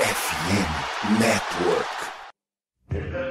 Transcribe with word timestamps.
FM 0.00 1.20
Network. 1.20 3.29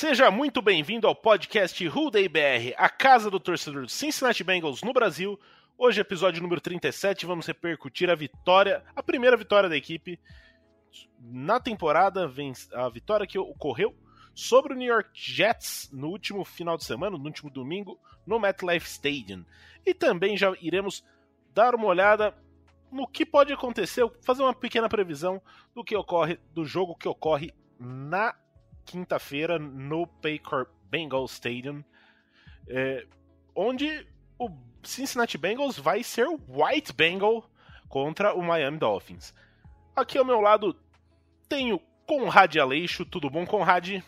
Seja 0.00 0.30
muito 0.30 0.62
bem-vindo 0.62 1.06
ao 1.06 1.14
podcast 1.14 1.86
Day 2.10 2.26
BR, 2.26 2.74
a 2.78 2.88
casa 2.88 3.30
do 3.30 3.38
torcedor 3.38 3.82
do 3.82 3.88
Cincinnati 3.90 4.42
Bengals 4.42 4.82
no 4.82 4.94
Brasil. 4.94 5.38
Hoje, 5.76 6.00
episódio 6.00 6.42
número 6.42 6.58
37, 6.58 7.26
vamos 7.26 7.46
repercutir 7.46 8.08
a 8.08 8.14
vitória, 8.14 8.82
a 8.96 9.02
primeira 9.02 9.36
vitória 9.36 9.68
da 9.68 9.76
equipe 9.76 10.18
na 11.20 11.60
temporada, 11.60 12.32
a 12.72 12.88
vitória 12.88 13.26
que 13.26 13.38
ocorreu 13.38 13.94
sobre 14.34 14.72
o 14.72 14.76
New 14.76 14.88
York 14.88 15.10
Jets 15.12 15.90
no 15.92 16.08
último 16.08 16.46
final 16.46 16.78
de 16.78 16.84
semana, 16.86 17.18
no 17.18 17.24
último 17.26 17.50
domingo, 17.50 18.00
no 18.26 18.40
MetLife 18.40 18.88
Stadium. 18.88 19.44
E 19.84 19.92
também 19.92 20.34
já 20.34 20.50
iremos 20.62 21.04
dar 21.52 21.74
uma 21.74 21.84
olhada 21.84 22.34
no 22.90 23.06
que 23.06 23.26
pode 23.26 23.52
acontecer, 23.52 24.10
fazer 24.22 24.42
uma 24.42 24.54
pequena 24.54 24.88
previsão 24.88 25.42
do 25.74 25.84
que 25.84 25.94
ocorre, 25.94 26.40
do 26.54 26.64
jogo 26.64 26.96
que 26.96 27.06
ocorre 27.06 27.52
na 27.78 28.34
quinta-feira 28.84 29.58
no 29.58 30.06
Paycor 30.06 30.66
Bengals 30.90 31.32
Stadium, 31.32 31.84
é, 32.68 33.06
onde 33.54 34.06
o 34.38 34.50
Cincinnati 34.82 35.36
Bengals 35.36 35.78
vai 35.78 36.02
ser 36.02 36.26
o 36.26 36.40
White 36.48 36.92
Bengal 36.92 37.48
contra 37.88 38.34
o 38.34 38.42
Miami 38.42 38.78
Dolphins. 38.78 39.34
Aqui 39.94 40.16
ao 40.16 40.24
meu 40.24 40.40
lado 40.40 40.76
tenho 41.48 41.80
Conrad 42.06 42.56
Aleixo. 42.56 43.04
Tudo 43.04 43.28
bom, 43.28 43.44
Conrad? 43.46 44.02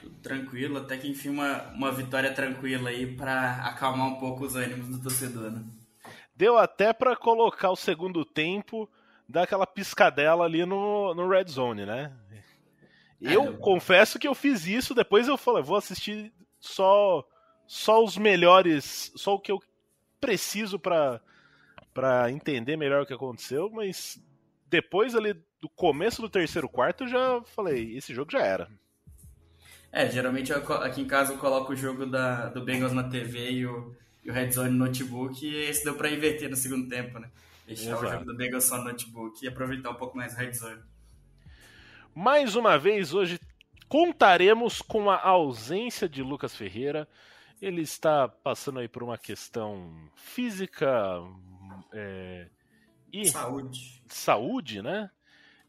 Tudo 0.00 0.16
tranquilo, 0.22 0.78
até 0.78 0.96
que 0.96 1.08
enfim 1.08 1.30
uma, 1.30 1.62
uma 1.72 1.90
vitória 1.90 2.32
tranquila 2.32 2.90
aí 2.90 3.16
para 3.16 3.56
acalmar 3.66 4.06
um 4.06 4.16
pouco 4.16 4.44
os 4.44 4.54
ânimos 4.54 4.88
do 4.88 5.02
torcedor. 5.02 5.50
Né? 5.50 5.64
Deu 6.34 6.56
até 6.56 6.92
para 6.92 7.16
colocar 7.16 7.70
o 7.70 7.76
segundo 7.76 8.24
tempo, 8.24 8.88
dar 9.28 9.42
aquela 9.42 9.66
piscadela 9.66 10.44
ali 10.44 10.64
no, 10.64 11.14
no 11.14 11.28
Red 11.28 11.48
Zone, 11.48 11.86
né? 11.86 12.12
Eu 13.20 13.44
é, 13.44 13.52
confesso 13.52 14.18
que 14.18 14.28
eu 14.28 14.34
fiz 14.34 14.66
isso, 14.66 14.94
depois 14.94 15.26
eu 15.28 15.36
falei, 15.36 15.62
vou 15.62 15.76
assistir 15.76 16.32
só 16.60 17.26
só 17.66 18.02
os 18.02 18.16
melhores, 18.16 19.12
só 19.16 19.34
o 19.34 19.40
que 19.40 19.50
eu 19.50 19.60
preciso 20.20 20.78
para 20.78 21.20
para 21.92 22.30
entender 22.30 22.76
melhor 22.76 23.02
o 23.02 23.06
que 23.06 23.14
aconteceu, 23.14 23.70
mas 23.70 24.22
depois 24.68 25.14
ali 25.14 25.32
do 25.60 25.68
começo 25.70 26.20
do 26.20 26.28
terceiro 26.28 26.68
quarto 26.68 27.04
eu 27.04 27.08
já 27.08 27.42
falei, 27.46 27.96
esse 27.96 28.14
jogo 28.14 28.30
já 28.30 28.40
era. 28.40 28.68
É, 29.90 30.10
geralmente 30.10 30.52
eu, 30.52 30.58
aqui 30.74 31.00
em 31.00 31.06
casa 31.06 31.32
eu 31.32 31.38
coloco 31.38 31.72
o 31.72 31.76
jogo 31.76 32.04
da, 32.04 32.50
do 32.50 32.62
Bengals 32.62 32.92
na 32.92 33.04
TV 33.04 33.50
e 33.50 33.66
o, 33.66 33.94
e 34.22 34.30
o 34.30 34.32
Red 34.34 34.50
Zone 34.50 34.70
no 34.70 34.84
notebook 34.84 35.42
e 35.42 35.56
esse 35.56 35.84
deu 35.84 35.94
para 35.94 36.10
inverter 36.10 36.50
no 36.50 36.56
segundo 36.56 36.86
tempo, 36.86 37.18
né? 37.18 37.30
Deixar 37.66 37.92
Exato. 37.92 38.04
o 38.04 38.10
jogo 38.10 38.24
do 38.26 38.36
Bengals 38.36 38.64
só 38.64 38.76
no 38.76 38.84
notebook 38.84 39.42
e 39.42 39.48
aproveitar 39.48 39.90
um 39.90 39.94
pouco 39.94 40.16
mais 40.16 40.34
o 40.34 40.36
Red 40.36 40.52
Zone. 40.52 40.82
Mais 42.18 42.56
uma 42.56 42.78
vez, 42.78 43.12
hoje 43.12 43.38
contaremos 43.90 44.80
com 44.80 45.10
a 45.10 45.20
ausência 45.20 46.08
de 46.08 46.22
Lucas 46.22 46.56
Ferreira. 46.56 47.06
Ele 47.60 47.82
está 47.82 48.26
passando 48.26 48.78
aí 48.78 48.88
por 48.88 49.02
uma 49.02 49.18
questão 49.18 50.10
física 50.14 50.88
é, 51.92 52.48
e 53.12 53.26
saúde, 53.26 54.02
saúde 54.06 54.80
né? 54.80 55.10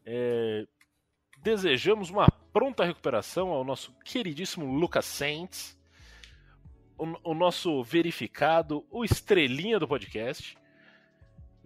É, 0.06 0.66
desejamos 1.42 2.08
uma 2.08 2.26
pronta 2.50 2.82
recuperação 2.82 3.50
ao 3.50 3.62
nosso 3.62 3.94
queridíssimo 4.02 4.64
Lucas 4.64 5.04
Saints, 5.04 5.78
o, 6.96 7.30
o 7.30 7.34
nosso 7.34 7.82
verificado, 7.82 8.86
o 8.90 9.04
estrelinha 9.04 9.78
do 9.78 9.86
podcast. 9.86 10.56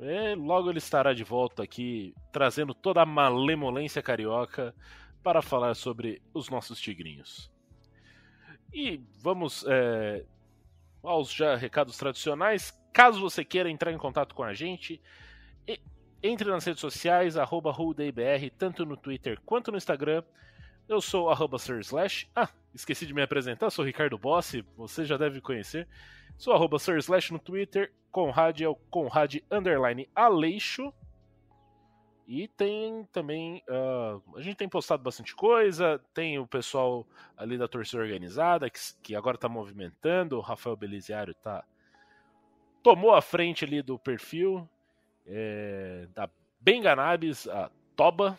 É, 0.02 0.34
logo 0.34 0.68
ele 0.68 0.78
estará 0.78 1.14
de 1.14 1.22
volta 1.22 1.62
aqui, 1.62 2.12
trazendo 2.32 2.74
toda 2.74 3.02
a 3.02 3.06
malemolência 3.06 4.02
carioca 4.02 4.74
para 5.22 5.40
falar 5.40 5.74
sobre 5.74 6.20
os 6.34 6.48
nossos 6.50 6.80
tigrinhos. 6.80 7.50
E 8.74 9.00
vamos 9.20 9.64
é, 9.68 10.24
aos 11.02 11.32
já 11.32 11.54
recados 11.54 11.96
tradicionais. 11.96 12.76
Caso 12.92 13.20
você 13.20 13.44
queira 13.44 13.70
entrar 13.70 13.92
em 13.92 13.98
contato 13.98 14.34
com 14.34 14.42
a 14.42 14.52
gente, 14.52 15.00
entre 16.22 16.48
nas 16.50 16.64
redes 16.64 16.80
sociais, 16.80 17.36
arroba 17.36 17.74
tanto 18.56 18.86
no 18.86 18.96
Twitter 18.96 19.40
quanto 19.44 19.70
no 19.72 19.76
Instagram. 19.76 20.22
Eu 20.92 21.00
sou 21.00 21.30
arroba 21.30 21.56
Slash. 21.56 22.28
Ah, 22.36 22.50
esqueci 22.74 23.06
de 23.06 23.14
me 23.14 23.22
apresentar, 23.22 23.70
sou 23.70 23.82
Ricardo 23.82 24.18
Bossi, 24.18 24.62
você 24.76 25.06
já 25.06 25.16
deve 25.16 25.40
conhecer. 25.40 25.88
Sou 26.36 26.52
arroba 26.52 26.76
Slash 26.76 27.32
no 27.32 27.38
Twitter, 27.38 27.90
Conrad 28.10 28.60
é 28.60 28.68
o 28.68 28.74
Conrad 28.74 29.36
Underline 29.50 30.06
Aleixo. 30.14 30.92
E 32.28 32.46
tem 32.46 33.04
também. 33.10 33.62
Uh, 33.66 34.36
a 34.36 34.42
gente 34.42 34.56
tem 34.56 34.68
postado 34.68 35.02
bastante 35.02 35.34
coisa. 35.34 35.98
Tem 36.12 36.38
o 36.38 36.46
pessoal 36.46 37.06
ali 37.38 37.56
da 37.56 37.66
torcida 37.66 38.02
organizada, 38.02 38.68
que, 38.68 38.78
que 39.02 39.16
agora 39.16 39.36
está 39.36 39.48
movimentando. 39.48 40.36
O 40.36 40.42
Rafael 40.42 40.76
Beliziário 40.76 41.34
tá, 41.34 41.64
tomou 42.82 43.14
a 43.14 43.22
frente 43.22 43.64
ali 43.64 43.82
do 43.82 43.98
perfil 43.98 44.68
é, 45.26 46.06
da 46.14 46.28
Benganabis, 46.60 47.48
a 47.48 47.70
Toba. 47.96 48.38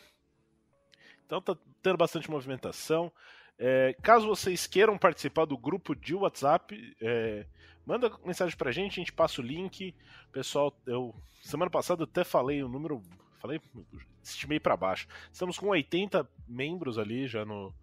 Então 1.34 1.56
tá 1.56 1.62
tendo 1.82 1.98
bastante 1.98 2.30
movimentação. 2.30 3.12
É, 3.58 3.96
caso 4.04 4.28
vocês 4.28 4.68
queiram 4.68 5.00
participar 5.00 5.46
do 5.46 5.58
grupo 5.58 5.96
de 5.96 6.14
WhatsApp, 6.14 6.96
é, 7.02 7.48
manda 7.84 8.12
mensagem 8.24 8.56
pra 8.56 8.72
gente, 8.72 8.94
a 8.94 9.02
gente 9.02 9.12
passa 9.12 9.42
o 9.42 9.44
link. 9.44 9.96
Pessoal, 10.32 10.76
eu 10.86 11.16
semana 11.42 11.72
passada 11.72 12.04
até 12.04 12.24
falei 12.24 12.62
o 12.62 12.70
número, 12.70 13.02
falei, 13.40 13.60
estimei 14.22 14.60
para 14.60 14.78
baixo. 14.78 15.08
Estamos 15.32 15.58
com 15.58 15.70
80 15.70 16.30
membros 16.48 17.00
ali 17.00 17.28
já 17.28 17.44
no, 17.44 17.74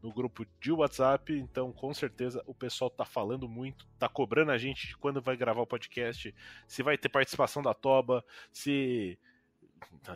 no 0.00 0.12
grupo 0.12 0.46
de 0.60 0.70
WhatsApp, 0.70 1.36
então 1.36 1.72
com 1.72 1.92
certeza 1.92 2.40
o 2.46 2.54
pessoal 2.54 2.90
tá 2.90 3.04
falando 3.04 3.48
muito, 3.48 3.88
tá 3.98 4.08
cobrando 4.08 4.52
a 4.52 4.58
gente 4.58 4.86
de 4.86 4.96
quando 4.96 5.20
vai 5.20 5.36
gravar 5.36 5.62
o 5.62 5.66
podcast, 5.66 6.32
se 6.64 6.82
vai 6.82 6.96
ter 6.96 7.08
participação 7.08 7.60
da 7.60 7.74
Toba, 7.74 8.24
se 8.52 9.18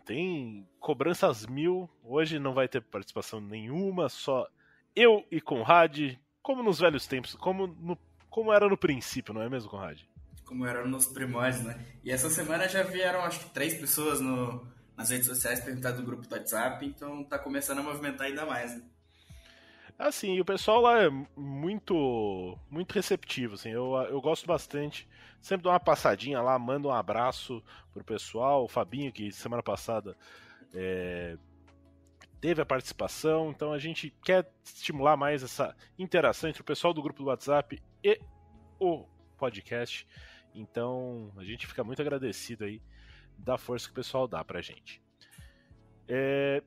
tem 0.05 0.69
cobranças 0.81 1.47
mil, 1.47 1.89
hoje 2.03 2.39
não 2.39 2.55
vai 2.55 2.69
ter 2.69 2.81
participação 2.81 3.41
nenhuma, 3.41 4.09
só 4.09 4.47
eu 4.95 5.25
e 5.31 5.41
Conrad, 5.41 6.17
como 6.43 6.63
nos 6.63 6.79
velhos 6.79 7.07
tempos, 7.07 7.35
como, 7.35 7.67
no, 7.67 7.99
como 8.31 8.53
era 8.53 8.69
no 8.69 8.77
princípio, 8.77 9.35
não 9.35 9.43
é 9.43 9.49
mesmo, 9.49 9.71
Conrad? 9.71 10.01
Como 10.45 10.67
era 10.67 10.87
nos 10.87 11.07
primórdios, 11.07 11.65
né? 11.65 11.85
E 12.05 12.11
essa 12.11 12.29
semana 12.29 12.69
já 12.69 12.83
vieram, 12.83 13.21
acho 13.21 13.41
que, 13.41 13.51
três 13.51 13.75
pessoas 13.75 14.21
no, 14.21 14.67
nas 14.97 15.11
redes 15.11 15.27
sociais 15.27 15.61
perguntar 15.61 15.93
do 15.93 16.03
grupo 16.03 16.27
do 16.27 16.35
WhatsApp, 16.35 16.85
então 16.87 17.25
tá 17.25 17.39
começando 17.39 17.79
a 17.79 17.83
movimentar 17.83 18.27
ainda 18.27 18.45
mais, 18.45 18.75
né? 18.75 18.83
Assim, 19.99 20.41
o 20.41 20.45
pessoal 20.45 20.81
lá 20.81 21.03
é 21.03 21.11
muito 21.37 22.59
muito 22.69 22.93
receptivo, 22.93 23.55
assim, 23.55 23.71
eu, 23.71 23.95
eu 24.11 24.21
gosto 24.21 24.47
bastante. 24.47 25.09
Sempre 25.41 25.65
dou 25.65 25.73
uma 25.73 25.79
passadinha 25.79 26.41
lá, 26.41 26.59
mando 26.59 26.89
um 26.89 26.93
abraço 26.93 27.63
pro 27.93 28.03
pessoal. 28.03 28.65
O 28.65 28.69
Fabinho, 28.69 29.13
que 29.13 29.31
semana 29.31 29.63
passada 29.63 30.17
é, 30.73 31.37
teve 32.41 32.61
a 32.61 32.67
participação, 32.67 33.51
então 33.51 33.73
a 33.73 33.79
gente 33.79 34.11
quer 34.25 34.51
estimular 34.65 35.17
mais 35.17 35.43
essa 35.43 35.77
interação 35.99 36.51
entre 36.51 36.63
o 36.63 36.65
pessoal 36.65 36.93
do 36.93 37.03
grupo 37.03 37.23
do 37.23 37.29
WhatsApp 37.29 37.81
e 38.03 38.21
o 38.81 39.07
podcast. 39.39 40.07
Então 40.55 41.33
a 41.37 41.45
gente 41.45 41.67
fica 41.67 41.85
muito 41.85 42.03
agradecido 42.03 42.65
aí 42.65 42.83
da 43.39 43.57
força 43.57 43.87
que 43.87 43.93
o 43.93 43.97
pessoal 43.97 44.27
dá 44.27 44.45
pra 44.45 44.61
gente. 44.61 45.01
É, 46.09 46.63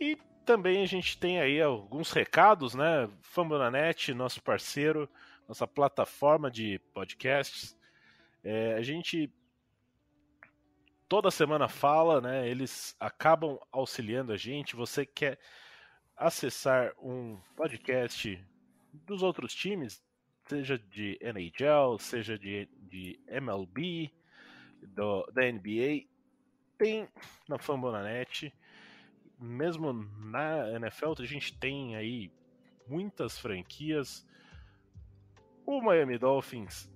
e 0.00 0.16
também 0.44 0.82
a 0.82 0.86
gente 0.86 1.18
tem 1.18 1.40
aí 1.40 1.60
alguns 1.60 2.12
recados, 2.12 2.74
né? 2.74 3.08
Fambonanet, 3.22 4.12
nosso 4.14 4.42
parceiro, 4.42 5.08
nossa 5.48 5.66
plataforma 5.66 6.50
de 6.50 6.78
podcasts. 6.92 7.76
É, 8.42 8.74
a 8.74 8.82
gente 8.82 9.32
toda 11.08 11.30
semana 11.30 11.68
fala, 11.68 12.20
né? 12.20 12.48
Eles 12.48 12.94
acabam 13.00 13.58
auxiliando 13.72 14.32
a 14.32 14.36
gente. 14.36 14.76
Você 14.76 15.04
quer 15.04 15.38
acessar 16.16 16.92
um 16.98 17.36
podcast 17.56 18.40
dos 18.92 19.22
outros 19.22 19.54
times, 19.54 20.02
seja 20.46 20.78
de 20.78 21.18
NHL, 21.20 21.98
seja 21.98 22.38
de, 22.38 22.68
de 22.88 23.20
MLB, 23.26 24.12
do, 24.82 25.26
da 25.32 25.50
NBA, 25.50 26.06
tem 26.78 27.08
na 27.48 27.58
Fambonanet. 27.58 28.52
Mesmo 29.40 29.92
na 30.18 30.70
NFL, 30.72 31.12
a 31.18 31.24
gente 31.24 31.58
tem 31.58 31.96
aí 31.96 32.30
muitas 32.86 33.38
franquias. 33.38 34.26
O 35.64 35.80
Miami 35.80 36.18
Dolphins 36.18 36.90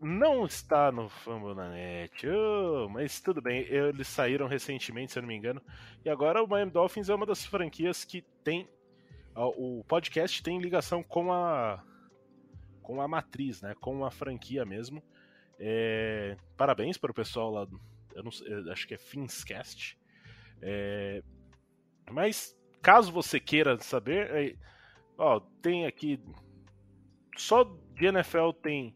não 0.00 0.44
está 0.44 0.92
no 0.92 1.08
Fambonanet, 1.08 2.26
oh, 2.28 2.88
mas 2.88 3.20
tudo 3.20 3.40
bem, 3.40 3.62
eles 3.62 4.06
saíram 4.06 4.46
recentemente, 4.46 5.12
se 5.12 5.18
eu 5.18 5.22
não 5.22 5.28
me 5.28 5.36
engano, 5.36 5.62
e 6.04 6.10
agora 6.10 6.42
o 6.42 6.46
Miami 6.46 6.70
Dolphins 6.70 7.08
é 7.08 7.14
uma 7.14 7.24
das 7.24 7.44
franquias 7.44 8.04
que 8.04 8.22
tem 8.44 8.68
o 9.34 9.84
podcast 9.84 10.42
tem 10.42 10.58
ligação 10.58 11.02
com 11.02 11.30
a 11.30 11.82
com 12.80 13.02
a 13.02 13.08
matriz, 13.08 13.60
né, 13.60 13.74
com 13.80 14.04
a 14.04 14.10
franquia 14.10 14.64
mesmo. 14.64 15.02
É, 15.58 16.36
parabéns 16.56 16.96
para 16.96 17.10
o 17.10 17.14
pessoal 17.14 17.50
lá, 17.50 17.66
eu, 18.14 18.22
não, 18.22 18.30
eu 18.46 18.72
acho 18.72 18.86
que 18.86 18.94
é 18.94 18.98
Finscast. 18.98 19.98
É, 20.62 21.22
mas 22.10 22.56
caso 22.82 23.12
você 23.12 23.40
queira 23.40 23.78
saber, 23.80 24.30
é, 24.30 24.56
ó, 25.18 25.40
tem 25.60 25.86
aqui 25.86 26.20
só 27.36 27.64
de 27.64 28.06
NFL 28.06 28.50
tem 28.62 28.94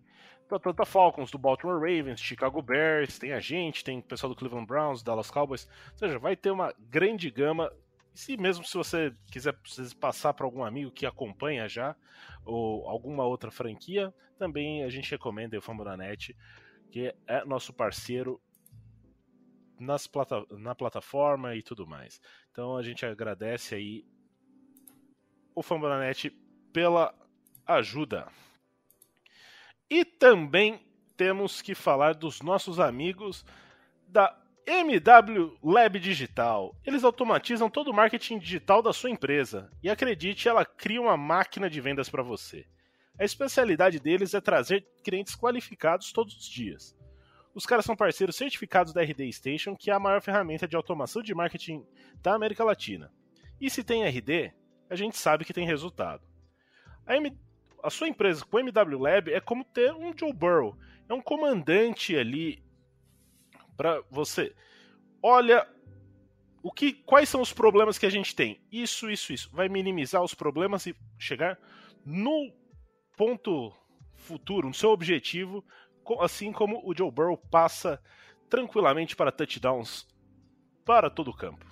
Atlanta 0.55 0.85
Falcons, 0.85 1.31
do 1.31 1.39
Baltimore 1.39 1.79
Ravens, 1.79 2.21
Chicago 2.21 2.61
Bears, 2.61 3.19
tem 3.19 3.33
a 3.33 3.41
gente, 3.41 3.85
tem 3.85 3.99
o 3.99 4.03
pessoal 4.03 4.31
do 4.31 4.37
Cleveland 4.37 4.67
Browns, 4.67 5.03
Dallas 5.03 5.31
Cowboys. 5.31 5.69
Ou 5.93 5.99
seja, 5.99 6.19
vai 6.19 6.37
ter 6.37 6.51
uma 6.51 6.75
grande 6.79 7.31
gama. 7.31 7.73
E 8.15 8.19
se 8.19 8.37
mesmo 8.37 8.65
se 8.65 8.77
você 8.77 9.15
quiser 9.31 9.55
passar 10.01 10.35
para 10.35 10.45
algum 10.45 10.65
amigo 10.65 10.91
que 10.91 11.07
acompanha 11.07 11.69
já, 11.69 11.95
ou 12.45 12.89
alguma 12.89 13.25
outra 13.25 13.51
franquia, 13.51 14.13
também 14.39 14.83
a 14.83 14.89
gente 14.89 15.11
recomenda 15.11 15.57
o 15.57 15.63
Fambonanet, 15.63 16.37
que 16.91 17.15
é 17.27 17.45
nosso 17.45 17.73
parceiro 17.73 18.41
nas 19.81 20.07
plata 20.07 20.45
na 20.51 20.75
plataforma 20.75 21.57
e 21.57 21.63
tudo 21.63 21.87
mais. 21.87 22.21
Então 22.53 22.77
a 22.77 22.83
gente 22.83 23.05
agradece 23.05 23.75
aí 23.75 24.05
o 25.55 25.63
Fambonanet 25.63 26.31
pela 26.73 27.15
ajuda. 27.67 28.29
E 29.89 30.05
também 30.05 30.81
temos 31.17 31.61
que 31.61 31.75
falar 31.75 32.15
dos 32.15 32.41
nossos 32.41 32.79
amigos 32.79 33.45
da 34.07 34.37
MW 34.67 35.59
Lab 35.63 35.99
Digital. 35.99 36.77
Eles 36.85 37.03
automatizam 37.03 37.69
todo 37.69 37.91
o 37.91 37.95
marketing 37.95 38.39
digital 38.39 38.83
da 38.83 38.93
sua 38.93 39.11
empresa 39.11 39.71
e 39.83 39.91
acredite, 39.91 40.49
ela 40.49 40.65
cria 40.65 41.01
uma 41.01 41.17
máquina 41.17 41.69
de 41.69 41.81
vendas 41.81 42.09
para 42.09 42.23
você. 42.23 42.67
A 43.19 43.25
especialidade 43.25 43.99
deles 43.99 44.33
é 44.33 44.41
trazer 44.41 44.87
clientes 45.03 45.35
qualificados 45.35 46.13
todos 46.13 46.37
os 46.37 46.49
dias. 46.49 46.97
Os 47.55 47.67
caras 47.67 47.85
são 47.85 47.97
parceiros 47.97 48.37
certificados 48.37 48.93
da 48.93 49.03
RD 49.03 49.33
Station, 49.33 49.77
que 49.77 49.91
é 49.91 49.95
a 49.95 49.99
maior 49.99 50.23
ferramenta 50.23 50.69
de 50.69 50.77
automação 50.77 51.23
de 51.23 51.35
marketing 51.35 51.85
da 52.23 52.35
América 52.35 52.65
Latina. 52.65 53.13
E 53.61 53.69
se 53.69 53.83
tem 53.83 54.05
RD, 54.05 54.53
a 54.89 54.95
gente 54.95 55.19
sabe 55.19 55.45
que 55.45 55.53
tem 55.53 55.67
resultado. 55.67 56.23
A 57.07 57.17
M 57.17 57.37
a 57.83 57.89
sua 57.89 58.09
empresa 58.09 58.45
com 58.45 58.59
MW 58.59 58.99
Lab 58.99 59.33
é 59.33 59.41
como 59.41 59.65
ter 59.65 59.93
um 59.95 60.17
Joe 60.17 60.33
Burrow. 60.33 60.77
É 61.09 61.15
um 61.15 61.23
comandante 61.23 62.15
ali 62.15 62.63
para 63.77 64.03
você. 64.11 64.55
Olha 65.23 65.67
o 66.63 66.71
que, 66.71 66.93
quais 66.93 67.29
são 67.29 67.41
os 67.41 67.53
problemas 67.53 67.99
que 67.99 68.07
a 68.07 68.11
gente 68.11 68.35
tem? 68.35 68.61
Isso, 68.71 69.11
isso, 69.11 69.33
isso. 69.33 69.51
Vai 69.53 69.69
minimizar 69.69 70.23
os 70.23 70.35
problemas 70.35 70.87
e 70.87 70.95
chegar 71.19 71.59
no 72.05 72.53
ponto 73.17 73.73
futuro, 74.15 74.69
no 74.69 74.75
seu 74.75 74.91
objetivo, 74.91 75.65
assim 76.19 76.53
como 76.53 76.81
o 76.85 76.97
Joe 76.97 77.11
Burrow 77.11 77.37
passa 77.37 78.01
tranquilamente 78.49 79.15
para 79.15 79.31
touchdowns 79.31 80.07
para 80.85 81.11
todo 81.11 81.31
o 81.31 81.37
campo. 81.37 81.67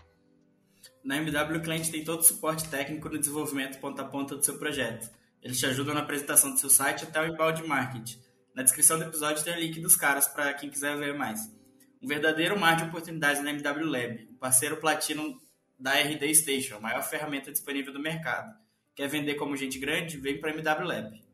Na 1.02 1.16
MW, 1.16 1.58
o 1.58 1.62
cliente 1.62 1.90
tem 1.90 2.04
todo 2.04 2.20
o 2.20 2.24
suporte 2.24 2.68
técnico 2.68 3.08
no 3.08 3.18
desenvolvimento 3.18 3.80
ponta 3.80 4.02
a 4.02 4.04
ponta 4.04 4.36
do 4.36 4.44
seu 4.44 4.58
projeto 4.58 5.10
eles 5.42 5.58
te 5.58 5.66
ajudam 5.66 5.94
na 5.94 6.00
apresentação 6.00 6.52
do 6.52 6.58
seu 6.58 6.70
site 6.70 7.04
até 7.04 7.20
o 7.20 7.26
inbound 7.26 7.66
marketing. 7.66 8.18
Na 8.54 8.62
descrição 8.62 8.98
do 8.98 9.04
episódio 9.04 9.44
tem 9.44 9.54
o 9.54 9.60
link 9.60 9.80
dos 9.80 9.96
caras 9.96 10.26
para 10.26 10.52
quem 10.54 10.68
quiser 10.68 10.96
ver 10.96 11.14
mais. 11.14 11.40
Um 12.02 12.08
verdadeiro 12.08 12.58
mar 12.58 12.76
de 12.76 12.84
oportunidades 12.84 13.42
na 13.42 13.50
MW 13.50 13.86
Lab, 13.86 14.18
parceiro 14.40 14.78
platino 14.78 15.40
da 15.78 15.94
RD 15.94 16.34
Station, 16.34 16.76
a 16.76 16.80
maior 16.80 17.02
ferramenta 17.02 17.52
disponível 17.52 17.92
do 17.92 18.00
mercado. 18.00 18.52
Quer 18.94 19.08
vender 19.08 19.34
como 19.34 19.56
gente 19.56 19.78
grande? 19.78 20.18
Vem 20.18 20.40
para 20.40 20.50
a 20.50 20.54
MW 20.54 20.86
Lab. 20.86 21.27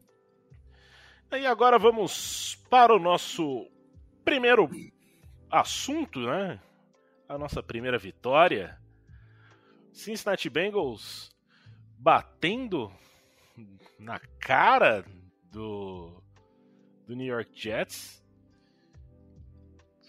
E 1.36 1.46
agora 1.46 1.78
vamos 1.80 2.54
para 2.70 2.94
o 2.94 2.98
nosso 2.98 3.68
primeiro 4.24 4.70
assunto, 5.50 6.20
né? 6.20 6.60
A 7.28 7.36
nossa 7.36 7.60
primeira 7.60 7.98
vitória. 7.98 8.80
Cincinnati 9.92 10.48
Bengals 10.48 11.36
batendo 11.98 12.92
na 13.98 14.20
cara 14.38 15.04
do, 15.50 16.22
do 17.04 17.16
New 17.16 17.26
York 17.26 17.50
Jets. 17.52 18.24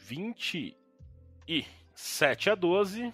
27 0.04 2.52
a 2.52 2.56
12. 2.56 3.12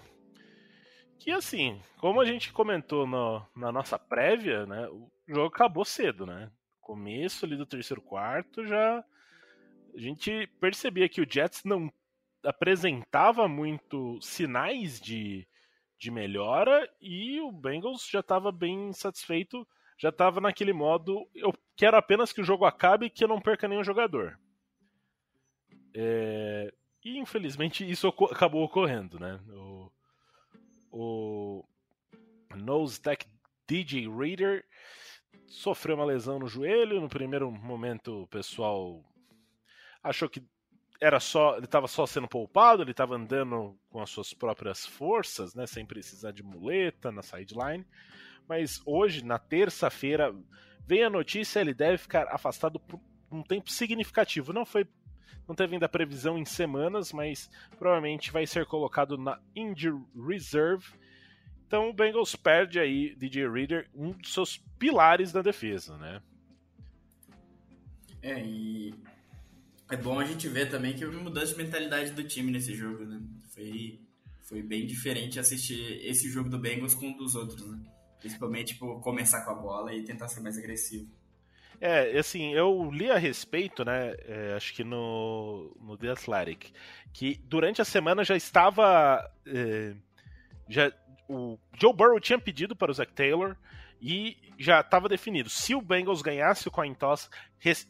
Que 1.17 1.31
assim, 1.31 1.81
como 1.97 2.19
a 2.19 2.25
gente 2.25 2.51
comentou 2.51 3.07
no, 3.07 3.41
na 3.55 3.71
nossa 3.71 3.97
prévia, 3.97 4.65
né, 4.65 4.85
o 4.89 5.09
jogo 5.25 5.47
acabou 5.47 5.85
cedo, 5.85 6.25
né? 6.25 6.51
Começo 6.91 7.45
ali 7.45 7.55
do 7.55 7.65
terceiro 7.65 8.01
quarto 8.01 8.67
já 8.67 9.01
a 9.95 9.97
gente 9.97 10.45
percebia 10.59 11.07
que 11.07 11.21
o 11.21 11.27
Jets 11.29 11.63
não 11.63 11.89
apresentava 12.43 13.47
muito 13.47 14.19
sinais 14.21 14.99
de, 14.99 15.47
de 15.97 16.11
melhora 16.11 16.85
e 16.99 17.39
o 17.39 17.49
Bengals 17.49 18.09
já 18.09 18.19
estava 18.19 18.51
bem 18.51 18.91
satisfeito 18.91 19.65
já 19.97 20.09
estava 20.09 20.41
naquele 20.41 20.73
modo, 20.73 21.25
eu 21.33 21.53
quero 21.77 21.95
apenas 21.95 22.33
que 22.33 22.41
o 22.41 22.43
jogo 22.43 22.65
acabe 22.65 23.05
e 23.05 23.09
que 23.09 23.23
eu 23.23 23.27
não 23.29 23.39
perca 23.39 23.69
nenhum 23.69 23.85
jogador. 23.85 24.37
É, 25.95 26.73
e 27.05 27.17
infelizmente 27.17 27.89
isso 27.89 28.09
acabou 28.29 28.65
ocorrendo, 28.65 29.17
né? 29.17 29.39
O, 29.47 29.91
o 30.91 31.65
Nose 32.53 32.99
Tech 32.99 33.25
DJ 33.65 34.09
Reader 34.09 34.65
sofreu 35.51 35.95
uma 35.95 36.05
lesão 36.05 36.39
no 36.39 36.47
joelho. 36.47 37.01
No 37.01 37.09
primeiro 37.09 37.51
momento, 37.51 38.23
o 38.23 38.27
pessoal 38.27 39.03
achou 40.03 40.29
que 40.29 40.43
era 40.99 41.19
só, 41.19 41.55
ele 41.55 41.65
estava 41.65 41.87
só 41.87 42.05
sendo 42.05 42.27
poupado, 42.27 42.83
ele 42.83 42.91
estava 42.91 43.15
andando 43.15 43.77
com 43.89 44.01
as 44.01 44.09
suas 44.09 44.33
próprias 44.33 44.85
forças, 44.85 45.55
né, 45.55 45.65
sem 45.65 45.85
precisar 45.85 46.31
de 46.31 46.43
muleta 46.43 47.11
na 47.11 47.23
sideline 47.23 47.85
mas 48.51 48.81
hoje, 48.85 49.23
na 49.23 49.39
terça-feira, 49.39 50.35
vem 50.85 51.03
a 51.03 51.09
notícia, 51.09 51.61
ele 51.61 51.73
deve 51.73 51.97
ficar 51.97 52.27
afastado 52.27 52.81
por 52.81 52.99
um 53.31 53.41
tempo 53.41 53.71
significativo. 53.71 54.51
Não 54.51 54.65
foi 54.65 54.85
não 55.47 55.55
teve 55.55 55.73
ainda 55.73 55.87
previsão 55.87 56.37
em 56.37 56.43
semanas, 56.43 57.13
mas 57.13 57.49
provavelmente 57.77 58.29
vai 58.29 58.45
ser 58.45 58.65
colocado 58.65 59.17
na 59.17 59.39
Injury 59.55 60.03
Reserve. 60.27 60.85
Então 61.71 61.89
o 61.89 61.93
Bengals 61.93 62.35
perde 62.35 62.81
aí 62.81 63.15
DJ 63.15 63.49
Reader, 63.49 63.87
um 63.95 64.11
dos 64.11 64.33
seus 64.33 64.57
pilares 64.77 65.31
da 65.31 65.41
defesa, 65.41 65.97
né? 65.97 66.21
É, 68.21 68.43
e 68.43 68.93
é 69.89 69.95
bom 69.95 70.19
a 70.19 70.25
gente 70.25 70.49
ver 70.49 70.69
também 70.69 70.93
que 70.93 71.05
houve 71.05 71.15
mudança 71.15 71.53
de 71.53 71.63
mentalidade 71.63 72.11
do 72.11 72.25
time 72.25 72.51
nesse 72.51 72.75
jogo, 72.75 73.05
né? 73.05 73.21
Foi, 73.51 74.01
foi 74.41 74.61
bem 74.61 74.85
diferente 74.85 75.39
assistir 75.39 76.05
esse 76.05 76.29
jogo 76.29 76.49
do 76.49 76.59
Bengals 76.59 76.93
com 76.93 77.07
um 77.07 77.15
dos 77.15 77.35
outros, 77.35 77.65
né? 77.65 77.79
Principalmente 78.19 78.75
por 78.75 78.89
tipo, 78.89 78.99
começar 78.99 79.45
com 79.45 79.51
a 79.51 79.55
bola 79.55 79.93
e 79.95 80.03
tentar 80.03 80.27
ser 80.27 80.41
mais 80.41 80.57
agressivo. 80.57 81.09
É, 81.79 82.19
assim, 82.19 82.53
eu 82.53 82.91
li 82.91 83.09
a 83.09 83.17
respeito, 83.17 83.85
né, 83.85 84.13
é, 84.25 84.55
acho 84.57 84.73
que 84.73 84.83
no, 84.83 85.73
no 85.79 85.97
The 85.97 86.09
Athletic, 86.09 86.73
que 87.13 87.39
durante 87.45 87.81
a 87.81 87.85
semana 87.85 88.25
já 88.25 88.35
estava. 88.35 89.25
É, 89.47 89.95
já, 90.67 90.91
o 91.31 91.59
Joe 91.79 91.93
Burrow 91.93 92.19
tinha 92.19 92.39
pedido 92.39 92.75
para 92.75 92.91
o 92.91 92.93
Zach 92.93 93.11
Taylor 93.13 93.55
e 94.01 94.37
já 94.57 94.81
estava 94.81 95.07
definido. 95.07 95.49
Se 95.49 95.75
o 95.75 95.81
Bengals 95.81 96.21
ganhasse 96.21 96.67
o 96.67 96.71
coin 96.71 96.93
toss, 96.93 97.29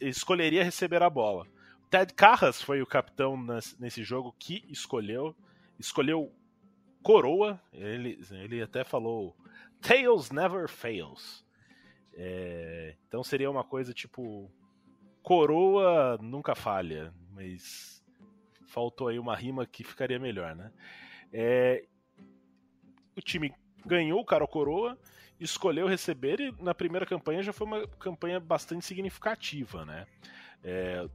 escolheria 0.00 0.64
receber 0.64 1.02
a 1.02 1.10
bola. 1.10 1.46
Ted 1.90 2.14
Carras 2.14 2.62
foi 2.62 2.80
o 2.80 2.86
capitão 2.86 3.36
nesse, 3.36 3.80
nesse 3.80 4.02
jogo 4.02 4.34
que 4.38 4.64
escolheu. 4.68 5.34
Escolheu 5.78 6.32
coroa. 7.02 7.60
Ele, 7.72 8.18
ele 8.30 8.62
até 8.62 8.84
falou 8.84 9.36
Tails 9.82 10.30
never 10.30 10.68
fails. 10.68 11.44
É, 12.14 12.94
então 13.08 13.22
seria 13.24 13.50
uma 13.50 13.64
coisa 13.64 13.92
tipo. 13.92 14.50
Coroa 15.22 16.18
nunca 16.20 16.54
falha, 16.54 17.14
mas 17.30 18.02
faltou 18.66 19.08
aí 19.08 19.18
uma 19.18 19.36
rima 19.36 19.64
que 19.64 19.84
ficaria 19.84 20.18
melhor, 20.18 20.54
né? 20.56 20.72
É, 21.32 21.84
o 23.16 23.20
time 23.20 23.54
ganhou 23.84 24.20
o 24.20 24.24
cara 24.24 24.46
coroa, 24.46 24.98
escolheu 25.38 25.86
receber 25.86 26.40
e 26.40 26.54
na 26.62 26.74
primeira 26.74 27.04
campanha 27.04 27.42
já 27.42 27.52
foi 27.52 27.66
uma 27.66 27.86
campanha 27.98 28.38
bastante 28.38 28.84
significativa, 28.84 29.84
né? 29.84 30.06
É, 30.62 31.08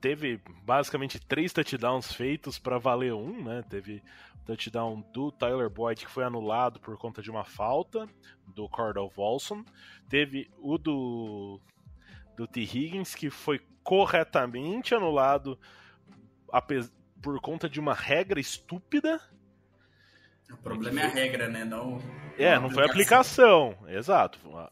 teve 0.00 0.40
basicamente 0.62 1.18
três 1.18 1.52
touchdowns 1.52 2.12
feitos 2.12 2.58
para 2.58 2.78
valer 2.78 3.12
um, 3.12 3.42
né? 3.42 3.64
Teve 3.68 4.02
o 4.40 4.44
touchdown 4.46 5.00
do 5.12 5.32
Tyler 5.32 5.68
Boyd 5.68 6.04
que 6.04 6.10
foi 6.10 6.24
anulado 6.24 6.78
por 6.80 6.96
conta 6.96 7.20
de 7.20 7.30
uma 7.30 7.44
falta 7.44 8.08
do 8.46 8.68
Cordell 8.68 9.08
Volson. 9.08 9.64
Teve 10.08 10.50
o 10.58 10.78
do 10.78 11.60
do 12.36 12.46
T. 12.46 12.60
Higgins 12.60 13.14
que 13.14 13.30
foi 13.30 13.60
corretamente 13.82 14.94
anulado 14.94 15.58
por 17.22 17.40
conta 17.40 17.68
de 17.68 17.80
uma 17.80 17.94
regra 17.94 18.38
estúpida. 18.38 19.20
O 20.50 20.56
problema 20.56 21.00
é 21.00 21.04
a 21.04 21.08
regra, 21.08 21.48
né? 21.48 21.64
Não. 21.64 22.00
É, 22.38 22.58
não 22.58 22.70
foi 22.70 22.82
a 22.84 22.86
aplicação. 22.86 23.76
Exato. 23.88 24.38
A 24.56 24.70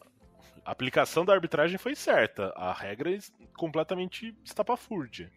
aplicação 0.64 1.24
da 1.24 1.32
arbitragem 1.32 1.78
foi 1.78 1.94
certa. 1.94 2.52
A 2.56 2.72
regra 2.72 3.14
é 3.14 3.18
completamente 3.56 4.36
estapafúrdia. 4.44 5.30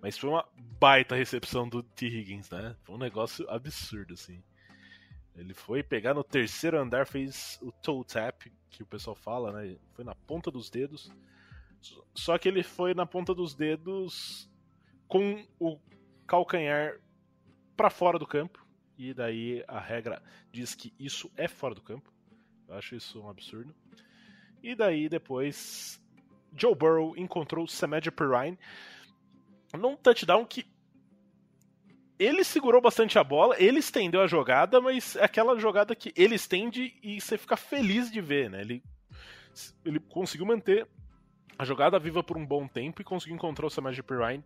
Mas 0.00 0.18
foi 0.18 0.30
uma 0.30 0.46
baita 0.78 1.14
recepção 1.14 1.68
do 1.68 1.82
T. 1.82 2.06
Higgins, 2.06 2.50
né? 2.50 2.76
Foi 2.82 2.94
um 2.94 2.98
negócio 2.98 3.48
absurdo, 3.48 4.14
assim. 4.14 4.42
Ele 5.36 5.52
foi 5.52 5.82
pegar 5.82 6.14
no 6.14 6.22
terceiro 6.22 6.78
andar, 6.78 7.06
fez 7.06 7.58
o 7.60 7.72
toe 7.72 8.04
tap, 8.04 8.42
que 8.70 8.82
o 8.82 8.86
pessoal 8.86 9.16
fala, 9.16 9.52
né? 9.52 9.76
Foi 9.94 10.04
na 10.04 10.14
ponta 10.14 10.50
dos 10.50 10.70
dedos. 10.70 11.10
Só 12.14 12.38
que 12.38 12.48
ele 12.48 12.62
foi 12.62 12.94
na 12.94 13.04
ponta 13.04 13.34
dos 13.34 13.54
dedos 13.54 14.48
com 15.08 15.44
o 15.58 15.78
calcanhar 16.26 16.98
para 17.76 17.90
fora 17.90 18.18
do 18.18 18.26
campo. 18.26 18.63
E 18.96 19.12
daí 19.12 19.64
a 19.66 19.78
regra 19.78 20.22
diz 20.52 20.74
que 20.74 20.92
isso 20.98 21.30
é 21.36 21.48
fora 21.48 21.74
do 21.74 21.82
campo. 21.82 22.12
Eu 22.68 22.76
acho 22.76 22.94
isso 22.94 23.20
um 23.20 23.28
absurdo. 23.28 23.74
E 24.62 24.74
daí 24.74 25.08
depois 25.08 26.00
Joe 26.56 26.74
Burrow 26.74 27.16
encontrou 27.16 27.66
Samaje 27.66 28.10
Perrine 28.10 28.58
num 29.76 29.96
touchdown 29.96 30.44
que 30.46 30.64
ele 32.18 32.44
segurou 32.44 32.80
bastante 32.80 33.18
a 33.18 33.24
bola, 33.24 33.56
ele 33.58 33.80
estendeu 33.80 34.20
a 34.20 34.26
jogada, 34.26 34.80
mas 34.80 35.16
é 35.16 35.24
aquela 35.24 35.58
jogada 35.58 35.94
que 35.96 36.12
ele 36.16 36.36
estende 36.36 36.94
e 37.02 37.20
você 37.20 37.36
fica 37.36 37.56
feliz 37.56 38.10
de 38.10 38.20
ver, 38.20 38.48
né? 38.48 38.60
Ele, 38.60 38.82
ele 39.84 39.98
conseguiu 39.98 40.46
manter 40.46 40.86
a 41.58 41.64
jogada 41.64 41.98
viva 41.98 42.22
por 42.22 42.36
um 42.36 42.46
bom 42.46 42.68
tempo 42.68 43.00
e 43.00 43.04
conseguiu 43.04 43.34
encontrar 43.34 43.66
o 43.66 43.70
Samaje 43.70 44.02
Perrine 44.02 44.44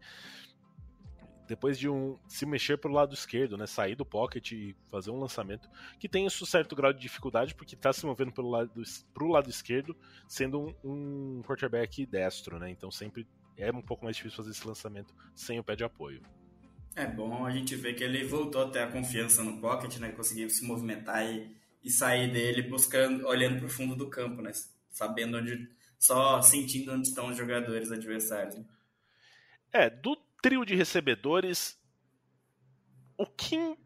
depois 1.49 1.79
de 1.79 1.89
um 1.89 2.19
se 2.29 2.45
mexer 2.45 2.77
para 2.77 2.91
o 2.91 2.95
lado 2.95 3.15
esquerdo, 3.15 3.57
né, 3.57 3.67
sair 3.67 3.97
do 3.97 4.05
pocket 4.05 4.53
e 4.53 4.77
fazer 4.91 5.11
um 5.11 5.19
lançamento 5.19 5.69
que 5.99 6.09
tem 6.09 6.27
um 6.27 6.31
certo 6.31 6.77
grau 6.77 6.93
de 6.93 7.01
dificuldade 7.01 7.55
porque 7.55 7.75
está 7.75 7.93
se 7.93 8.05
movendo 8.05 8.31
pelo 8.31 8.51
lado 8.51 8.83
pro 9.15 9.29
lado 9.29 9.49
esquerdo, 9.49 9.97
sendo 10.29 10.61
um, 10.61 10.75
um 10.85 11.43
quarterback 11.43 12.05
destro, 12.05 12.59
né? 12.59 12.71
Então 12.71 12.91
sempre 12.91 13.27
é 13.57 13.73
um 13.73 13.81
pouco 13.81 14.05
mais 14.05 14.17
difícil 14.17 14.37
fazer 14.37 14.51
esse 14.51 14.67
lançamento 14.67 15.15
sem 15.35 15.59
o 15.59 15.65
pé 15.65 15.75
de 15.75 15.85
apoio. 15.85 16.23
É 16.95 17.07
bom 17.07 17.47
a 17.47 17.51
gente 17.51 17.75
ver 17.77 17.95
que 17.95 18.05
ele 18.05 18.25
voltou 18.25 18.63
a 18.63 18.71
ter 18.71 18.81
a 18.81 18.93
confiança 18.93 19.43
no 19.43 19.61
pocket, 19.61 19.97
né? 19.97 20.13
Conseguiu 20.13 20.51
se 20.51 20.65
movimentar 20.67 21.25
e, 21.25 21.57
e 21.83 21.91
sair 21.91 22.31
dele 22.31 22.63
buscando, 22.63 23.27
olhando 23.27 23.57
para 23.57 23.67
o 23.67 23.71
fundo 23.71 23.97
do 23.97 24.11
campo, 24.11 24.43
né? 24.43 24.53
Sabendo 24.91 25.39
onde, 25.39 25.71
só 25.99 26.43
sentindo 26.43 26.93
onde 26.93 27.09
estão 27.09 27.31
os 27.31 27.37
jogadores 27.37 27.91
adversários. 27.91 28.57
Né? 28.57 28.65
É, 29.73 29.89
do 29.89 30.17
trio 30.41 30.65
de 30.65 30.75
recebedores, 30.75 31.79
o 33.17 33.27
quem, 33.27 33.77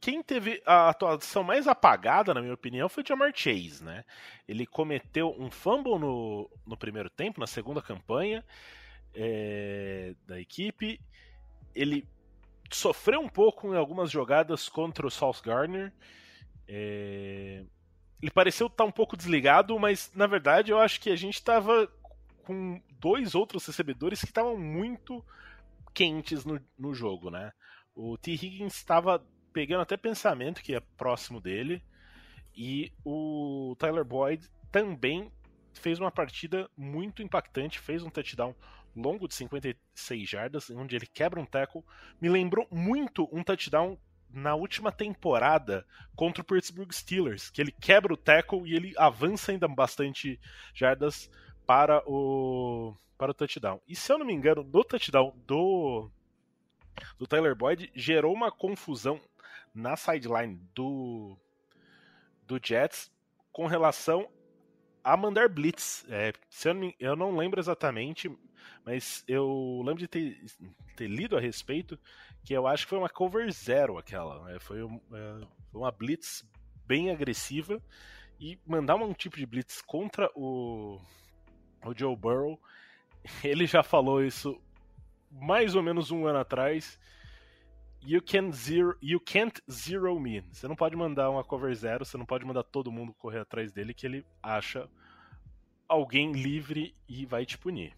quem 0.00 0.22
teve 0.22 0.62
a 0.66 0.88
atuação 0.88 1.42
mais 1.42 1.66
apagada, 1.68 2.34
na 2.34 2.40
minha 2.40 2.54
opinião, 2.54 2.88
foi 2.88 3.02
o 3.02 3.06
Jamar 3.06 3.32
Chase, 3.34 3.82
né? 3.82 4.04
Ele 4.46 4.66
cometeu 4.66 5.34
um 5.38 5.50
fumble 5.50 5.98
no, 5.98 6.50
no 6.66 6.76
primeiro 6.76 7.08
tempo, 7.08 7.40
na 7.40 7.46
segunda 7.46 7.80
campanha 7.80 8.44
é, 9.14 10.14
da 10.26 10.40
equipe. 10.40 11.00
Ele 11.74 12.06
sofreu 12.70 13.20
um 13.20 13.28
pouco 13.28 13.72
em 13.72 13.76
algumas 13.76 14.10
jogadas 14.10 14.68
contra 14.68 15.06
o 15.06 15.10
South 15.10 15.40
Gardner. 15.44 15.92
É, 16.66 17.64
ele 18.20 18.30
pareceu 18.30 18.66
estar 18.66 18.84
um 18.84 18.90
pouco 18.90 19.16
desligado, 19.16 19.78
mas 19.78 20.12
na 20.14 20.26
verdade 20.26 20.70
eu 20.70 20.78
acho 20.78 21.00
que 21.00 21.10
a 21.10 21.16
gente 21.16 21.34
estava 21.34 21.90
com 22.44 22.80
dois 22.98 23.34
outros 23.34 23.64
recebedores 23.66 24.20
que 24.20 24.26
estavam 24.26 24.58
muito 24.58 25.24
quentes 25.98 26.44
no, 26.44 26.60
no 26.78 26.94
jogo, 26.94 27.28
né? 27.28 27.50
O 27.92 28.16
T. 28.16 28.30
Higgins 28.30 28.76
estava 28.76 29.20
pegando 29.52 29.80
até 29.80 29.96
pensamento 29.96 30.62
que 30.62 30.72
é 30.72 30.80
próximo 30.96 31.40
dele 31.40 31.82
e 32.56 32.92
o 33.04 33.74
Tyler 33.80 34.04
Boyd 34.04 34.48
também 34.70 35.32
fez 35.74 35.98
uma 35.98 36.12
partida 36.12 36.70
muito 36.76 37.20
impactante, 37.20 37.80
fez 37.80 38.04
um 38.04 38.10
touchdown 38.10 38.54
longo 38.94 39.26
de 39.26 39.34
56 39.34 40.28
jardas, 40.28 40.70
onde 40.70 40.94
ele 40.94 41.06
quebra 41.06 41.40
um 41.40 41.44
tackle. 41.44 41.82
Me 42.20 42.28
lembrou 42.28 42.68
muito 42.70 43.28
um 43.32 43.42
touchdown 43.42 43.98
na 44.30 44.54
última 44.54 44.92
temporada 44.92 45.84
contra 46.14 46.42
o 46.42 46.44
Pittsburgh 46.44 46.92
Steelers, 46.92 47.50
que 47.50 47.60
ele 47.60 47.72
quebra 47.72 48.14
o 48.14 48.16
tackle 48.16 48.62
e 48.64 48.76
ele 48.76 48.94
avança 48.96 49.50
ainda 49.50 49.66
bastante 49.66 50.38
jardas 50.72 51.28
para 51.68 52.02
o 52.06 52.96
para 53.18 53.32
o 53.32 53.34
touchdown. 53.34 53.78
E 53.86 53.94
se 53.94 54.10
eu 54.10 54.16
não 54.16 54.24
me 54.24 54.32
engano, 54.32 54.62
no 54.62 54.84
touchdown 54.84 55.36
do, 55.44 56.08
do 57.18 57.26
Tyler 57.26 57.54
Boyd, 57.54 57.90
gerou 57.94 58.32
uma 58.32 58.50
confusão 58.50 59.20
na 59.74 59.96
sideline 59.96 60.54
do, 60.72 61.36
do 62.46 62.58
Jets 62.64 63.10
com 63.52 63.66
relação 63.66 64.30
a 65.02 65.16
mandar 65.16 65.48
blitz. 65.48 66.06
É, 66.08 66.32
eu, 66.64 66.74
não, 66.74 66.94
eu 66.98 67.16
não 67.16 67.36
lembro 67.36 67.60
exatamente, 67.60 68.30
mas 68.84 69.24
eu 69.26 69.82
lembro 69.84 69.98
de 69.98 70.08
ter, 70.08 70.40
ter 70.96 71.08
lido 71.08 71.36
a 71.36 71.40
respeito 71.40 71.98
que 72.44 72.54
eu 72.54 72.68
acho 72.68 72.84
que 72.84 72.90
foi 72.90 72.98
uma 72.98 73.10
cover 73.10 73.52
zero 73.52 73.98
aquela. 73.98 74.50
É, 74.52 74.60
foi, 74.60 74.78
é, 74.80 75.46
foi 75.70 75.80
uma 75.80 75.90
blitz 75.90 76.48
bem 76.86 77.10
agressiva 77.10 77.82
e 78.38 78.56
mandar 78.64 78.94
um 78.94 79.12
tipo 79.12 79.36
de 79.36 79.44
blitz 79.44 79.82
contra 79.82 80.30
o, 80.36 81.00
o 81.84 81.96
Joe 81.96 82.16
Burrow 82.16 82.58
ele 83.44 83.66
já 83.66 83.82
falou 83.82 84.22
isso 84.22 84.60
mais 85.30 85.74
ou 85.74 85.82
menos 85.82 86.10
um 86.10 86.26
ano 86.26 86.38
atrás. 86.38 86.98
You, 88.00 88.22
can 88.22 88.52
zero, 88.52 88.96
you 89.02 89.20
can't 89.20 89.60
zero 89.70 90.18
me. 90.18 90.40
Você 90.52 90.68
não 90.68 90.76
pode 90.76 90.96
mandar 90.96 91.30
uma 91.30 91.42
cover 91.42 91.74
zero, 91.74 92.04
você 92.04 92.16
não 92.16 92.24
pode 92.24 92.44
mandar 92.44 92.62
todo 92.62 92.92
mundo 92.92 93.12
correr 93.12 93.40
atrás 93.40 93.72
dele, 93.72 93.92
que 93.92 94.06
ele 94.06 94.24
acha 94.42 94.88
alguém 95.88 96.32
livre 96.32 96.94
e 97.08 97.26
vai 97.26 97.44
te 97.44 97.58
punir. 97.58 97.94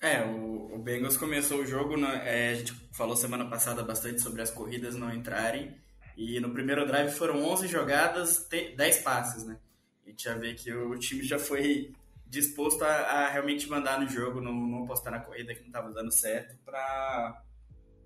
É, 0.00 0.22
o, 0.22 0.74
o 0.74 0.78
Bengals 0.78 1.16
começou 1.16 1.60
o 1.60 1.66
jogo, 1.66 1.96
né, 1.96 2.22
é, 2.24 2.50
a 2.50 2.54
gente 2.54 2.72
falou 2.92 3.16
semana 3.16 3.46
passada 3.46 3.82
bastante 3.82 4.20
sobre 4.20 4.42
as 4.42 4.50
corridas 4.50 4.94
não 4.94 5.12
entrarem, 5.12 5.74
e 6.16 6.38
no 6.38 6.50
primeiro 6.50 6.86
drive 6.86 7.10
foram 7.10 7.42
11 7.42 7.66
jogadas, 7.66 8.46
10 8.48 8.98
passes, 8.98 9.44
né? 9.44 9.58
A 10.06 10.10
gente 10.10 10.22
já 10.22 10.34
vê 10.34 10.54
que 10.54 10.72
o 10.72 10.96
time 10.98 11.22
já 11.22 11.38
foi 11.38 11.92
disposto 12.28 12.82
a, 12.82 12.88
a, 12.88 13.28
realmente 13.28 13.68
mandar 13.68 14.00
no 14.00 14.08
jogo, 14.08 14.40
não, 14.40 14.52
não 14.52 14.86
na 14.86 15.20
corrida 15.20 15.54
que 15.54 15.60
não 15.60 15.68
estava 15.68 15.92
dando 15.92 16.12
certo, 16.12 16.56
para 16.64 17.42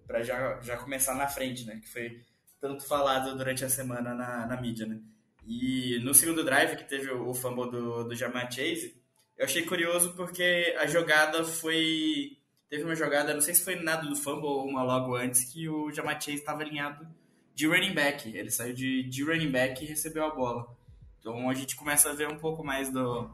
para 0.06 0.24
já, 0.24 0.60
já 0.60 0.76
começar 0.76 1.14
na 1.14 1.28
frente, 1.28 1.64
né? 1.64 1.78
Que 1.80 1.88
foi 1.88 2.20
tanto 2.60 2.84
falado 2.84 3.36
durante 3.38 3.64
a 3.64 3.68
semana 3.68 4.12
na, 4.12 4.44
na 4.44 4.60
mídia, 4.60 4.84
né? 4.84 5.00
E 5.46 6.00
no 6.02 6.12
segundo 6.12 6.44
drive, 6.44 6.76
que 6.76 6.88
teve 6.88 7.10
o, 7.10 7.28
o 7.28 7.34
fumble 7.34 7.70
do, 7.70 8.04
do 8.04 8.16
Jamar 8.16 8.50
Chase, 8.50 9.00
eu 9.38 9.44
achei 9.44 9.62
curioso 9.62 10.14
porque 10.14 10.76
a 10.78 10.86
jogada 10.86 11.44
foi... 11.44 12.36
Teve 12.68 12.84
uma 12.84 12.94
jogada, 12.94 13.32
não 13.32 13.40
sei 13.40 13.54
se 13.54 13.64
foi 13.64 13.76
nada 13.76 14.06
do 14.08 14.16
fumble 14.16 14.46
ou 14.46 14.66
uma 14.66 14.82
logo 14.82 15.14
antes, 15.14 15.44
que 15.44 15.68
o 15.68 15.92
Jamar 15.92 16.20
Chase 16.20 16.38
estava 16.38 16.62
alinhado 16.62 17.06
de 17.54 17.66
running 17.66 17.94
back. 17.94 18.36
Ele 18.36 18.50
saiu 18.50 18.74
de, 18.74 19.04
de 19.04 19.24
running 19.24 19.50
back 19.50 19.82
e 19.82 19.86
recebeu 19.86 20.24
a 20.24 20.34
bola. 20.34 20.76
Então 21.20 21.48
a 21.48 21.54
gente 21.54 21.76
começa 21.76 22.10
a 22.10 22.14
ver 22.14 22.28
um 22.28 22.38
pouco 22.38 22.64
mais 22.64 22.92
do, 22.92 23.30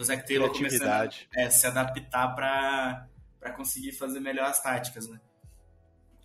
do 0.00 0.04
Zac 0.04 0.26
Taylor 0.26 0.50
começando 0.50 0.88
a 0.88 1.08
é, 1.36 1.50
se 1.50 1.66
adaptar 1.66 2.34
para 2.34 3.52
conseguir 3.54 3.92
fazer 3.92 4.18
melhor 4.18 4.46
as 4.46 4.62
táticas, 4.62 5.06
né? 5.06 5.20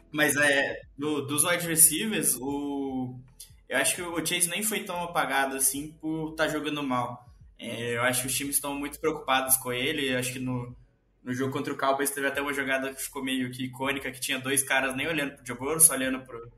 Mas 0.10 0.38
é, 0.38 0.82
do, 0.98 1.22
dos 1.24 1.44
wide 1.44 1.68
receivers, 1.68 2.38
o, 2.40 3.20
eu 3.68 3.78
acho 3.78 3.96
que 3.96 4.02
o 4.02 4.26
Chase 4.26 4.48
nem 4.48 4.64
foi 4.64 4.86
tão 4.86 5.04
apagado 5.04 5.58
assim 5.58 5.92
por 6.00 6.32
estar 6.32 6.46
tá 6.46 6.50
jogando 6.50 6.82
mal. 6.82 7.30
É, 7.60 7.98
eu 7.98 8.02
acho 8.04 8.22
que 8.22 8.28
os 8.28 8.34
times 8.34 8.56
estão 8.56 8.74
muito 8.76 8.98
preocupados 8.98 9.58
com 9.58 9.74
ele. 9.74 10.14
Eu 10.14 10.20
acho 10.20 10.32
que 10.32 10.40
no, 10.40 10.74
no 11.22 11.34
jogo 11.34 11.52
contra 11.52 11.74
o 11.74 11.78
Cowboys 11.78 12.12
teve 12.12 12.28
até 12.28 12.42
uma 12.42 12.54
jogada 12.54 12.94
que 12.94 13.02
ficou 13.02 13.22
meio 13.22 13.52
que 13.52 13.66
icônica, 13.66 14.10
que 14.10 14.22
tinha 14.22 14.40
dois 14.40 14.64
caras 14.64 14.96
nem 14.96 15.06
olhando 15.06 15.36
pro 15.36 15.56
Burrow, 15.56 15.82
só 15.82 15.96
olhando 15.96 16.22
pro, 16.22 16.50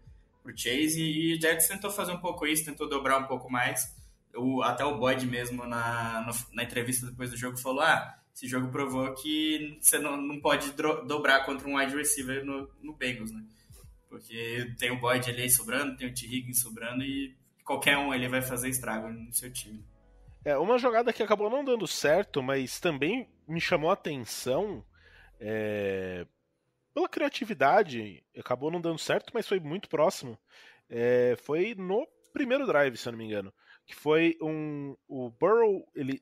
pro 0.44 0.56
Chase. 0.56 1.02
E 1.02 1.34
o 1.34 1.42
Jets 1.42 1.68
tentou 1.68 1.90
fazer 1.90 2.12
um 2.12 2.20
pouco 2.20 2.46
isso, 2.46 2.64
tentou 2.64 2.88
dobrar 2.88 3.18
um 3.18 3.26
pouco 3.26 3.52
mais 3.52 3.97
o, 4.38 4.62
até 4.62 4.86
o 4.86 4.98
Boyd 4.98 5.26
mesmo 5.26 5.66
na, 5.66 6.22
no, 6.22 6.56
na 6.56 6.64
entrevista 6.64 7.08
depois 7.08 7.32
do 7.32 7.38
jogo 7.38 7.58
falou: 7.58 7.82
ah, 7.82 8.18
esse 8.34 8.48
jogo 8.48 8.70
provou 8.70 9.14
que 9.16 9.78
você 9.82 9.98
não, 9.98 10.16
não 10.16 10.40
pode 10.40 10.72
dobrar 10.72 11.46
contra 11.46 11.68
um 11.68 11.78
wide 11.78 11.96
receiver 11.96 12.46
no, 12.46 12.70
no 12.82 12.94
Bengals, 12.94 13.32
né? 13.32 13.44
Porque 14.08 14.74
tem 14.78 14.92
o 14.92 15.00
Boyd 15.00 15.30
ali 15.30 15.50
sobrando, 15.50 15.98
tem 15.98 16.08
o 16.08 16.14
T. 16.14 16.26
Higgins 16.26 16.62
sobrando 16.62 17.04
e 17.04 17.36
qualquer 17.64 17.98
um 17.98 18.14
ele 18.14 18.30
vai 18.30 18.42
fazer 18.42 18.70
estrago 18.70 19.10
no 19.10 19.34
seu 19.34 19.52
time. 19.52 19.84
É, 20.46 20.58
uma 20.58 20.78
jogada 20.78 21.12
que 21.12 21.22
acabou 21.22 21.50
não 21.50 21.66
dando 21.66 21.86
certo, 21.86 22.42
mas 22.42 22.80
também 22.80 23.28
me 23.48 23.60
chamou 23.60 23.90
a 23.90 23.94
atenção 23.94 24.86
é, 25.40 26.26
pela 26.94 27.10
criatividade. 27.10 28.24
Acabou 28.38 28.72
não 28.72 28.80
dando 28.80 28.98
certo, 28.98 29.32
mas 29.34 29.48
foi 29.48 29.60
muito 29.60 29.90
próximo. 29.90 30.38
É, 30.90 31.36
foi 31.44 31.76
no 31.76 32.08
primeiro 32.38 32.68
drive, 32.68 32.96
se 32.96 33.08
eu 33.08 33.12
não 33.12 33.18
me 33.18 33.26
engano. 33.26 33.52
Que 33.86 33.96
foi 33.96 34.38
um. 34.42 34.96
O 35.08 35.32
Burrow, 35.32 35.88
ele, 35.96 36.22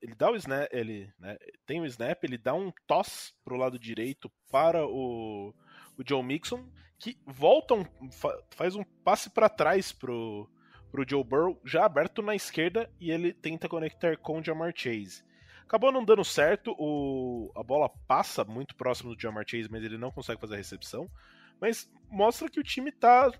ele 0.00 0.14
dá 0.14 0.30
o 0.30 0.36
snap, 0.36 0.68
ele 0.72 1.12
né, 1.18 1.36
tem 1.66 1.80
o 1.80 1.86
snap, 1.86 2.22
ele 2.24 2.38
dá 2.38 2.54
um 2.54 2.72
toss 2.86 3.34
pro 3.44 3.56
lado 3.56 3.78
direito 3.78 4.32
para 4.50 4.86
o, 4.86 5.54
o 5.98 6.02
Joe 6.06 6.22
Mixon, 6.22 6.66
que 6.98 7.18
volta 7.26 7.74
um, 7.74 7.84
faz 8.50 8.74
um 8.74 8.84
passe 9.04 9.28
para 9.30 9.48
trás 9.48 9.92
pro 9.92 10.48
pro 10.90 11.08
Joe 11.08 11.22
Burrow, 11.22 11.60
já 11.64 11.84
aberto 11.84 12.20
na 12.20 12.34
esquerda, 12.34 12.90
e 13.00 13.12
ele 13.12 13.32
tenta 13.32 13.68
conectar 13.68 14.16
com 14.16 14.40
o 14.40 14.42
Jamar 14.42 14.72
Chase. 14.74 15.22
Acabou 15.64 15.92
não 15.92 16.04
dando 16.04 16.24
certo, 16.24 16.74
o... 16.76 17.52
a 17.54 17.62
bola 17.62 17.88
passa 18.08 18.44
muito 18.44 18.74
próximo 18.74 19.14
do 19.14 19.20
Jamar 19.20 19.44
Chase, 19.46 19.68
mas 19.70 19.84
ele 19.84 19.96
não 19.96 20.10
consegue 20.10 20.40
fazer 20.40 20.54
a 20.54 20.56
recepção. 20.56 21.08
Mas 21.60 21.88
mostra 22.10 22.50
que 22.50 22.58
o 22.58 22.64
time 22.64 22.90
tá 22.90 23.30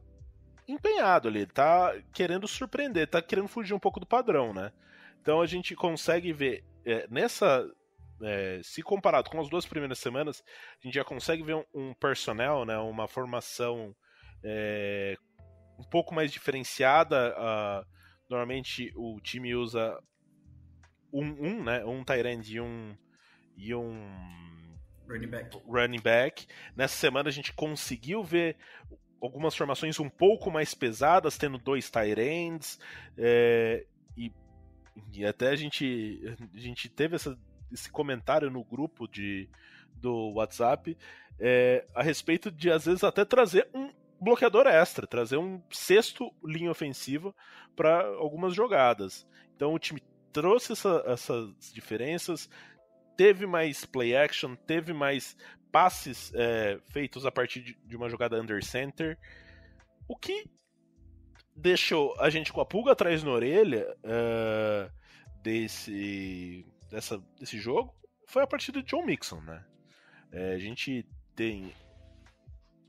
empenhado 0.66 1.28
ali, 1.28 1.46
tá 1.46 1.94
querendo 2.12 2.46
surpreender, 2.46 3.06
tá 3.06 3.20
querendo 3.20 3.48
fugir 3.48 3.74
um 3.74 3.78
pouco 3.78 4.00
do 4.00 4.06
padrão, 4.06 4.52
né? 4.52 4.72
Então 5.20 5.40
a 5.40 5.46
gente 5.46 5.74
consegue 5.74 6.32
ver 6.32 6.64
é, 6.84 7.06
nessa. 7.10 7.68
É, 8.22 8.60
se 8.62 8.82
comparado 8.82 9.30
com 9.30 9.40
as 9.40 9.48
duas 9.48 9.64
primeiras 9.64 9.98
semanas, 9.98 10.44
a 10.78 10.86
gente 10.86 10.94
já 10.94 11.04
consegue 11.04 11.42
ver 11.42 11.54
um, 11.54 11.64
um 11.72 11.94
personnel, 11.94 12.66
né, 12.66 12.76
uma 12.76 13.08
formação 13.08 13.96
é, 14.44 15.16
um 15.78 15.84
pouco 15.84 16.14
mais 16.14 16.30
diferenciada. 16.30 17.34
Uh, 17.34 17.86
normalmente 18.28 18.92
o 18.94 19.18
time 19.20 19.54
usa 19.54 19.98
um, 21.12 21.24
um 21.24 21.64
né? 21.64 21.84
Um 21.84 22.04
Tyrant 22.04 22.46
e 22.48 22.60
um. 22.60 22.96
E 23.56 23.74
um. 23.74 24.76
Running 25.08 25.26
back. 25.26 25.58
running 25.66 26.00
back. 26.00 26.46
Nessa 26.76 26.94
semana 26.94 27.28
a 27.28 27.32
gente 27.32 27.52
conseguiu 27.52 28.22
ver 28.22 28.56
algumas 29.20 29.54
formações 29.54 29.98
um 30.00 30.08
pouco 30.08 30.50
mais 30.50 30.74
pesadas, 30.74 31.36
tendo 31.36 31.58
dois 31.58 31.90
Tyrants. 31.90 32.78
É, 33.16 33.86
e, 34.16 34.32
e 35.12 35.24
até 35.24 35.48
a 35.48 35.56
gente, 35.56 36.20
a 36.54 36.58
gente 36.58 36.88
teve 36.88 37.16
essa, 37.16 37.38
esse 37.72 37.90
comentário 37.90 38.50
no 38.50 38.64
grupo 38.64 39.06
de, 39.06 39.48
do 39.94 40.32
WhatsApp 40.34 40.96
é, 41.38 41.86
a 41.94 42.02
respeito 42.02 42.50
de, 42.50 42.70
às 42.70 42.84
vezes, 42.84 43.02
até 43.02 43.24
trazer 43.24 43.68
um 43.74 43.90
bloqueador 44.20 44.66
extra, 44.66 45.06
trazer 45.06 45.38
um 45.38 45.62
sexto 45.70 46.30
linha 46.44 46.70
ofensiva 46.70 47.34
para 47.74 48.04
algumas 48.06 48.54
jogadas. 48.54 49.26
Então 49.56 49.72
o 49.72 49.78
time 49.78 50.02
trouxe 50.32 50.72
essa, 50.72 51.02
essas 51.06 51.72
diferenças, 51.72 52.48
teve 53.16 53.46
mais 53.46 53.86
play 53.86 54.14
action, 54.14 54.54
teve 54.54 54.92
mais 54.92 55.36
passes 55.70 56.32
é, 56.34 56.80
feitos 56.90 57.24
a 57.24 57.32
partir 57.32 57.76
de, 57.84 57.96
uma 57.96 58.08
jogada 58.08 58.40
under 58.40 58.64
center, 58.64 59.18
o 60.08 60.16
que 60.16 60.44
deixou 61.54 62.14
a 62.20 62.30
gente 62.30 62.52
com 62.52 62.60
a 62.60 62.66
pulga 62.66 62.92
atrás 62.92 63.22
na 63.22 63.30
orelha 63.30 63.86
uh, 64.04 64.90
desse, 65.42 66.66
dessa, 66.90 67.18
desse 67.38 67.58
jogo 67.58 67.94
foi 68.26 68.42
a 68.42 68.46
partida 68.46 68.82
de 68.82 68.88
John 68.88 69.04
Mixon, 69.04 69.40
né? 69.40 69.64
É, 70.32 70.52
a 70.52 70.58
gente 70.58 71.04
tem 71.34 71.74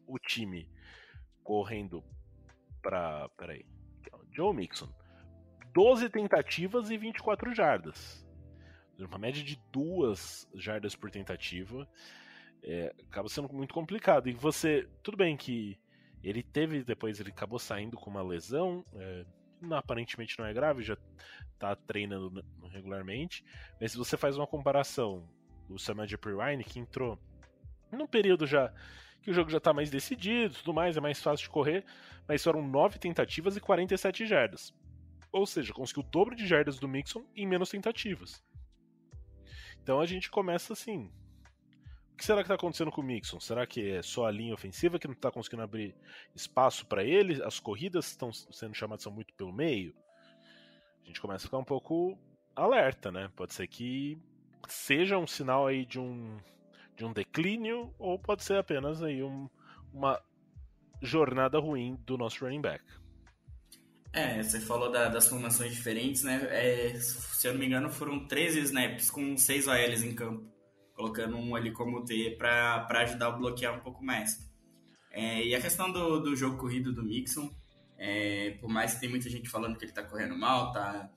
o 0.06 0.20
time 0.20 0.70
correndo 1.44 2.04
para. 2.82 3.28
Peraí. 3.30 3.66
Joe 4.32 4.56
Mixon. 4.56 4.90
12 5.74 6.10
tentativas 6.10 6.90
e 6.90 6.98
24 6.98 7.54
jardas. 7.56 8.26
Uma 9.00 9.18
média 9.18 9.44
de 9.44 9.60
duas 9.72 10.48
jardas 10.54 10.96
por 10.96 11.10
tentativa. 11.10 11.88
É, 12.64 12.94
acaba 13.10 13.28
sendo 13.30 13.52
muito 13.54 13.74
complicado. 13.74 14.30
E 14.30 14.34
você. 14.34 14.88
Tudo 15.02 15.18
bem 15.18 15.36
que 15.36 15.78
ele 16.24 16.44
teve. 16.44 16.84
Depois 16.84 17.20
ele 17.20 17.30
acabou 17.30 17.60
saindo 17.60 17.98
com 17.98 18.10
uma 18.10 18.22
lesão. 18.22 18.86
É, 18.96 19.26
não, 19.62 19.78
aparentemente 19.78 20.38
não 20.40 20.46
é 20.46 20.54
grave, 20.54 20.82
já 20.84 20.98
tá 21.60 21.76
treinando 21.76 22.44
regularmente. 22.72 23.44
Mas 23.80 23.92
se 23.92 23.98
você 23.98 24.18
faz 24.18 24.36
uma 24.36 24.48
comparação 24.48 25.28
do 25.68 25.78
Samaje 25.78 26.18
Pirine, 26.18 26.64
que 26.64 26.80
entrou 26.80 27.20
num 27.92 28.08
período 28.08 28.48
já 28.48 28.74
que 29.22 29.30
o 29.30 29.34
jogo 29.34 29.52
já 29.52 29.60
está 29.60 29.72
mais 29.72 29.92
decidido, 29.92 30.56
tudo 30.56 30.74
mais, 30.74 30.98
é 30.98 31.00
mais 31.00 31.22
fácil 31.22 31.44
de 31.44 31.52
correr, 31.52 31.86
mas 32.28 32.44
foram 32.44 32.68
9 32.68 32.98
tentativas 32.98 33.56
e 33.56 33.60
47 33.62 34.26
jardas. 34.26 34.74
Ou 35.32 35.46
seja, 35.46 35.74
conseguiu 35.74 36.04
o 36.04 36.12
dobro 36.12 36.36
de 36.36 36.48
jardas 36.48 36.80
do 36.80 36.88
Mixon 36.88 37.24
em 37.36 37.46
menos 37.46 37.70
tentativas. 37.70 38.44
Então 39.82 40.00
a 40.00 40.06
gente 40.06 40.30
começa 40.30 40.74
assim. 40.74 41.12
Que 42.22 42.28
será 42.28 42.44
que 42.44 42.44
está 42.44 42.54
acontecendo 42.54 42.92
com 42.92 43.02
o 43.02 43.04
Mixon? 43.04 43.40
Será 43.40 43.66
que 43.66 43.94
é 43.94 44.04
só 44.04 44.28
a 44.28 44.32
linha 44.32 44.54
ofensiva 44.54 45.00
que 45.00 45.08
não 45.08 45.16
está 45.16 45.32
conseguindo 45.32 45.64
abrir 45.64 45.96
espaço 46.36 46.86
para 46.86 47.04
ele? 47.04 47.42
As 47.42 47.60
corridas 47.60 48.06
estão 48.10 48.32
sendo 48.32 48.76
chamadas 48.76 49.04
muito 49.08 49.34
pelo 49.34 49.52
meio? 49.52 49.92
A 51.04 51.08
gente 51.08 51.20
começa 51.20 51.46
a 51.46 51.48
ficar 51.48 51.58
um 51.58 51.64
pouco 51.64 52.16
alerta, 52.56 53.12
né? 53.12 53.32
Pode 53.36 53.56
ser 53.56 53.66
que 53.66 54.20
seja 54.70 55.18
um 55.18 55.26
sinal 55.26 55.66
aí 55.66 55.84
de 55.84 56.00
um 56.00 56.38
de 56.96 57.04
um 57.04 57.12
declínio 57.12 57.92
ou 57.98 58.20
pode 58.20 58.44
ser 58.44 58.58
apenas 58.58 59.02
aí 59.02 59.24
um, 59.24 59.50
uma 59.92 60.22
jornada 61.02 61.58
ruim 61.58 61.98
do 62.06 62.20
nosso 62.20 62.46
running 62.46 62.62
back. 62.62 62.86
É, 64.14 64.44
você 64.44 64.60
falou 64.60 64.92
da, 64.92 65.10
das 65.10 65.28
formações 65.28 65.74
diferentes, 65.74 66.22
né? 66.22 66.48
É, 66.52 66.94
se 67.00 67.48
eu 67.48 67.54
não 67.54 67.60
me 67.60 67.66
engano, 67.66 67.90
foram 67.90 68.28
13 68.28 68.60
snaps 68.60 69.10
com 69.10 69.36
6 69.36 69.68
OLs 69.68 70.04
em 70.04 70.14
campo, 70.14 70.51
colocando 70.94 71.38
um 71.38 71.56
ali 71.56 71.72
como 71.72 72.04
T 72.04 72.36
para 72.38 72.88
ajudar 72.90 73.28
a 73.28 73.32
bloquear 73.32 73.78
um 73.78 73.82
pouco 73.82 74.04
mais. 74.04 74.50
É, 75.12 75.46
e 75.46 75.56
a 75.56 75.62
questão 75.62 75.92
do, 75.92 76.20
do 76.20 76.36
jogo 76.36 76.58
corrido 76.58 76.94
do 76.94 77.04
Mixon, 77.04 77.54
é, 77.98 78.58
por 78.62 78.70
mais 78.70 78.94
que 78.94 79.02
tem 79.02 79.10
muita 79.10 79.30
gente 79.30 79.50
falando 79.50 79.78
que 79.78 79.86
ele 79.86 79.92
tá 79.92 80.04
correndo 80.04 80.38
mal, 80.38 80.72
tá, 80.72 81.10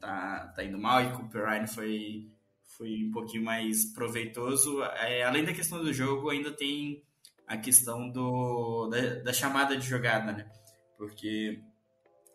tá, 0.00 0.52
tá 0.54 0.64
indo 0.64 0.78
mal, 0.78 1.02
e 1.02 1.06
o 1.08 1.28
Perrine 1.28 1.66
foi 1.66 2.30
foi 2.76 3.04
um 3.04 3.10
pouquinho 3.10 3.44
mais 3.44 3.92
proveitoso. 3.92 4.82
É, 4.82 5.22
além 5.24 5.44
da 5.44 5.52
questão 5.52 5.82
do 5.82 5.92
jogo, 5.92 6.30
ainda 6.30 6.50
tem 6.50 7.02
a 7.46 7.56
questão 7.56 8.08
do, 8.08 8.88
da, 8.88 9.16
da 9.22 9.32
chamada 9.32 9.76
de 9.76 9.86
jogada, 9.86 10.32
né? 10.32 10.50
Porque 10.96 11.60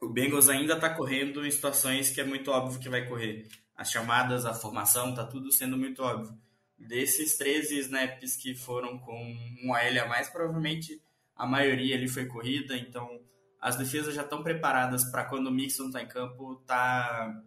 o 0.01 0.09
Bengals 0.09 0.49
ainda 0.49 0.73
está 0.73 0.89
correndo 0.89 1.45
em 1.45 1.49
situações 1.49 2.11
que 2.11 2.21
é 2.21 2.23
muito 2.23 2.51
óbvio 2.51 2.79
que 2.79 2.89
vai 2.89 3.07
correr. 3.07 3.47
As 3.75 3.89
chamadas, 3.89 4.45
a 4.45 4.53
formação, 4.53 5.13
tá 5.13 5.25
tudo 5.25 5.51
sendo 5.51 5.77
muito 5.77 6.03
óbvio. 6.03 6.37
Desses 6.77 7.37
13 7.37 7.79
snaps 7.79 8.35
que 8.35 8.53
foram 8.53 8.97
com 8.99 9.35
um 9.63 9.73
AL 9.73 10.03
a 10.03 10.07
mais, 10.07 10.29
provavelmente 10.29 11.01
a 11.35 11.45
maioria 11.45 11.95
ali 11.95 12.07
foi 12.07 12.25
corrida, 12.25 12.77
então 12.77 13.21
as 13.61 13.75
defesas 13.75 14.13
já 14.13 14.21
estão 14.21 14.43
preparadas 14.43 15.03
para 15.05 15.25
quando 15.25 15.47
o 15.47 15.51
Mixon 15.51 15.87
está 15.87 16.01
em 16.01 16.07
campo, 16.07 16.55
tá 16.67 17.43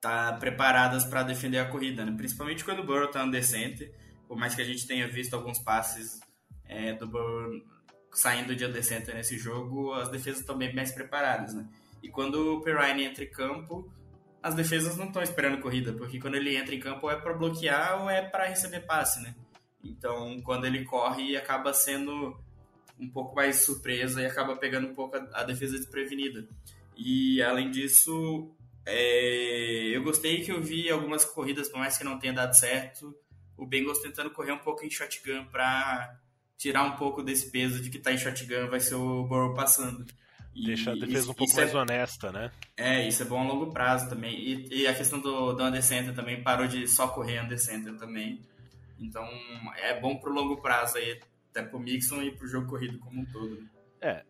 tá 0.00 0.34
preparadas 0.34 1.04
para 1.04 1.24
defender 1.24 1.58
a 1.58 1.64
corrida, 1.64 2.04
né? 2.04 2.14
principalmente 2.16 2.64
quando 2.64 2.80
o 2.80 2.86
Burrow 2.86 3.06
está 3.06 3.22
andecente, 3.22 3.90
por 4.28 4.36
mais 4.36 4.54
que 4.54 4.62
a 4.62 4.64
gente 4.64 4.86
tenha 4.86 5.08
visto 5.08 5.34
alguns 5.34 5.58
passes 5.58 6.20
é, 6.64 6.92
do 6.92 7.08
Burrow 7.08 7.50
saindo 8.12 8.54
de 8.54 8.64
andecente 8.64 9.12
nesse 9.12 9.38
jogo, 9.38 9.92
as 9.94 10.08
defesas 10.08 10.40
estão 10.40 10.56
bem 10.56 10.74
mais 10.74 10.92
preparadas. 10.92 11.54
Né? 11.54 11.66
E 12.02 12.08
quando 12.08 12.56
o 12.56 12.60
Perrine 12.60 13.04
entra 13.04 13.24
em 13.24 13.30
campo, 13.30 13.92
as 14.42 14.54
defesas 14.54 14.96
não 14.96 15.06
estão 15.06 15.22
esperando 15.22 15.60
corrida, 15.60 15.92
porque 15.92 16.20
quando 16.20 16.36
ele 16.36 16.56
entra 16.56 16.74
em 16.74 16.80
campo 16.80 17.10
é 17.10 17.16
para 17.16 17.34
bloquear 17.34 18.02
ou 18.02 18.10
é 18.10 18.22
para 18.22 18.46
receber 18.46 18.80
passe, 18.80 19.20
né? 19.20 19.34
Então, 19.82 20.40
quando 20.42 20.66
ele 20.66 20.84
corre, 20.84 21.36
acaba 21.36 21.72
sendo 21.72 22.38
um 22.98 23.08
pouco 23.08 23.34
mais 23.34 23.56
surpresa 23.62 24.20
e 24.20 24.26
acaba 24.26 24.56
pegando 24.56 24.88
um 24.88 24.94
pouco 24.94 25.16
a, 25.16 25.40
a 25.40 25.44
defesa 25.44 25.76
desprevenida. 25.76 26.48
E, 26.96 27.40
além 27.42 27.70
disso, 27.70 28.50
é, 28.84 29.90
eu 29.94 30.02
gostei 30.02 30.42
que 30.42 30.50
eu 30.50 30.62
vi 30.62 30.90
algumas 30.90 31.24
corridas, 31.24 31.68
por 31.68 31.78
mais 31.78 31.96
que 31.96 32.04
não 32.04 32.18
tenha 32.18 32.32
dado 32.32 32.54
certo, 32.54 33.14
o 33.56 33.66
Bengals 33.66 34.00
tentando 34.00 34.30
correr 34.30 34.52
um 34.52 34.58
pouco 34.58 34.84
em 34.84 34.90
shotgun 34.90 35.44
para 35.46 36.18
tirar 36.56 36.84
um 36.84 36.96
pouco 36.96 37.22
desse 37.22 37.50
peso 37.50 37.80
de 37.80 37.90
que 37.90 37.98
tá 37.98 38.12
em 38.12 38.18
shotgun 38.18 38.68
vai 38.68 38.80
ser 38.80 38.94
o 38.94 39.24
Burrow 39.24 39.54
passando. 39.54 40.06
Deixar 40.64 40.92
a 40.92 40.94
defesa 40.94 41.18
isso, 41.18 41.30
um 41.30 41.34
pouco 41.34 41.54
mais 41.54 41.74
é, 41.74 41.76
honesta, 41.76 42.32
né? 42.32 42.50
É, 42.76 43.06
isso 43.06 43.22
é 43.22 43.26
bom 43.26 43.40
a 43.40 43.44
longo 43.44 43.72
prazo 43.72 44.08
também. 44.08 44.34
E, 44.38 44.82
e 44.82 44.86
a 44.86 44.94
questão 44.94 45.20
do, 45.20 45.52
do 45.52 45.62
undercenter 45.62 46.14
também 46.14 46.42
parou 46.42 46.66
de 46.66 46.86
só 46.88 47.08
correr 47.08 47.40
undercenter 47.40 47.96
também. 47.96 48.40
Então 48.98 49.24
é 49.76 49.98
bom 50.00 50.16
pro 50.16 50.32
longo 50.32 50.60
prazo 50.60 50.98
aí, 50.98 51.20
até 51.50 51.62
pro 51.62 51.78
Mixon 51.78 52.22
e 52.22 52.30
pro 52.30 52.48
jogo 52.48 52.68
corrido 52.68 52.98
como 52.98 53.20
um 53.20 53.26
todo. 53.26 53.68
É, 54.00 54.24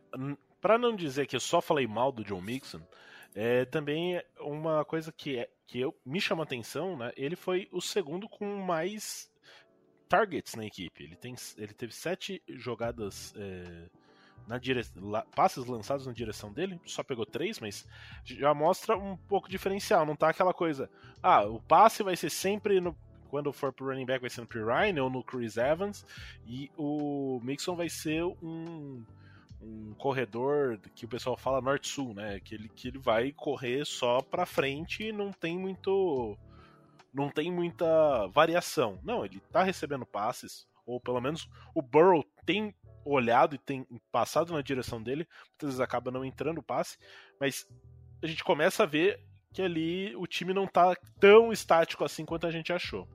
para 0.60 0.78
não 0.78 0.94
dizer 0.94 1.26
que 1.26 1.36
eu 1.36 1.40
só 1.40 1.60
falei 1.60 1.86
mal 1.86 2.12
do 2.12 2.24
John 2.24 2.40
Mixon, 2.40 2.80
É, 3.34 3.64
também 3.66 4.20
uma 4.40 4.84
coisa 4.84 5.12
que, 5.12 5.38
é, 5.38 5.48
que 5.66 5.78
eu, 5.80 5.94
me 6.04 6.20
chama 6.20 6.42
atenção, 6.42 6.96
né? 6.96 7.12
Ele 7.16 7.36
foi 7.36 7.68
o 7.70 7.80
segundo 7.80 8.28
com 8.28 8.56
mais 8.56 9.30
targets 10.08 10.54
na 10.54 10.64
equipe. 10.64 11.04
Ele, 11.04 11.14
tem, 11.16 11.34
ele 11.56 11.74
teve 11.74 11.94
sete 11.94 12.42
jogadas 12.48 13.32
é, 13.36 13.88
na 14.48 14.58
dire... 14.58 14.82
passes 15.36 15.66
lançados 15.66 16.06
na 16.06 16.12
direção 16.12 16.52
dele, 16.52 16.80
só 16.84 17.02
pegou 17.02 17.26
três, 17.26 17.60
mas 17.60 17.86
já 18.24 18.52
mostra 18.54 18.96
um 18.96 19.16
pouco 19.16 19.48
diferencial. 19.48 20.06
Não 20.06 20.16
tá 20.16 20.30
aquela 20.30 20.54
coisa, 20.54 20.90
ah, 21.22 21.44
o 21.44 21.60
passe 21.60 22.02
vai 22.02 22.16
ser 22.16 22.30
sempre 22.30 22.80
no 22.80 22.96
quando 23.28 23.52
for 23.52 23.70
pro 23.70 23.88
running 23.88 24.06
back 24.06 24.22
vai 24.22 24.30
ser 24.30 24.40
no 24.40 24.46
Pirine 24.46 24.98
ou 24.98 25.10
no 25.10 25.22
Chris 25.22 25.58
Evans 25.58 26.02
e 26.46 26.70
o 26.78 27.38
Mixon 27.42 27.76
vai 27.76 27.90
ser 27.90 28.24
um 28.24 29.04
um 29.60 29.92
corredor 29.94 30.78
que 30.94 31.04
o 31.04 31.08
pessoal 31.08 31.36
fala 31.36 31.60
norte-sul, 31.60 32.14
né? 32.14 32.40
Que 32.40 32.54
ele, 32.54 32.68
que 32.68 32.88
ele 32.88 32.98
vai 32.98 33.32
correr 33.32 33.84
só 33.84 34.22
para 34.22 34.46
frente 34.46 35.04
e 35.04 35.12
não 35.12 35.32
tem 35.32 35.58
muito. 35.58 36.36
Não 37.12 37.28
tem 37.28 37.50
muita 37.50 38.26
variação. 38.28 39.00
Não, 39.02 39.24
ele 39.24 39.40
tá 39.50 39.62
recebendo 39.62 40.06
passes, 40.06 40.66
ou 40.86 41.00
pelo 41.00 41.20
menos 41.20 41.48
o 41.74 41.82
Burrow 41.82 42.24
tem 42.44 42.74
olhado 43.04 43.54
e 43.54 43.58
tem 43.58 43.86
passado 44.10 44.52
na 44.52 44.62
direção 44.62 45.02
dele, 45.02 45.26
muitas 45.50 45.68
vezes 45.68 45.80
acaba 45.80 46.10
não 46.10 46.24
entrando 46.24 46.58
o 46.58 46.62
passe, 46.62 46.98
mas 47.40 47.66
a 48.22 48.26
gente 48.26 48.44
começa 48.44 48.82
a 48.82 48.86
ver 48.86 49.20
que 49.52 49.62
ali 49.62 50.14
o 50.16 50.26
time 50.26 50.52
não 50.52 50.66
tá 50.66 50.94
tão 51.18 51.52
estático 51.52 52.04
assim 52.04 52.24
quanto 52.24 52.46
a 52.46 52.50
gente 52.50 52.72
achou. 52.72 53.08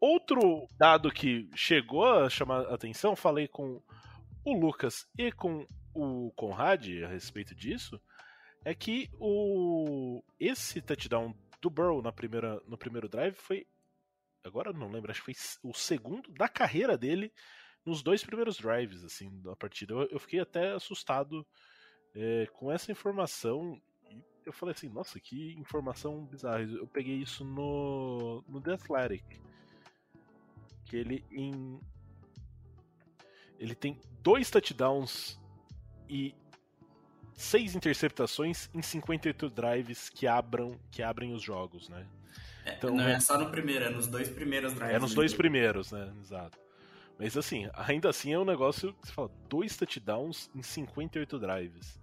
Outro 0.00 0.66
dado 0.78 1.10
que 1.10 1.48
chegou 1.54 2.04
a 2.04 2.30
chamar 2.30 2.66
a 2.66 2.74
atenção, 2.74 3.16
falei 3.16 3.48
com 3.48 3.82
o 4.44 4.58
Lucas 4.58 5.06
e 5.18 5.32
com 5.32 5.66
o 5.92 6.32
Conrad 6.36 6.86
a 7.04 7.08
respeito 7.08 7.54
disso 7.54 8.00
é 8.64 8.74
que 8.74 9.10
o 9.18 10.22
esse 10.38 10.80
touchdown 10.80 11.34
do 11.60 11.70
Burrow 11.70 12.00
na 12.00 12.12
primeira, 12.12 12.60
no 12.66 12.78
primeiro 12.78 13.08
drive 13.08 13.34
foi 13.34 13.66
agora 14.44 14.72
não 14.72 14.90
lembro, 14.90 15.10
acho 15.10 15.24
que 15.24 15.34
foi 15.34 15.70
o 15.70 15.74
segundo 15.74 16.32
da 16.32 16.48
carreira 16.48 16.96
dele 16.96 17.32
nos 17.88 18.02
dois 18.02 18.22
primeiros 18.22 18.58
drives 18.58 19.02
assim 19.02 19.30
da 19.40 19.56
partida. 19.56 19.94
Eu, 19.94 20.02
eu 20.10 20.18
fiquei 20.20 20.40
até 20.40 20.72
assustado 20.72 21.46
é, 22.14 22.46
com 22.52 22.70
essa 22.70 22.92
informação. 22.92 23.80
Eu 24.44 24.52
falei 24.52 24.74
assim, 24.74 24.88
nossa, 24.88 25.18
que 25.18 25.54
informação 25.54 26.24
bizarra. 26.26 26.62
Eu 26.62 26.86
peguei 26.86 27.16
isso 27.16 27.44
no, 27.44 28.44
no 28.46 28.60
The 28.60 28.74
Athletic. 28.74 29.24
Que 30.84 30.96
ele 30.96 31.24
em 31.30 31.80
ele 33.58 33.74
tem 33.74 34.00
dois 34.22 34.50
touchdowns 34.50 35.38
e 36.08 36.34
seis 37.34 37.74
interceptações 37.74 38.70
em 38.72 38.80
58 38.80 39.50
drives 39.50 40.08
que 40.08 40.26
abram 40.26 40.78
que 40.90 41.02
abrem 41.02 41.32
os 41.32 41.42
jogos, 41.42 41.88
né? 41.88 42.06
É, 42.64 42.74
então, 42.74 42.94
não 42.94 43.04
é 43.04 43.18
só 43.18 43.38
no 43.38 43.50
primeiro, 43.50 43.84
é 43.84 43.90
nos 43.90 44.06
dois 44.06 44.28
primeiros 44.28 44.74
drives. 44.74 44.94
É 44.94 44.98
nos 44.98 45.14
dois 45.14 45.34
primeiros, 45.34 45.90
né? 45.90 46.12
Exato. 46.20 46.67
Mas 47.18 47.36
assim, 47.36 47.68
ainda 47.74 48.08
assim 48.08 48.32
é 48.32 48.38
um 48.38 48.44
negócio 48.44 48.94
que 48.94 49.08
você 49.08 49.12
fala, 49.12 49.30
dois 49.48 49.76
touchdowns 49.76 50.48
em 50.54 50.62
58 50.62 51.38
drives. 51.38 52.00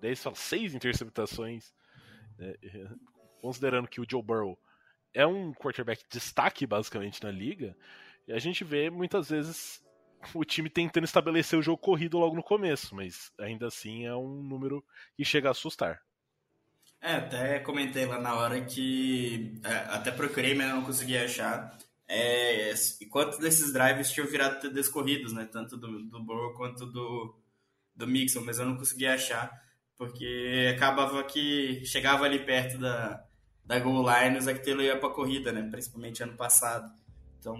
Daí 0.00 0.14
você 0.14 0.22
fala, 0.22 0.36
seis 0.36 0.74
interceptações. 0.74 1.72
Né? 2.38 2.54
Considerando 3.40 3.88
que 3.88 4.00
o 4.00 4.06
Joe 4.08 4.22
Burrow 4.22 4.58
é 5.12 5.26
um 5.26 5.52
quarterback 5.52 6.04
destaque 6.08 6.66
basicamente 6.66 7.22
na 7.22 7.30
liga, 7.30 7.76
a 8.28 8.38
gente 8.38 8.62
vê 8.62 8.88
muitas 8.88 9.30
vezes 9.30 9.82
o 10.32 10.44
time 10.44 10.70
tentando 10.70 11.04
estabelecer 11.04 11.58
o 11.58 11.62
jogo 11.62 11.78
corrido 11.78 12.18
logo 12.18 12.36
no 12.36 12.42
começo, 12.42 12.94
mas 12.94 13.32
ainda 13.38 13.66
assim 13.66 14.06
é 14.06 14.14
um 14.14 14.42
número 14.42 14.84
que 15.16 15.24
chega 15.24 15.48
a 15.48 15.50
assustar. 15.50 16.00
É, 17.00 17.14
até 17.16 17.58
comentei 17.58 18.06
lá 18.06 18.20
na 18.20 18.36
hora 18.36 18.60
que 18.64 19.60
é, 19.64 19.74
até 19.92 20.12
procurei, 20.12 20.54
mas 20.54 20.68
não 20.68 20.84
consegui 20.84 21.18
achar. 21.18 21.76
É, 22.14 22.74
e 23.00 23.06
quantos 23.06 23.38
desses 23.38 23.72
drives 23.72 24.12
tinham 24.12 24.26
virado 24.26 24.60
TDs 24.60 24.90
corridos, 24.90 25.32
né? 25.32 25.48
Tanto 25.50 25.78
do, 25.78 26.02
do 26.02 26.22
Burrow 26.22 26.52
quanto 26.52 26.84
do, 26.84 27.34
do 27.96 28.06
Mixon, 28.06 28.42
mas 28.44 28.58
eu 28.58 28.66
não 28.66 28.76
consegui 28.76 29.06
achar, 29.06 29.50
porque 29.96 30.74
acabava 30.76 31.24
que 31.24 31.82
chegava 31.86 32.26
ali 32.26 32.44
perto 32.44 32.76
da, 32.76 33.24
da 33.64 33.78
goal 33.78 34.04
line, 34.04 34.36
o 34.36 34.42
Zach 34.42 34.62
Taylor 34.62 34.84
ia 34.84 35.00
pra 35.00 35.08
corrida, 35.08 35.52
né? 35.52 35.66
Principalmente 35.70 36.22
ano 36.22 36.36
passado. 36.36 36.92
Então, 37.38 37.56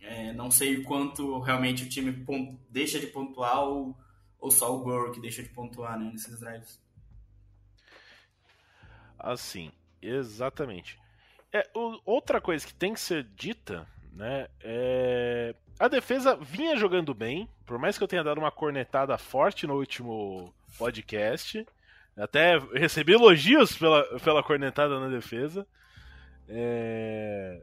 é, 0.00 0.32
não 0.34 0.52
sei 0.52 0.84
quanto 0.84 1.40
realmente 1.40 1.82
o 1.82 1.88
time 1.88 2.24
deixa 2.70 3.00
de 3.00 3.08
pontuar 3.08 3.64
ou, 3.64 3.98
ou 4.38 4.52
só 4.52 4.72
o 4.72 4.84
Burrow 4.84 5.10
que 5.10 5.20
deixa 5.20 5.42
de 5.42 5.48
pontuar 5.48 5.98
né, 5.98 6.08
nesses 6.12 6.38
drives. 6.38 6.80
Assim, 9.18 9.72
exatamente. 10.00 10.96
É, 11.52 11.68
o, 11.74 11.98
outra 12.04 12.40
coisa 12.40 12.66
que 12.66 12.74
tem 12.74 12.92
que 12.94 13.00
ser 13.00 13.24
dita, 13.34 13.86
né, 14.12 14.48
é... 14.60 15.54
A 15.78 15.86
defesa 15.86 16.36
vinha 16.36 16.76
jogando 16.76 17.14
bem, 17.14 17.48
por 17.64 17.78
mais 17.78 17.96
que 17.96 18.02
eu 18.02 18.08
tenha 18.08 18.24
dado 18.24 18.38
uma 18.38 18.50
cornetada 18.50 19.16
forte 19.16 19.66
no 19.66 19.76
último 19.76 20.52
podcast. 20.76 21.64
Até 22.16 22.58
recebi 22.74 23.12
elogios 23.12 23.76
pela, 23.76 24.02
pela 24.18 24.42
cornetada 24.42 24.98
na 24.98 25.08
defesa. 25.08 25.64
É... 26.48 27.62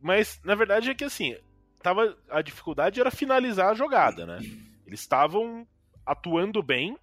Mas, 0.00 0.40
na 0.44 0.54
verdade, 0.54 0.90
é 0.90 0.94
que 0.94 1.02
assim, 1.02 1.36
tava, 1.82 2.16
a 2.30 2.40
dificuldade 2.40 3.00
era 3.00 3.10
finalizar 3.10 3.70
a 3.70 3.74
jogada, 3.74 4.24
né? 4.24 4.38
Eles 4.86 5.00
estavam 5.00 5.66
atuando 6.06 6.62
bem, 6.62 6.96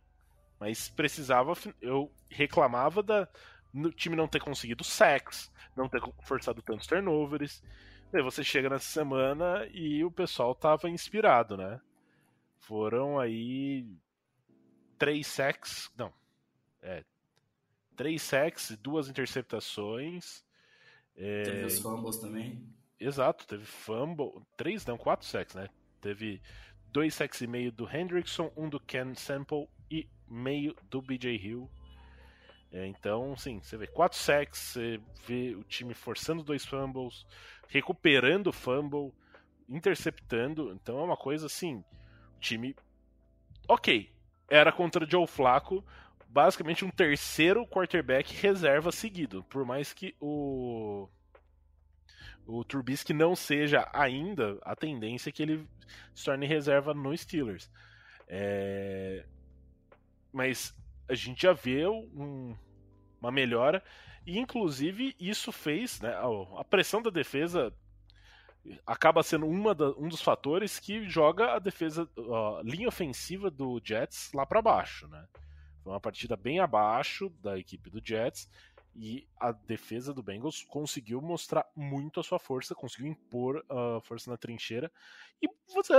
mas 0.59 0.87
precisava. 0.87 1.53
Eu 1.81 2.11
reclamava 2.29 3.03
da 3.03 3.27
no 3.73 3.91
time 3.91 4.15
não 4.15 4.27
ter 4.27 4.41
conseguido 4.41 4.83
sacks, 4.83 5.51
não 5.75 5.87
ter 5.87 6.01
forçado 6.23 6.61
tantos 6.61 6.87
turnovers. 6.87 7.63
Você 8.11 8.43
chega 8.43 8.69
nessa 8.69 8.91
semana 8.91 9.65
e 9.71 10.03
o 10.03 10.11
pessoal 10.11 10.53
tava 10.53 10.89
inspirado, 10.89 11.55
né? 11.55 11.79
Foram 12.59 13.17
aí 13.17 13.87
três 14.97 15.27
sacks, 15.27 15.89
não, 15.97 16.13
é, 16.81 17.03
três 17.95 18.21
sacks, 18.21 18.77
duas 18.81 19.07
interceptações. 19.07 20.43
É... 21.15 21.43
Teve 21.43 21.65
os 21.65 21.79
fumbles 21.79 22.17
também. 22.17 22.67
Exato, 22.99 23.47
teve 23.47 23.65
fumble, 23.65 24.41
três, 24.57 24.85
não, 24.85 24.97
quatro 24.97 25.25
sacks, 25.25 25.55
né? 25.55 25.69
Teve 25.99 26.41
dois 26.91 27.15
sacks 27.15 27.41
e 27.41 27.47
meio 27.47 27.71
do 27.71 27.89
Hendrickson, 27.89 28.51
um 28.55 28.69
do 28.69 28.79
Ken 28.79 29.13
Sample 29.15 29.67
e 29.89 30.07
meio 30.27 30.75
do 30.89 31.01
BJ 31.01 31.35
Hill. 31.35 31.69
É, 32.71 32.87
então, 32.87 33.35
sim, 33.35 33.59
você 33.61 33.75
vê 33.75 33.85
quatro 33.85 34.17
sacks, 34.17 34.59
você 34.59 34.99
vê 35.27 35.53
o 35.55 35.63
time 35.63 35.93
forçando 35.93 36.43
dois 36.43 36.65
fumbles, 36.65 37.25
recuperando 37.67 38.47
o 38.47 38.53
fumble, 38.53 39.13
interceptando. 39.67 40.71
Então 40.73 40.99
é 40.99 41.03
uma 41.03 41.17
coisa 41.17 41.47
assim, 41.47 41.83
o 42.37 42.39
time. 42.39 42.75
Ok, 43.67 44.09
era 44.49 44.71
contra 44.71 45.09
Joe 45.09 45.27
Flacco, 45.27 45.83
basicamente 46.27 46.85
um 46.85 46.89
terceiro 46.89 47.67
quarterback 47.67 48.33
reserva 48.35 48.91
seguido. 48.91 49.43
Por 49.43 49.65
mais 49.65 49.91
que 49.91 50.15
o 50.19 51.09
o 52.45 52.63
Trubisky 52.65 53.13
não 53.13 53.35
seja 53.35 53.87
ainda 53.93 54.57
a 54.63 54.75
tendência 54.75 55.31
que 55.31 55.43
ele 55.43 55.67
se 56.13 56.25
torne 56.25 56.45
reserva 56.45 56.93
no 56.93 57.15
Steelers. 57.15 57.69
É... 58.27 59.25
Mas 60.33 60.75
a 61.07 61.13
gente 61.13 61.43
já 61.43 61.53
vê 61.53 61.87
um, 61.87 62.55
uma 63.19 63.31
melhora 63.31 63.83
e 64.25 64.37
inclusive 64.37 65.15
isso 65.19 65.51
fez, 65.51 65.99
né, 65.99 66.13
a 66.57 66.63
pressão 66.63 67.01
da 67.01 67.09
defesa 67.09 67.73
acaba 68.85 69.23
sendo 69.23 69.47
uma 69.47 69.73
da, 69.73 69.89
um 69.91 70.07
dos 70.07 70.21
fatores 70.21 70.79
que 70.79 71.07
joga 71.09 71.53
a 71.55 71.59
defesa, 71.59 72.07
a 72.17 72.61
linha 72.63 72.87
ofensiva 72.87 73.49
do 73.49 73.81
Jets 73.83 74.31
lá 74.33 74.45
para 74.45 74.61
baixo, 74.61 75.07
né? 75.07 75.25
Foi 75.83 75.91
uma 75.91 75.99
partida 75.99 76.37
bem 76.37 76.59
abaixo 76.59 77.29
da 77.41 77.57
equipe 77.57 77.89
do 77.89 78.01
Jets 78.03 78.47
e 78.95 79.27
a 79.39 79.51
defesa 79.51 80.13
do 80.13 80.21
Bengals 80.21 80.63
conseguiu 80.63 81.21
mostrar 81.21 81.65
muito 81.75 82.19
a 82.19 82.23
sua 82.23 82.39
força, 82.39 82.75
conseguiu 82.75 83.07
impor 83.07 83.63
a 83.69 84.01
força 84.01 84.29
na 84.29 84.37
trincheira 84.37 84.91
e 85.41 85.47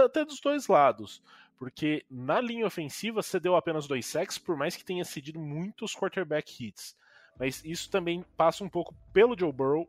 até 0.04 0.24
dos 0.24 0.40
dois 0.40 0.68
lados, 0.68 1.22
porque 1.56 2.04
na 2.10 2.40
linha 2.40 2.66
ofensiva 2.66 3.22
cedeu 3.22 3.56
apenas 3.56 3.86
dois 3.86 4.04
sacks, 4.06 4.38
por 4.38 4.56
mais 4.56 4.76
que 4.76 4.84
tenha 4.84 5.04
cedido 5.04 5.40
muitos 5.40 5.94
quarterback 5.94 6.64
hits. 6.64 6.96
Mas 7.38 7.64
isso 7.64 7.90
também 7.90 8.24
passa 8.36 8.62
um 8.62 8.68
pouco 8.68 8.94
pelo 9.12 9.38
Joe 9.38 9.52
Burrow 9.52 9.88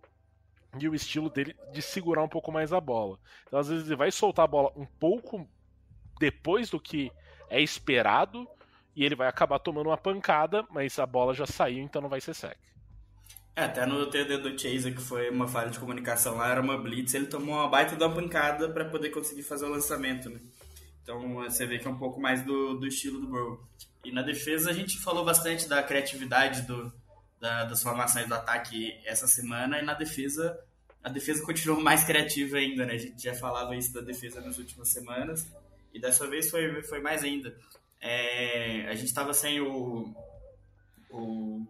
e 0.80 0.88
o 0.88 0.96
estilo 0.96 1.30
dele 1.30 1.56
de 1.72 1.82
segurar 1.82 2.24
um 2.24 2.30
pouco 2.30 2.52
mais 2.52 2.72
a 2.72 2.80
bola. 2.80 3.20
Então 3.46 3.60
às 3.60 3.68
vezes 3.68 3.86
ele 3.86 3.96
vai 3.96 4.12
soltar 4.12 4.46
a 4.46 4.48
bola 4.48 4.72
um 4.76 4.86
pouco 4.86 5.48
depois 6.20 6.70
do 6.70 6.80
que 6.80 7.12
é 7.50 7.62
esperado 7.62 8.48
e 8.96 9.04
ele 9.04 9.16
vai 9.16 9.28
acabar 9.28 9.60
tomando 9.60 9.88
uma 9.90 9.98
pancada, 9.98 10.66
mas 10.72 10.98
a 11.00 11.06
bola 11.06 11.34
já 11.34 11.46
saiu, 11.46 11.84
então 11.84 12.02
não 12.02 12.10
vai 12.10 12.22
ser 12.22 12.34
sack. 12.34 12.58
É, 13.56 13.66
até 13.66 13.86
no 13.86 14.08
TD 14.08 14.38
do 14.38 14.60
Chase, 14.60 14.92
que 14.92 15.02
foi 15.02 15.30
uma 15.30 15.48
falha 15.48 15.70
de 15.70 15.80
comunicação 15.80 16.38
lá, 16.38 16.50
era 16.50 16.62
uma 16.62 16.78
blitz, 16.78 17.14
ele 17.14 17.28
tomou 17.28 17.56
uma 17.56 17.70
baita 17.70 17.96
uma 17.96 18.14
pancada 18.14 18.68
para 18.68 18.86
poder 18.86 19.12
conseguir 19.12 19.44
fazer 19.44 19.66
o 19.66 19.70
lançamento, 19.70 20.28
né? 20.30 20.40
Então 21.04 21.36
você 21.36 21.66
vê 21.66 21.78
que 21.78 21.88
é 21.88 21.92
um 21.92 21.98
pouco 21.98 22.20
mais 22.20 22.44
do, 22.44 22.80
do 22.80 22.88
estilo 22.88 23.20
do 23.20 23.28
Burrow. 23.28 23.64
E 24.04 24.12
na 24.12 24.24
defesa 24.24 24.72
a 24.72 24.74
gente 24.74 24.98
falou 25.00 25.24
bastante 25.24 25.68
da 25.70 25.84
criatividade 25.84 26.64
do, 26.64 26.92
da, 27.40 27.66
das 27.66 27.84
formações 27.84 28.28
do 28.28 28.34
ataque 28.34 29.00
essa 29.06 29.28
semana, 29.28 29.80
e 29.80 29.86
na 29.86 29.94
defesa 29.94 30.60
a 31.04 31.10
defesa 31.10 31.44
continuou 31.44 31.82
mais 31.82 32.04
criativa 32.04 32.58
ainda, 32.58 32.86
né? 32.86 32.94
A 32.94 32.98
gente 32.98 33.22
já 33.22 33.36
falava 33.36 33.76
isso 33.76 33.94
da 33.94 34.02
defesa 34.02 34.42
nas 34.42 34.58
últimas 34.58 34.90
semanas, 34.90 35.46
e 35.94 36.00
dessa 36.00 36.26
vez 36.28 36.50
foi, 36.50 36.82
foi 36.82 37.02
mais 37.02 37.24
ainda. 37.24 37.56
É, 38.02 38.88
a 38.88 38.96
gente 38.96 39.08
estava 39.08 39.34
sem 39.34 39.62
o, 39.62 40.12
o 41.12 41.68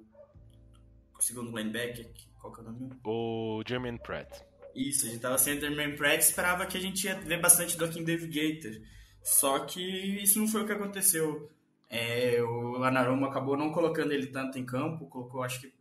segundo 1.24 1.56
linebacker, 1.56 2.10
qual 2.40 2.54
que 2.54 2.60
é 2.60 2.64
o 2.64 2.66
nome? 2.66 2.92
O 3.04 3.64
Jermaine 3.66 4.00
Pratt. 4.00 4.42
Isso, 4.76 5.06
a 5.06 5.08
gente 5.08 5.18
estava 5.18 5.38
sem 5.38 5.58
o 5.58 5.62
Jermaine 5.62 5.96
Pratt 5.96 6.22
esperava 6.22 6.66
que 6.66 6.78
a 6.78 6.82
gente 6.82 7.06
ia 7.06 7.16
ver 7.16 7.40
bastante 7.40 7.78
do 7.78 7.86
Akin 7.86 8.04
David 8.04 8.32
Gator. 8.32 8.82
Só 9.22 9.60
que 9.60 9.82
isso 10.22 10.40
não 10.40 10.48
foi 10.48 10.64
o 10.64 10.66
que 10.66 10.74
aconteceu. 10.74 11.50
É, 11.90 12.42
o 12.42 12.84
Anarumo 12.84 13.26
acabou 13.26 13.56
não 13.56 13.72
colocando 13.72 14.12
ele 14.12 14.28
tanto 14.28 14.58
em 14.58 14.66
campo, 14.66 15.08
colocou 15.08 15.44
acho 15.44 15.62
que 15.62 15.74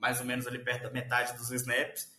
mais 0.00 0.20
ou 0.20 0.26
menos 0.26 0.46
ali 0.46 0.58
perto 0.58 0.84
da 0.84 0.90
metade 0.90 1.36
dos 1.36 1.50
snaps, 1.50 2.12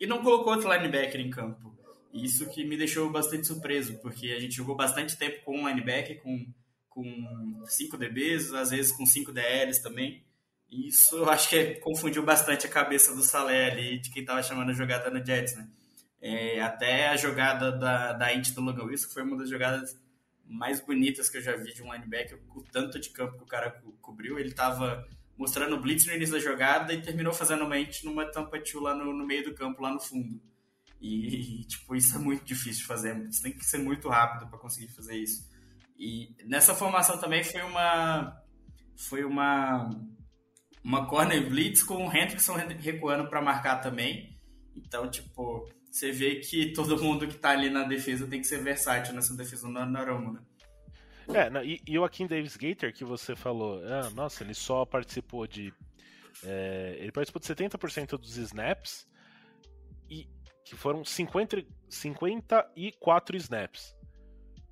e 0.00 0.06
não 0.06 0.22
colocou 0.22 0.54
outro 0.54 0.72
linebacker 0.72 1.20
em 1.20 1.30
campo. 1.30 1.72
Isso 2.12 2.48
que 2.50 2.64
me 2.64 2.76
deixou 2.76 3.10
bastante 3.10 3.46
surpreso, 3.46 3.98
porque 4.00 4.32
a 4.32 4.40
gente 4.40 4.56
jogou 4.56 4.74
bastante 4.74 5.16
tempo 5.16 5.42
com 5.44 5.60
um 5.60 5.68
linebacker, 5.68 6.20
com, 6.20 6.46
com 6.88 7.62
cinco 7.66 7.96
DBs, 7.96 8.52
às 8.52 8.70
vezes 8.70 8.92
com 8.92 9.06
cinco 9.06 9.32
DLs 9.32 9.82
também. 9.82 10.22
E 10.72 10.88
isso 10.88 11.16
eu 11.18 11.28
acho 11.28 11.50
que 11.50 11.74
confundiu 11.74 12.22
bastante 12.22 12.66
a 12.66 12.70
cabeça 12.70 13.14
do 13.14 13.22
Salé 13.22 13.70
ali, 13.70 14.00
de 14.00 14.10
quem 14.10 14.22
estava 14.22 14.42
chamando 14.42 14.70
a 14.70 14.72
jogada 14.72 15.10
no 15.10 15.24
Jets, 15.24 15.54
né? 15.54 15.68
É, 16.18 16.62
até 16.62 17.08
a 17.08 17.16
jogada 17.16 17.70
da, 17.70 18.14
da 18.14 18.32
int 18.32 18.52
do 18.54 18.62
Logan 18.62 18.84
Wilson 18.84 19.10
foi 19.10 19.22
uma 19.22 19.36
das 19.36 19.50
jogadas 19.50 20.00
mais 20.46 20.80
bonitas 20.80 21.28
que 21.28 21.36
eu 21.36 21.42
já 21.42 21.54
vi 21.56 21.74
de 21.74 21.82
um 21.82 21.92
linebacker, 21.92 22.40
o 22.56 22.62
tanto 22.62 22.98
de 22.98 23.10
campo 23.10 23.36
que 23.36 23.42
o 23.42 23.46
cara 23.46 23.70
co 23.70 23.92
cobriu. 24.00 24.38
Ele 24.38 24.48
estava 24.48 25.06
mostrando 25.36 25.76
o 25.76 25.80
blitz 25.80 26.06
no 26.06 26.14
início 26.14 26.34
da 26.34 26.40
jogada 26.40 26.94
e 26.94 27.02
terminou 27.02 27.34
fazendo 27.34 27.64
uma 27.64 27.78
int 27.78 28.02
numa 28.04 28.24
tampa 28.24 28.58
lá 28.76 28.94
no, 28.94 29.12
no, 29.12 29.26
meio 29.26 29.44
do 29.44 29.54
campo, 29.54 29.82
lá 29.82 29.92
no 29.92 30.00
fundo. 30.00 30.40
E, 31.02 31.64
tipo, 31.64 31.94
isso 31.94 32.16
é 32.16 32.18
muito 32.18 32.44
difícil 32.44 32.80
de 32.80 32.86
fazer. 32.86 33.14
Você 33.30 33.42
tem 33.42 33.52
que 33.52 33.64
ser 33.64 33.78
muito 33.78 34.08
rápido 34.08 34.48
para 34.48 34.58
conseguir 34.58 34.88
fazer 34.88 35.16
isso. 35.16 35.50
E 35.98 36.34
nessa 36.46 36.74
formação 36.74 37.18
também 37.18 37.44
foi 37.44 37.60
uma 37.60 38.40
foi 38.96 39.24
uma 39.24 39.90
uma 40.84 41.06
corner 41.06 41.48
blitz 41.48 41.82
com 41.82 42.06
o 42.06 42.10
Hendrickson 42.10 42.54
recuando 42.78 43.28
para 43.28 43.40
marcar 43.40 43.76
também. 43.76 44.36
Então, 44.74 45.08
tipo, 45.10 45.68
você 45.90 46.10
vê 46.10 46.36
que 46.36 46.72
todo 46.72 47.02
mundo 47.02 47.26
que 47.28 47.34
tá 47.34 47.50
ali 47.50 47.70
na 47.70 47.84
defesa 47.84 48.26
tem 48.26 48.40
que 48.40 48.46
ser 48.46 48.62
versátil 48.62 49.14
nessa 49.14 49.36
defesa 49.36 49.68
no 49.68 49.84
Naroma, 49.84 50.32
né? 50.32 50.40
É, 51.28 51.64
e, 51.64 51.80
e 51.86 51.98
o 51.98 52.04
Akin 52.04 52.26
Davis 52.26 52.56
Gator 52.56 52.92
que 52.92 53.04
você 53.04 53.36
falou, 53.36 53.80
ah, 53.84 54.10
nossa, 54.10 54.42
ele 54.42 54.54
só 54.54 54.84
participou 54.84 55.46
de. 55.46 55.72
É, 56.44 56.96
ele 56.98 57.12
participou 57.12 57.40
de 57.40 57.46
70% 57.46 58.18
dos 58.18 58.36
snaps 58.36 59.06
e 60.10 60.28
que 60.64 60.74
foram 60.74 61.04
50, 61.04 61.64
54 61.88 63.36
snaps. 63.36 63.94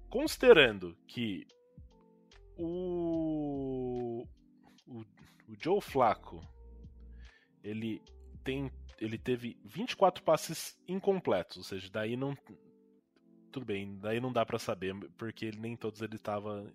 Considerando 0.09 0.97
que 1.07 1.47
o, 2.57 3.80
o, 5.51 5.57
Joe 5.59 5.81
Flacco 5.81 6.41
ele 7.63 8.03
tem 8.43 8.71
ele 8.99 9.17
teve 9.17 9.59
24 9.65 10.23
passes 10.23 10.79
incompletos, 10.87 11.57
ou 11.57 11.65
seja, 11.65 11.89
daí 11.91 12.17
não 12.17 12.37
tudo 13.51 13.67
bem, 13.67 13.99
daí 13.99 14.21
não 14.21 14.33
dá 14.33 14.45
para 14.47 14.59
saber, 14.59 14.95
porque 15.17 15.47
ele, 15.47 15.59
nem 15.59 15.77
todos 15.77 16.03
ele 16.03 16.19
tava 16.19 16.71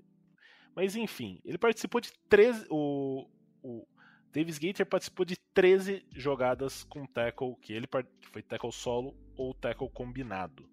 mas 0.75 0.95
enfim, 0.95 1.39
ele 1.45 1.57
participou 1.57 2.01
de 2.01 2.11
13 2.27 2.67
o, 2.69 3.27
o 3.63 3.88
Davis 4.35 4.57
Gator 4.57 4.85
participou 4.85 5.25
de 5.25 5.38
13 5.53 6.05
jogadas 6.11 6.83
com 6.83 7.05
tackle 7.05 7.55
que 7.61 7.71
ele 7.71 7.88
que 7.88 8.27
foi 8.27 8.41
tackle 8.41 8.71
solo 8.71 9.15
ou 9.38 9.53
tackle 9.53 9.89
combinado. 9.89 10.69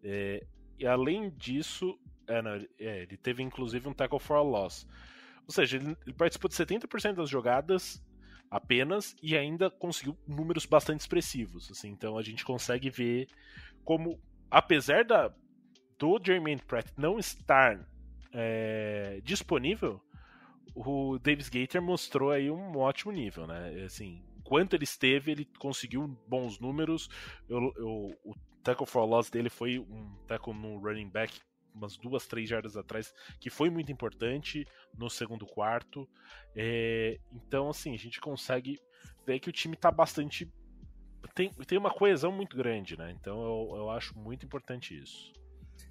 É, 0.00 0.46
e 0.78 0.86
além 0.86 1.30
disso, 1.30 1.98
é, 2.28 2.40
não, 2.40 2.52
é, 2.78 3.02
ele 3.02 3.16
teve 3.16 3.42
inclusive 3.42 3.88
um 3.88 3.92
tackle 3.92 4.20
for 4.20 4.36
a 4.36 4.42
loss. 4.42 4.86
Ou 5.46 5.52
seja, 5.52 5.76
ele, 5.76 5.96
ele 6.06 6.14
participou 6.14 6.48
de 6.48 6.56
70% 6.56 7.14
das 7.14 7.28
jogadas 7.28 8.02
apenas 8.50 9.16
e 9.22 9.36
ainda 9.36 9.70
conseguiu 9.70 10.16
números 10.26 10.66
bastante 10.66 11.00
expressivos. 11.00 11.70
Assim, 11.70 11.88
então 11.88 12.18
a 12.18 12.22
gente 12.22 12.44
consegue 12.44 12.90
ver 12.90 13.26
como, 13.84 14.20
apesar 14.50 15.04
da, 15.04 15.32
do 15.98 16.20
Jermaine 16.22 16.60
Pratt 16.60 16.86
não 16.96 17.18
estar 17.18 17.88
é, 18.32 19.20
disponível, 19.24 20.00
o 20.74 21.18
Davis 21.18 21.48
Gator 21.48 21.82
mostrou 21.82 22.30
aí 22.30 22.50
um 22.50 22.76
ótimo 22.76 23.12
nível, 23.12 23.46
né? 23.46 23.84
Assim, 23.84 24.22
quanto 24.44 24.74
ele 24.74 24.84
esteve, 24.84 25.32
ele 25.32 25.44
conseguiu 25.58 26.06
bons 26.26 26.58
números. 26.58 27.08
Eu, 27.48 27.72
eu, 27.76 28.18
o 28.24 28.34
tackle 28.62 28.86
for 28.86 29.04
loss 29.04 29.30
dele 29.30 29.50
foi 29.50 29.78
um 29.78 30.14
tackle 30.26 30.54
no 30.54 30.78
running 30.78 31.08
back 31.08 31.40
umas 31.74 31.96
duas, 31.96 32.26
três 32.26 32.48
jardas 32.48 32.76
atrás, 32.76 33.12
que 33.40 33.50
foi 33.50 33.70
muito 33.70 33.90
importante 33.90 34.66
no 34.96 35.08
segundo 35.08 35.46
quarto. 35.46 36.08
É, 36.54 37.18
então, 37.32 37.70
assim, 37.70 37.94
a 37.94 37.98
gente 37.98 38.20
consegue 38.20 38.78
ver 39.26 39.40
que 39.40 39.48
o 39.48 39.52
time 39.52 39.74
está 39.74 39.90
bastante. 39.90 40.50
Tem, 41.34 41.50
tem 41.66 41.78
uma 41.78 41.92
coesão 41.92 42.32
muito 42.32 42.56
grande, 42.56 42.96
né? 42.96 43.14
Então 43.18 43.40
eu, 43.42 43.76
eu 43.76 43.90
acho 43.90 44.16
muito 44.18 44.44
importante 44.44 44.98
isso. 45.00 45.32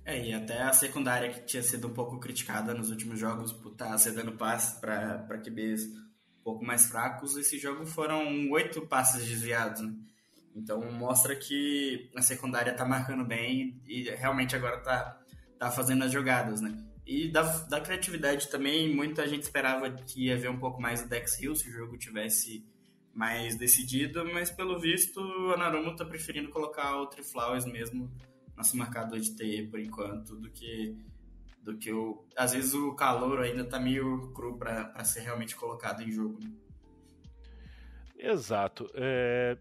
É, 0.04 0.20
e 0.20 0.34
até 0.34 0.62
a 0.62 0.74
secundária 0.74 1.32
que 1.32 1.42
tinha 1.42 1.62
sido 1.62 1.88
um 1.88 1.94
pouco 1.94 2.20
criticada 2.20 2.74
nos 2.74 2.90
últimos 2.90 3.20
jogos 3.20 3.54
por 3.54 3.72
estar 3.72 3.90
tá 3.90 3.98
cedendo 3.98 4.32
passes 4.34 4.80
para 4.80 5.42
QBs 5.44 5.86
um 5.86 6.44
pouco 6.44 6.66
mais 6.66 6.88
fracos, 6.88 7.38
esse 7.38 7.60
jogo 7.60 7.86
foram 7.86 8.50
oito 8.50 8.82
passes 8.88 9.28
desviados, 9.28 9.82
né? 9.82 9.94
Então 10.56 10.92
mostra 10.92 11.36
que 11.36 12.10
a 12.16 12.22
secundária 12.22 12.72
está 12.72 12.84
marcando 12.84 13.24
bem 13.24 13.82
e 13.86 14.04
realmente 14.10 14.56
agora 14.56 14.78
está 14.78 15.21
tá 15.62 15.70
fazendo 15.70 16.04
as 16.04 16.12
jogadas, 16.12 16.60
né? 16.60 16.76
E 17.06 17.28
da, 17.28 17.44
da 17.44 17.80
criatividade 17.80 18.48
também, 18.50 18.92
muita 18.96 19.28
gente 19.28 19.44
esperava 19.44 19.92
que 19.92 20.26
ia 20.26 20.36
ver 20.36 20.50
um 20.50 20.58
pouco 20.58 20.82
mais 20.82 21.04
o 21.04 21.08
Dex 21.08 21.40
Hill 21.40 21.56
se 21.56 21.70
o 21.70 21.72
jogo 21.72 22.00
tivesse 22.00 22.66
mais 23.14 23.56
decidido, 23.56 24.26
mas 24.26 24.50
pelo 24.50 24.80
visto 24.80 25.22
o 25.22 25.54
Anarumo 25.54 25.96
tá 25.96 26.04
preferindo 26.04 26.50
colocar 26.50 26.98
o 26.98 27.06
Triflowers 27.06 27.66
mesmo 27.66 28.12
nosso 28.58 28.76
marcador 28.76 29.20
de 29.20 29.36
TE 29.36 29.68
por 29.68 29.80
enquanto, 29.80 30.36
do 30.36 30.50
que 30.50 30.98
do 31.62 31.78
que 31.78 31.94
o 31.94 32.26
às 32.36 32.54
vezes 32.54 32.74
o 32.74 32.96
calor 32.96 33.40
ainda 33.42 33.64
tá 33.64 33.80
meio 33.80 34.32
cru 34.34 34.58
para 34.58 35.04
ser 35.04 35.20
realmente 35.20 35.56
colocado 35.56 36.02
em 36.02 36.12
jogo. 36.12 36.40
Exato. 38.18 38.90
É... 38.96 39.56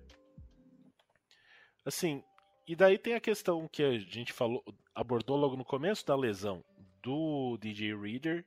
Assim, 1.85 2.23
e 2.67 2.75
daí 2.75 2.97
tem 2.97 3.13
a 3.13 3.21
questão 3.21 3.69
que 3.69 3.83
a 3.83 3.99
gente 3.99 4.33
falou, 4.33 4.65
abordou 4.95 5.37
logo 5.37 5.57
no 5.57 5.65
começo 5.65 6.07
da 6.07 6.17
lesão 6.17 6.65
do 7.03 7.57
DJ 7.59 7.97
Reader. 7.97 8.45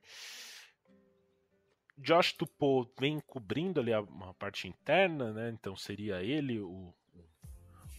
Josh 1.96 2.32
Tupou 2.32 2.90
vem 2.98 3.20
cobrindo 3.20 3.80
ali 3.80 3.94
uma 3.94 4.34
parte 4.34 4.66
interna, 4.66 5.32
né? 5.32 5.50
Então 5.50 5.76
seria 5.76 6.22
ele 6.22 6.58
o, 6.60 6.92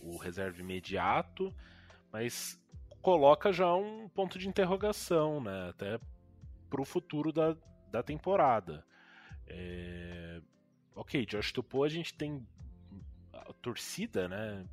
o 0.01 0.17
reserva 0.17 0.59
imediato, 0.59 1.53
mas 2.11 2.61
coloca 3.01 3.53
já 3.53 3.73
um 3.73 4.09
ponto 4.09 4.37
de 4.37 4.47
interrogação, 4.47 5.41
né? 5.41 5.69
Até 5.69 5.99
para 6.69 6.81
o 6.81 6.85
futuro 6.85 7.31
da, 7.31 7.55
da 7.89 8.03
temporada. 8.03 8.85
É... 9.47 10.41
Ok, 10.95 11.25
Josh 11.25 11.51
Tupou 11.51 11.83
a 11.83 11.89
gente 11.89 12.13
tem 12.13 12.45
a 13.31 13.53
torcida, 13.53 14.27
né? 14.27 14.65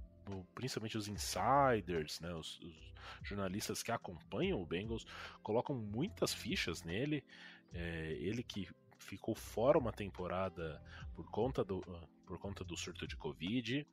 Principalmente 0.55 0.97
os 0.97 1.09
insiders, 1.09 2.21
né, 2.21 2.33
os, 2.35 2.59
os, 2.61 2.93
jornalistas 3.23 3.83
que 3.83 3.91
acompanham 3.91 4.61
o 4.61 4.67
Bengals, 4.67 5.05
colocam 5.43 5.77
muitas 5.77 6.33
fichas 6.33 6.83
nele. 6.83 7.25
É, 7.73 8.13
ele 8.21 8.43
que 8.43 8.69
ficou 8.99 9.35
fora 9.35 9.79
uma 9.79 9.93
temporada 9.93 10.81
por 11.15 11.29
conta 11.31 11.65
do, 11.65 11.81
por 12.27 12.39
conta 12.39 12.65
do 12.65 12.77
surto 12.77 13.07
de 13.07 13.17
Covid. 13.17 13.87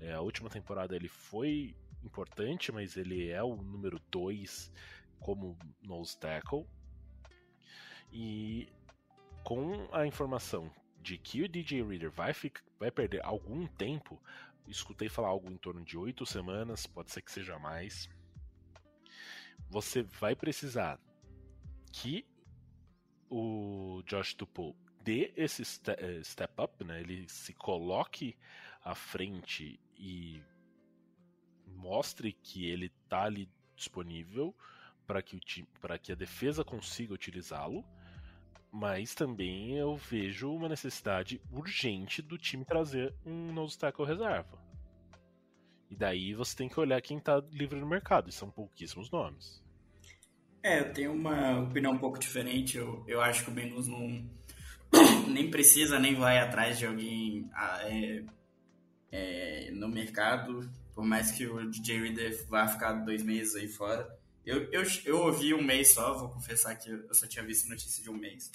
É, 0.00 0.12
a 0.12 0.20
última 0.20 0.50
temporada 0.50 0.94
ele 0.94 1.08
foi 1.08 1.74
importante, 2.04 2.72
mas 2.72 2.96
ele 2.96 3.28
é 3.28 3.42
o 3.42 3.56
número 3.56 4.00
2 4.10 4.72
como 5.20 5.56
nose 5.82 6.18
tackle. 6.18 6.66
E 8.12 8.68
com 9.42 9.88
a 9.92 10.06
informação 10.06 10.70
de 11.00 11.16
que 11.16 11.42
o 11.42 11.48
DJ 11.48 11.82
Reader 11.82 12.10
vai, 12.10 12.32
ficar, 12.32 12.62
vai 12.78 12.90
perder 12.90 13.24
algum 13.24 13.66
tempo, 13.66 14.20
escutei 14.68 15.08
falar 15.08 15.28
algo 15.28 15.50
em 15.50 15.56
torno 15.56 15.84
de 15.84 15.96
oito 15.96 16.24
semanas, 16.26 16.86
pode 16.86 17.10
ser 17.10 17.22
que 17.22 17.32
seja 17.32 17.58
mais. 17.58 18.08
Você 19.70 20.02
vai 20.02 20.34
precisar 20.34 21.00
que 21.92 22.26
o 23.30 24.02
Josh 24.06 24.34
Tupou 24.34 24.76
dê 25.02 25.32
esse 25.36 25.62
eh, 25.62 26.22
step 26.22 26.54
up, 26.60 26.84
né? 26.84 27.00
Ele 27.00 27.28
se 27.28 27.52
coloque 27.52 28.36
à 28.82 28.94
frente 28.94 29.78
e 29.96 30.42
mostre 31.66 32.32
que 32.32 32.66
ele 32.66 32.88
tá 33.08 33.24
ali 33.24 33.50
disponível 33.74 34.54
para 35.06 35.22
que, 35.22 35.36
o 35.36 35.40
time, 35.40 35.68
que 36.02 36.12
a 36.12 36.14
defesa 36.14 36.64
consiga 36.64 37.14
utilizá-lo, 37.14 37.84
mas 38.72 39.14
também 39.14 39.76
eu 39.76 39.96
vejo 39.96 40.52
uma 40.52 40.68
necessidade 40.68 41.40
urgente 41.50 42.20
do 42.22 42.36
time 42.36 42.64
trazer 42.64 43.14
um 43.24 43.52
nose 43.52 43.78
tackle 43.78 44.04
reserva. 44.04 44.58
E 45.90 45.96
daí 45.96 46.34
você 46.34 46.56
tem 46.56 46.68
que 46.68 46.78
olhar 46.78 47.00
quem 47.00 47.18
está 47.18 47.42
livre 47.50 47.80
no 47.80 47.86
mercado, 47.86 48.28
e 48.28 48.32
são 48.32 48.50
pouquíssimos 48.50 49.10
nomes. 49.10 49.62
É, 50.62 50.80
eu 50.80 50.92
tenho 50.92 51.12
uma 51.12 51.60
opinião 51.60 51.92
um 51.92 51.98
pouco 51.98 52.18
diferente. 52.18 52.76
Eu, 52.76 53.04
eu 53.06 53.20
acho 53.20 53.44
que 53.44 53.50
o 53.50 53.54
Bengals 53.54 53.88
não 53.88 54.28
nem 55.28 55.50
precisa 55.50 55.98
nem 55.98 56.14
vai 56.14 56.38
atrás 56.38 56.78
de 56.78 56.86
alguém 56.86 57.48
ah, 57.54 57.80
é, 57.84 58.24
é, 59.10 59.70
no 59.72 59.88
mercado, 59.88 60.70
por 60.94 61.04
mais 61.04 61.30
que 61.30 61.46
o 61.46 61.70
DJ 61.70 62.00
Reader 62.00 62.46
vá 62.48 62.66
ficar 62.66 62.92
dois 62.92 63.22
meses 63.22 63.54
aí 63.54 63.68
fora. 63.68 64.17
Eu, 64.48 64.66
eu, 64.72 64.82
eu 65.04 65.20
ouvi 65.20 65.52
um 65.52 65.62
mês 65.62 65.92
só, 65.92 66.14
vou 66.14 66.30
confessar 66.30 66.74
que 66.74 66.88
eu 66.88 67.12
só 67.12 67.26
tinha 67.26 67.44
visto 67.44 67.68
notícia 67.68 68.02
de 68.02 68.08
um 68.08 68.16
mês. 68.16 68.50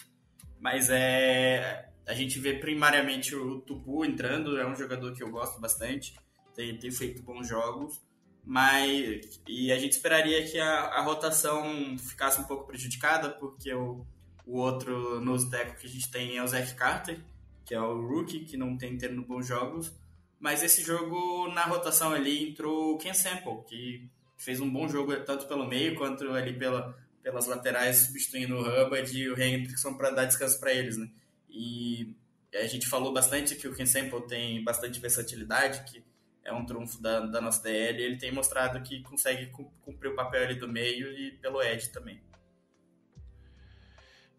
Mas 0.59 0.89
é. 0.89 1.87
A 2.07 2.15
gente 2.15 2.39
vê 2.39 2.55
primariamente 2.55 3.35
o 3.35 3.61
Tupu 3.61 4.03
entrando, 4.03 4.59
é 4.59 4.67
um 4.67 4.75
jogador 4.75 5.13
que 5.13 5.21
eu 5.21 5.29
gosto 5.29 5.61
bastante, 5.61 6.15
tem, 6.55 6.75
tem 6.77 6.89
feito 6.89 7.21
bons 7.21 7.47
jogos, 7.47 8.01
mas. 8.43 9.39
E 9.47 9.71
a 9.71 9.77
gente 9.77 9.91
esperaria 9.91 10.43
que 10.49 10.59
a, 10.59 10.85
a 10.85 11.01
rotação 11.03 11.95
ficasse 11.99 12.41
um 12.41 12.45
pouco 12.45 12.65
prejudicada, 12.65 13.29
porque 13.29 13.71
o, 13.71 14.03
o 14.47 14.57
outro 14.57 15.21
nose 15.21 15.47
tackle 15.47 15.77
que 15.77 15.85
a 15.85 15.89
gente 15.89 16.09
tem 16.09 16.37
é 16.37 16.43
o 16.43 16.47
Zach 16.47 16.73
Carter, 16.73 17.23
que 17.63 17.75
é 17.75 17.79
o 17.79 18.01
rookie, 18.01 18.45
que 18.45 18.57
não 18.57 18.75
tem 18.75 18.97
tendo 18.97 19.21
bons 19.21 19.45
jogos. 19.47 19.93
Mas 20.39 20.63
esse 20.63 20.81
jogo, 20.81 21.47
na 21.53 21.65
rotação 21.65 22.11
ali, 22.11 22.49
entrou 22.49 22.95
o 22.95 22.97
Ken 22.97 23.13
Sample, 23.13 23.63
que 23.67 24.09
fez 24.43 24.59
um 24.59 24.69
bom 24.69 24.87
jogo 24.87 25.15
tanto 25.21 25.47
pelo 25.47 25.65
meio 25.67 25.95
quanto 25.95 26.31
ali 26.31 26.53
pela, 26.53 26.97
pelas 27.21 27.47
laterais, 27.47 27.97
substituindo 27.97 28.55
o 28.55 28.61
Hubbard 28.61 29.17
e 29.17 29.29
o 29.29 29.39
Hendrickson 29.39 29.95
para 29.95 30.11
dar 30.11 30.25
descanso 30.25 30.59
para 30.59 30.73
eles, 30.73 30.97
né? 30.97 31.09
E 31.49 32.15
a 32.53 32.67
gente 32.67 32.87
falou 32.87 33.13
bastante 33.13 33.55
que 33.55 33.67
o 33.67 33.75
Ken 33.75 33.85
Sample 33.85 34.27
tem 34.27 34.63
bastante 34.63 34.99
versatilidade, 34.99 35.83
que 35.89 36.03
é 36.43 36.51
um 36.51 36.65
trunfo 36.65 37.01
da, 37.01 37.21
da 37.21 37.39
nossa 37.39 37.63
DL, 37.63 38.01
ele 38.01 38.17
tem 38.17 38.31
mostrado 38.31 38.81
que 38.81 39.01
consegue 39.01 39.49
cumprir 39.81 40.09
o 40.09 40.15
papel 40.15 40.43
ali 40.43 40.55
do 40.55 40.67
meio 40.67 41.11
e 41.17 41.31
pelo 41.31 41.61
Edge 41.61 41.89
também. 41.89 42.21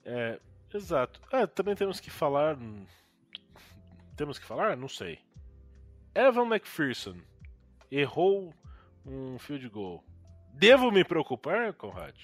É, 0.04 0.38
exato. 0.72 1.20
É, 1.32 1.46
também 1.46 1.74
temos 1.74 1.98
que 1.98 2.10
falar. 2.10 2.58
Temos 4.16 4.38
que 4.38 4.44
falar? 4.44 4.76
Não 4.76 4.88
sei. 4.88 5.18
Evan 6.14 6.46
McPherson 6.46 7.16
errou 7.90 8.54
um 9.06 9.38
field 9.38 9.68
goal. 9.68 10.04
Devo 10.52 10.90
me 10.90 11.04
preocupar, 11.04 11.72
Conrad? 11.74 12.14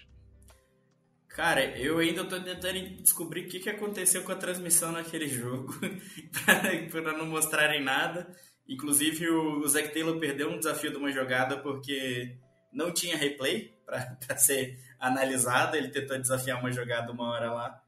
Cara, 1.28 1.78
eu 1.78 1.98
ainda 1.98 2.24
tô 2.24 2.40
tentando 2.40 3.02
descobrir 3.02 3.46
o 3.46 3.48
que, 3.48 3.60
que 3.60 3.70
aconteceu 3.70 4.22
com 4.24 4.32
a 4.32 4.36
transmissão 4.36 4.90
naquele 4.90 5.28
jogo, 5.28 5.72
para 6.90 7.12
não 7.12 7.26
mostrarem 7.26 7.82
nada. 7.82 8.34
Inclusive, 8.68 9.28
o 9.28 9.66
Zac 9.68 9.92
Taylor 9.92 10.18
perdeu 10.18 10.50
um 10.50 10.58
desafio 10.58 10.90
de 10.90 10.96
uma 10.96 11.10
jogada 11.10 11.56
porque 11.58 12.36
não 12.72 12.92
tinha 12.92 13.16
replay 13.16 13.74
para 13.86 14.16
ser 14.38 14.78
analisada. 14.98 15.76
Ele 15.76 15.88
tentou 15.88 16.18
desafiar 16.18 16.58
uma 16.58 16.72
jogada 16.72 17.12
uma 17.12 17.30
hora 17.30 17.52
lá 17.52 17.82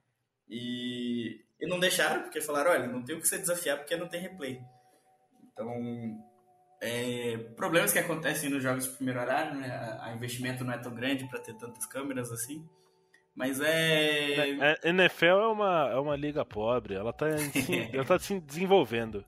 e, 0.48 1.40
e 1.60 1.66
não 1.66 1.80
deixaram, 1.80 2.22
porque 2.22 2.40
falaram: 2.40 2.70
olha, 2.70 2.86
não 2.86 3.02
tem 3.02 3.16
o 3.16 3.20
que 3.20 3.28
você 3.28 3.38
desafiar 3.38 3.78
porque 3.78 3.96
não 3.96 4.08
tem 4.08 4.20
replay. 4.20 4.60
Então, 5.52 5.68
é, 6.82 7.36
problemas 7.54 7.92
que 7.92 7.98
acontecem 8.00 8.50
nos 8.50 8.60
jogos 8.60 8.84
de 8.84 8.90
primeiro 8.90 9.20
horário, 9.20 9.54
né? 9.54 9.98
A, 10.00 10.12
investimento 10.12 10.64
não 10.64 10.72
é 10.72 10.78
tão 10.78 10.92
grande 10.92 11.28
para 11.28 11.38
ter 11.38 11.54
tantas 11.54 11.86
câmeras 11.86 12.32
assim. 12.32 12.68
Mas 13.36 13.60
é. 13.60 14.58
A 14.58 14.66
é, 14.66 14.78
é, 14.82 14.88
NFL 14.88 15.24
é 15.24 15.46
uma, 15.46 15.90
é 15.92 15.96
uma 15.96 16.16
liga 16.16 16.44
pobre, 16.44 16.94
ela 16.94 17.10
está 17.10 17.28
assim, 17.28 17.88
ela 17.94 18.04
tá 18.04 18.18
se 18.18 18.40
desenvolvendo. 18.40 19.24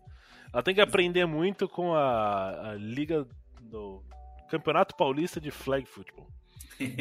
Ela 0.52 0.64
tem 0.64 0.74
que 0.74 0.80
aprender 0.80 1.26
muito 1.26 1.68
com 1.68 1.94
a, 1.94 2.70
a 2.70 2.74
liga 2.74 3.24
do 3.60 4.02
Campeonato 4.50 4.96
Paulista 4.96 5.40
de 5.40 5.52
Flag 5.52 5.86
Football. 5.86 6.26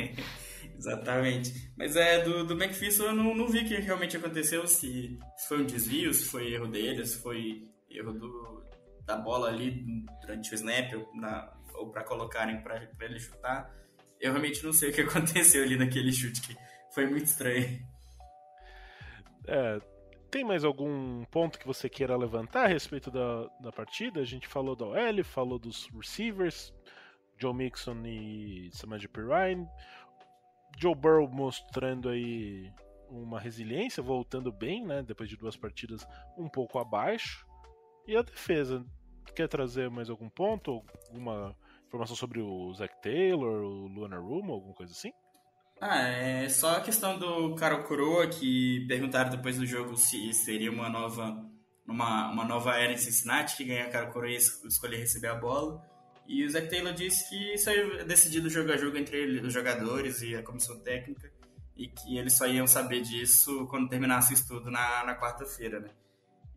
Exatamente. 0.78 1.72
Mas 1.76 1.96
é, 1.96 2.22
do, 2.24 2.46
do 2.46 2.54
McPherson 2.54 3.06
eu 3.06 3.16
não, 3.16 3.34
não 3.34 3.48
vi 3.48 3.60
o 3.60 3.68
que 3.68 3.76
realmente 3.76 4.18
aconteceu, 4.18 4.68
se, 4.68 5.18
se 5.36 5.48
foi 5.48 5.62
um 5.62 5.66
desvio, 5.66 6.14
se 6.14 6.26
foi 6.26 6.54
erro 6.54 6.68
dele, 6.68 7.06
se 7.06 7.22
foi 7.22 7.64
erro 7.90 8.14
do, 8.14 8.63
da 9.06 9.18
bola 9.18 9.50
ali 9.50 10.06
durante 10.22 10.52
o 10.52 10.56
snap 10.56 10.94
ou, 10.94 11.16
na, 11.16 11.52
ou 11.76 11.90
para 11.90 12.04
colocarem 12.04 12.62
para 12.62 12.88
ele 13.02 13.20
chutar. 13.20 13.74
Eu 14.20 14.32
realmente 14.32 14.64
não 14.64 14.72
sei 14.72 14.90
o 14.90 14.94
que 14.94 15.02
aconteceu 15.04 15.64
ali 15.64 15.78
naquele 15.78 16.12
chute, 16.12 16.42
que 16.42 16.56
foi 16.94 17.06
muito 17.06 17.26
estranho. 17.26 17.86
É, 19.46 19.82
tem 20.32 20.44
mais 20.44 20.64
algum 20.64 21.26
ponto 21.26 21.60
que 21.60 21.68
você 21.68 21.90
queira 21.90 22.18
levantar 22.18 22.64
a 22.64 22.68
respeito 22.68 23.12
da, 23.12 23.48
da 23.60 23.72
partida? 23.72 24.22
A 24.22 24.26
gente 24.26 24.48
falou 24.48 24.76
da 24.76 24.86
OL, 24.86 25.24
falou 25.24 25.60
dos 25.60 25.88
receivers, 25.94 26.74
Joe 27.38 27.54
Mixon 27.54 28.02
e 28.06 28.70
Samaje 28.72 29.08
Perrine. 29.08 29.68
Joe 30.80 30.96
Burrow 30.96 31.30
mostrando 31.30 32.10
aí 32.10 32.72
uma 33.10 33.40
resiliência, 33.40 34.02
voltando 34.02 34.52
bem, 34.52 34.84
né? 34.84 35.04
Depois 35.04 35.30
de 35.30 35.38
duas 35.38 35.56
partidas 35.56 36.08
um 36.38 36.50
pouco 36.50 36.80
abaixo. 36.80 37.46
E 38.08 38.16
a 38.16 38.22
defesa? 38.22 38.86
Quer 39.36 39.48
trazer 39.48 39.90
mais 39.90 40.10
algum 40.10 40.30
ponto? 40.30 40.84
Alguma 41.08 41.56
informação 41.88 42.16
sobre 42.16 42.42
o 42.42 42.74
Zach 42.74 42.94
Taylor, 43.02 43.64
o 43.64 43.88
Luana 43.88 44.20
Rumo, 44.20 44.54
alguma 44.54 44.74
coisa 44.74 44.92
assim? 44.92 45.12
Ah, 45.80 45.98
é 46.00 46.50
só 46.50 46.78
a 46.78 46.82
questão 46.82 47.18
do 47.18 47.56
Carol 47.56 47.84
Coroa, 47.84 48.28
que 48.28 48.86
perguntaram 48.88 49.30
depois 49.30 49.58
do 49.58 49.66
jogo 49.66 49.98
se 49.98 50.34
seria 50.34 50.72
uma 50.72 50.90
nova 50.90 51.44
uma, 51.86 52.32
uma 52.32 52.46
nova 52.46 52.76
era 52.78 52.94
em 52.94 52.98
Cincinnati, 52.98 53.58
que 53.58 53.66
ganha 53.66 53.86
a 53.86 53.90
Carol 53.90 54.12
Coroa 54.12 54.32
e 54.32 54.38
escolher 54.38 54.98
receber 54.98 55.28
a 55.28 55.36
bola. 55.36 55.82
E 56.26 56.46
o 56.46 56.50
Zach 56.50 56.70
Taylor 56.70 56.94
disse 56.94 57.30
que 57.30 57.54
isso 57.54 57.70
é 57.70 58.06
decidido 58.06 58.50
jogo 58.50 58.72
a 58.72 58.78
jogo 58.78 58.98
entre 58.98 59.18
ele, 59.18 59.46
os 59.46 59.54
jogadores 59.54 60.22
e 60.22 60.36
a 60.36 60.42
comissão 60.42 60.80
técnica, 60.80 61.30
e 61.76 61.88
que 61.88 62.18
eles 62.18 62.34
só 62.34 62.48
iam 62.48 62.66
saber 62.66 63.02
disso 63.02 63.68
quando 63.68 63.90
terminasse 63.90 64.34
o 64.34 64.36
estudo 64.36 64.72
na, 64.72 65.04
na 65.04 65.20
quarta-feira, 65.20 65.82
né? 65.82 65.90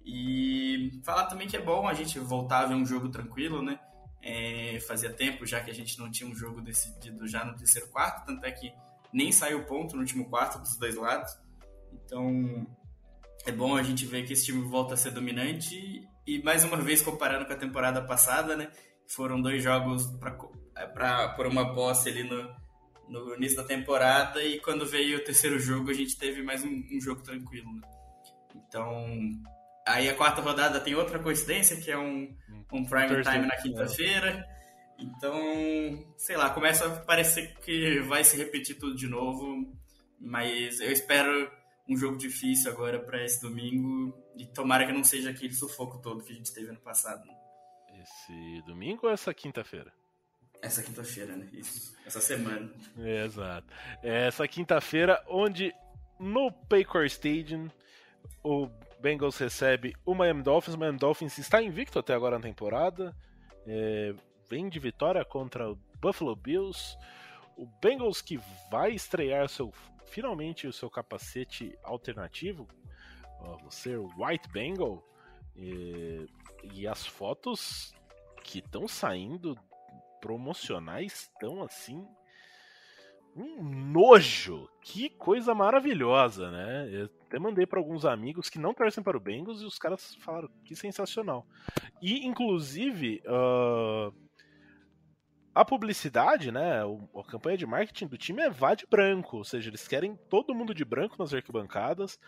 E 0.07 1.01
falar 1.05 1.27
também 1.27 1.49
que 1.49 1.57
é 1.57 1.61
bom 1.61 1.89
a 1.89 1.93
gente 1.93 2.17
voltar 2.21 2.61
a 2.61 2.67
ver 2.67 2.75
um 2.75 2.87
jogo 2.87 3.09
tranquilo, 3.09 3.61
né? 3.61 3.81
É, 4.23 4.79
fazia 4.87 5.13
tempo 5.13 5.45
já 5.45 5.61
que 5.61 5.71
a 5.71 5.75
gente 5.75 5.99
não 5.99 6.09
tinha 6.11 6.31
um 6.31 6.35
jogo 6.35 6.61
decidido 6.61 7.27
já 7.27 7.45
no 7.45 7.57
terceiro 7.57 7.89
quarto, 7.89 8.25
tanto 8.25 8.45
é 8.47 8.53
que 8.53 8.73
nem 9.13 9.33
saiu 9.33 9.65
ponto 9.65 9.97
no 9.97 10.03
último 10.03 10.31
quarto 10.31 10.61
dos 10.61 10.77
dois 10.79 10.95
lados. 10.95 11.37
Então 11.93 12.67
é 13.45 13.51
bom 13.51 13.77
a 13.77 13.83
gente 13.83 14.07
ver 14.07 14.25
que 14.25 14.33
esse 14.33 14.45
time 14.45 14.63
volta 14.69 14.95
a 14.95 14.97
ser 14.97 15.11
dominante 15.11 16.09
e 16.25 16.41
mais 16.43 16.63
uma 16.63 16.77
vez 16.77 17.03
comparando 17.03 17.45
com 17.45 17.53
a 17.53 17.57
temporada 17.57 18.01
passada, 18.01 18.57
né? 18.57 18.71
Foram 19.09 19.41
dois 19.43 19.61
jogos 19.61 20.07
para 21.03 21.29
por 21.31 21.47
uma 21.47 21.75
posse 21.75 22.09
ali 22.11 22.23
no, 22.23 22.55
no 23.09 23.35
início 23.35 23.57
da 23.57 23.65
temporada 23.65 24.41
e 24.41 24.61
quando 24.61 24.87
veio 24.87 25.19
o 25.19 25.25
terceiro 25.25 25.59
jogo 25.59 25.91
a 25.91 25.95
gente 25.95 26.17
teve 26.17 26.43
mais 26.43 26.63
um, 26.63 26.85
um 26.93 27.01
jogo 27.01 27.23
tranquilo. 27.23 27.73
Né? 27.75 27.81
Então 28.55 29.33
Aí 29.87 30.09
a 30.09 30.15
quarta 30.15 30.41
rodada 30.41 30.81
tem 30.81 30.97
outra 30.97 31.19
coincidência, 31.19 31.81
que 31.81 31.91
é 31.91 31.97
um, 31.97 32.37
um 32.73 32.85
prime 32.85 33.23
time 33.23 33.47
na 33.47 33.57
quinta-feira. 33.57 34.45
Então, 34.99 35.39
sei 36.17 36.37
lá, 36.37 36.51
começa 36.51 36.87
a 36.87 37.01
parecer 37.05 37.55
que 37.61 38.01
vai 38.01 38.25
se 38.25 38.37
repetir 38.37 38.79
tudo 38.79 38.97
de 38.97 39.07
novo. 39.07 39.73
Mas 40.19 40.81
eu 40.81 40.91
espero 40.91 41.51
um 41.89 41.97
jogo 41.97 42.17
difícil 42.17 42.73
agora 42.73 42.99
para 42.99 43.25
esse 43.25 43.41
domingo. 43.41 44.13
E 44.37 44.45
tomara 44.47 44.85
que 44.85 44.93
não 44.93 45.05
seja 45.05 45.31
aquele 45.31 45.55
sufoco 45.55 45.99
todo 45.99 46.25
que 46.25 46.33
a 46.33 46.37
gente 46.37 46.53
teve 46.53 46.69
ano 46.69 46.81
passado. 46.81 47.23
Esse 48.03 48.63
domingo 48.67 49.07
ou 49.07 49.13
essa 49.13 49.33
quinta-feira? 49.33 49.93
Essa 50.61 50.83
quinta-feira, 50.83 51.37
né? 51.37 51.49
Isso. 51.53 51.95
Essa 52.05 52.21
semana. 52.21 52.73
É, 52.99 53.25
exato. 53.25 53.69
Essa 54.03 54.49
quinta-feira, 54.49 55.23
onde 55.29 55.73
no 56.19 56.51
Paycor 56.51 57.05
Stadium 57.05 57.71
o 58.43 58.69
Bengals 59.07 59.39
recebe 59.39 59.95
o 60.05 60.17
Miami 60.17 60.43
Dolphins. 60.43 60.75
O 60.75 60.79
Miami 60.79 60.99
Dolphins 60.99 61.39
está 61.39 61.63
invicto 61.63 61.97
até 61.97 62.13
agora 62.13 62.41
na 62.41 62.43
temporada. 62.43 63.17
É, 63.65 64.13
vem 64.51 64.69
de 64.69 64.81
vitória 64.81 65.25
contra 65.25 65.71
o 65.71 65.77
Buffalo 66.01 66.35
Bills. 66.35 66.99
O 67.57 67.67
Bengals 67.81 68.21
que 68.21 68.37
vai 68.69 68.91
estrear 68.91 69.49
seu, 69.49 69.73
finalmente 70.07 70.67
o 70.67 70.73
seu 70.73 70.91
capacete 70.91 71.79
alternativo, 71.85 72.67
você 73.63 73.97
White 73.97 74.49
Bengal. 74.49 75.01
E, 75.55 76.27
e 76.75 76.89
as 76.89 77.07
fotos 77.07 77.95
que 78.43 78.59
estão 78.59 78.89
saindo 78.89 79.57
promocionais 80.21 81.31
estão 81.33 81.63
assim 81.63 82.05
um 83.37 83.63
nojo. 83.63 84.69
Que 84.81 85.11
coisa 85.11 85.55
maravilhosa, 85.55 86.51
né? 86.51 86.89
Eu 86.91 87.11
até 87.27 87.39
mandei 87.39 87.67
para 87.67 87.79
alguns 87.79 88.05
amigos 88.05 88.49
que 88.49 88.59
não 88.59 88.73
torcem 88.73 89.05
para 89.05 89.17
o 89.17 89.21
Bengals 89.21 89.61
e 89.61 89.67
os 89.67 89.79
caras 89.79 90.15
falaram 90.17 90.49
que 90.65 90.75
sensacional. 90.75 91.47
E, 92.01 92.27
inclusive, 92.27 93.23
uh, 93.27 94.15
a 95.55 95.65
publicidade, 95.65 96.51
né, 96.51 96.83
a 96.83 97.25
campanha 97.25 97.59
de 97.59 97.67
marketing 97.67 98.07
do 98.07 98.17
time 98.17 98.43
é 98.43 98.51
vá 98.51 98.75
de 98.75 98.87
branco, 98.87 99.39
ou 99.39 99.45
seja, 99.45 99.69
eles 99.71 99.87
querem 99.87 100.17
todo 100.29 100.55
mundo 100.55 100.75
de 100.75 100.85
branco 100.85 101.17
nas 101.19 101.35
arquibancadas. 101.35 102.19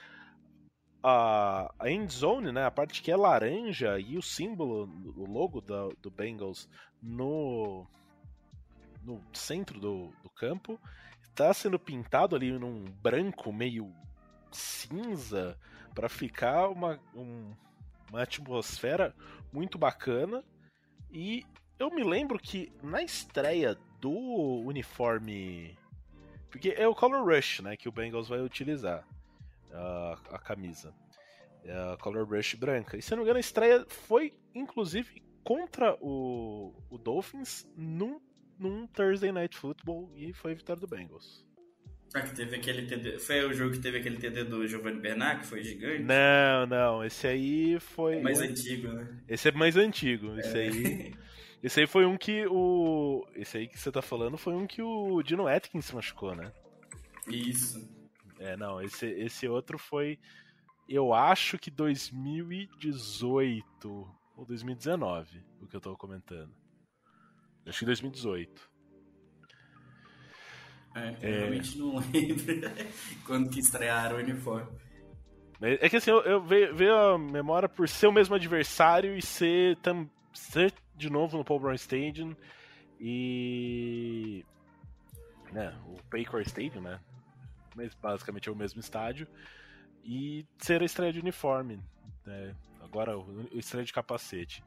A, 1.02 1.72
end 1.84 2.12
zone, 2.12 2.50
né, 2.50 2.66
a 2.66 2.70
parte 2.70 3.02
que 3.02 3.10
é 3.10 3.16
laranja 3.16 3.98
e 4.00 4.18
o 4.18 4.22
símbolo, 4.22 4.90
o 5.16 5.30
logo 5.30 5.60
da, 5.60 5.88
do 6.02 6.10
Bengals 6.10 6.68
no, 7.00 7.86
no 9.08 9.22
centro 9.32 9.80
do, 9.80 10.12
do 10.22 10.30
campo, 10.30 10.78
está 11.24 11.52
sendo 11.54 11.78
pintado 11.78 12.36
ali 12.36 12.52
num 12.52 12.84
branco 13.02 13.52
meio 13.52 13.92
cinza 14.52 15.58
para 15.94 16.08
ficar 16.08 16.68
uma, 16.68 17.00
um, 17.14 17.54
uma 18.10 18.22
atmosfera 18.22 19.14
muito 19.52 19.78
bacana. 19.78 20.44
E 21.10 21.44
eu 21.78 21.90
me 21.90 22.04
lembro 22.04 22.38
que 22.38 22.70
na 22.82 23.02
estreia 23.02 23.76
do 24.00 24.12
uniforme. 24.64 25.76
Porque 26.50 26.74
é 26.76 26.86
o 26.86 26.94
Color 26.94 27.24
Rush, 27.26 27.60
né? 27.60 27.76
Que 27.76 27.88
o 27.88 27.92
Bengals 27.92 28.28
vai 28.28 28.40
utilizar. 28.40 29.04
A, 29.72 30.18
a 30.32 30.38
camisa. 30.38 30.94
É 31.64 31.92
a 31.92 31.96
Color 31.96 32.26
Rush 32.28 32.54
branca. 32.54 32.96
E 32.96 33.02
se 33.02 33.10
não 33.10 33.18
me 33.18 33.22
engano, 33.24 33.38
a 33.38 33.40
estreia 33.40 33.84
foi, 33.88 34.34
inclusive, 34.54 35.22
contra 35.44 35.96
o, 36.00 36.74
o 36.90 36.98
Dolphins 36.98 37.66
num, 37.76 38.20
num 38.58 38.86
Thursday 38.86 39.32
Night 39.32 39.56
Football 39.56 40.10
e 40.16 40.32
foi 40.32 40.52
a 40.52 40.54
vitória 40.54 40.80
do 40.80 40.86
Bengals. 40.86 41.46
Ah, 42.14 42.22
que 42.22 42.34
teve 42.34 42.56
aquele 42.56 42.86
TD. 42.86 43.18
Foi 43.18 43.44
o 43.44 43.52
jogo 43.52 43.72
que 43.72 43.80
teve 43.80 43.98
aquele 43.98 44.16
TD 44.16 44.44
do 44.44 44.66
Giovanni 44.66 44.98
Bernard, 44.98 45.40
que 45.40 45.46
foi 45.46 45.62
gigante? 45.62 46.02
Não, 46.02 46.66
não. 46.66 47.04
Esse 47.04 47.26
aí 47.26 47.78
foi. 47.80 48.16
É 48.16 48.22
mais 48.22 48.40
antigo, 48.40 48.88
né? 48.88 49.06
Esse 49.28 49.48
é 49.48 49.52
mais 49.52 49.76
antigo. 49.76 50.34
É. 50.36 50.40
Esse 50.40 50.58
aí. 50.58 51.14
Esse 51.62 51.80
aí 51.80 51.86
foi 51.86 52.06
um 52.06 52.16
que 52.16 52.46
o. 52.46 53.26
Esse 53.34 53.58
aí 53.58 53.68
que 53.68 53.78
você 53.78 53.90
tá 53.90 54.00
falando 54.00 54.38
foi 54.38 54.54
um 54.54 54.66
que 54.66 54.80
o 54.80 55.22
Dino 55.22 55.46
Atkins 55.46 55.84
se 55.86 55.94
machucou, 55.94 56.34
né? 56.34 56.50
Isso. 57.26 57.86
É, 58.38 58.56
não, 58.56 58.80
esse, 58.80 59.06
esse 59.06 59.48
outro 59.48 59.76
foi. 59.76 60.18
Eu 60.88 61.12
acho 61.12 61.58
que 61.58 61.70
2018 61.70 64.16
ou 64.36 64.46
2019, 64.46 65.44
o 65.60 65.66
que 65.66 65.76
eu 65.76 65.80
tô 65.80 65.96
comentando. 65.96 66.54
Acho 67.68 67.80
que 67.80 67.84
2018. 67.86 68.68
É, 70.94 71.16
é, 71.20 71.38
realmente 71.40 71.78
não 71.78 71.98
lembro 71.98 72.44
quando 73.24 73.50
que 73.50 73.60
estrearam 73.60 74.16
o 74.16 74.18
uniforme. 74.18 74.70
É 75.60 75.88
que 75.88 75.96
assim, 75.96 76.10
eu, 76.10 76.20
eu 76.22 76.40
vejo, 76.40 76.74
vejo, 76.74 76.94
a 76.94 77.18
memória 77.18 77.68
por 77.68 77.88
ser 77.88 78.06
o 78.06 78.12
mesmo 78.12 78.34
adversário 78.34 79.16
e 79.16 79.22
ser, 79.22 79.76
tam, 79.78 80.08
ser 80.32 80.72
de 80.96 81.10
novo 81.10 81.36
no 81.36 81.44
Paul 81.44 81.60
Brown 81.60 81.74
Stadium 81.74 82.34
e. 83.00 84.44
Né, 85.52 85.76
o 85.86 86.02
Paycor 86.04 86.42
Stadium, 86.42 86.82
né? 86.82 87.00
Mas 87.74 87.92
basicamente 87.94 88.48
é 88.48 88.52
o 88.52 88.56
mesmo 88.56 88.80
estádio. 88.80 89.26
E 90.04 90.46
ser 90.58 90.80
a 90.80 90.84
estreia 90.84 91.12
de 91.12 91.20
uniforme. 91.20 91.80
Né? 92.24 92.54
Agora, 92.80 93.18
o 93.18 93.58
estreia 93.58 93.84
de 93.84 93.92
capacete 93.92 94.62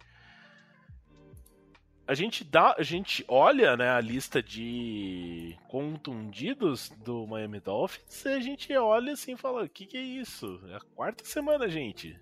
a 2.11 2.13
gente 2.13 2.43
dá, 2.43 2.75
a 2.77 2.83
gente 2.83 3.23
olha, 3.25 3.77
né, 3.77 3.89
a 3.89 4.01
lista 4.01 4.43
de 4.43 5.57
contundidos 5.69 6.89
do 7.05 7.25
Miami 7.25 7.61
Dolphins 7.61 8.25
e 8.25 8.27
a 8.27 8.39
gente 8.41 8.75
olha 8.75 9.13
assim 9.13 9.31
e 9.31 9.37
fala, 9.37 9.63
o 9.63 9.69
que, 9.69 9.85
que 9.85 9.95
é 9.95 10.01
isso? 10.01 10.61
É 10.67 10.75
a 10.75 10.81
quarta 10.81 11.23
semana, 11.23 11.69
gente. 11.69 12.19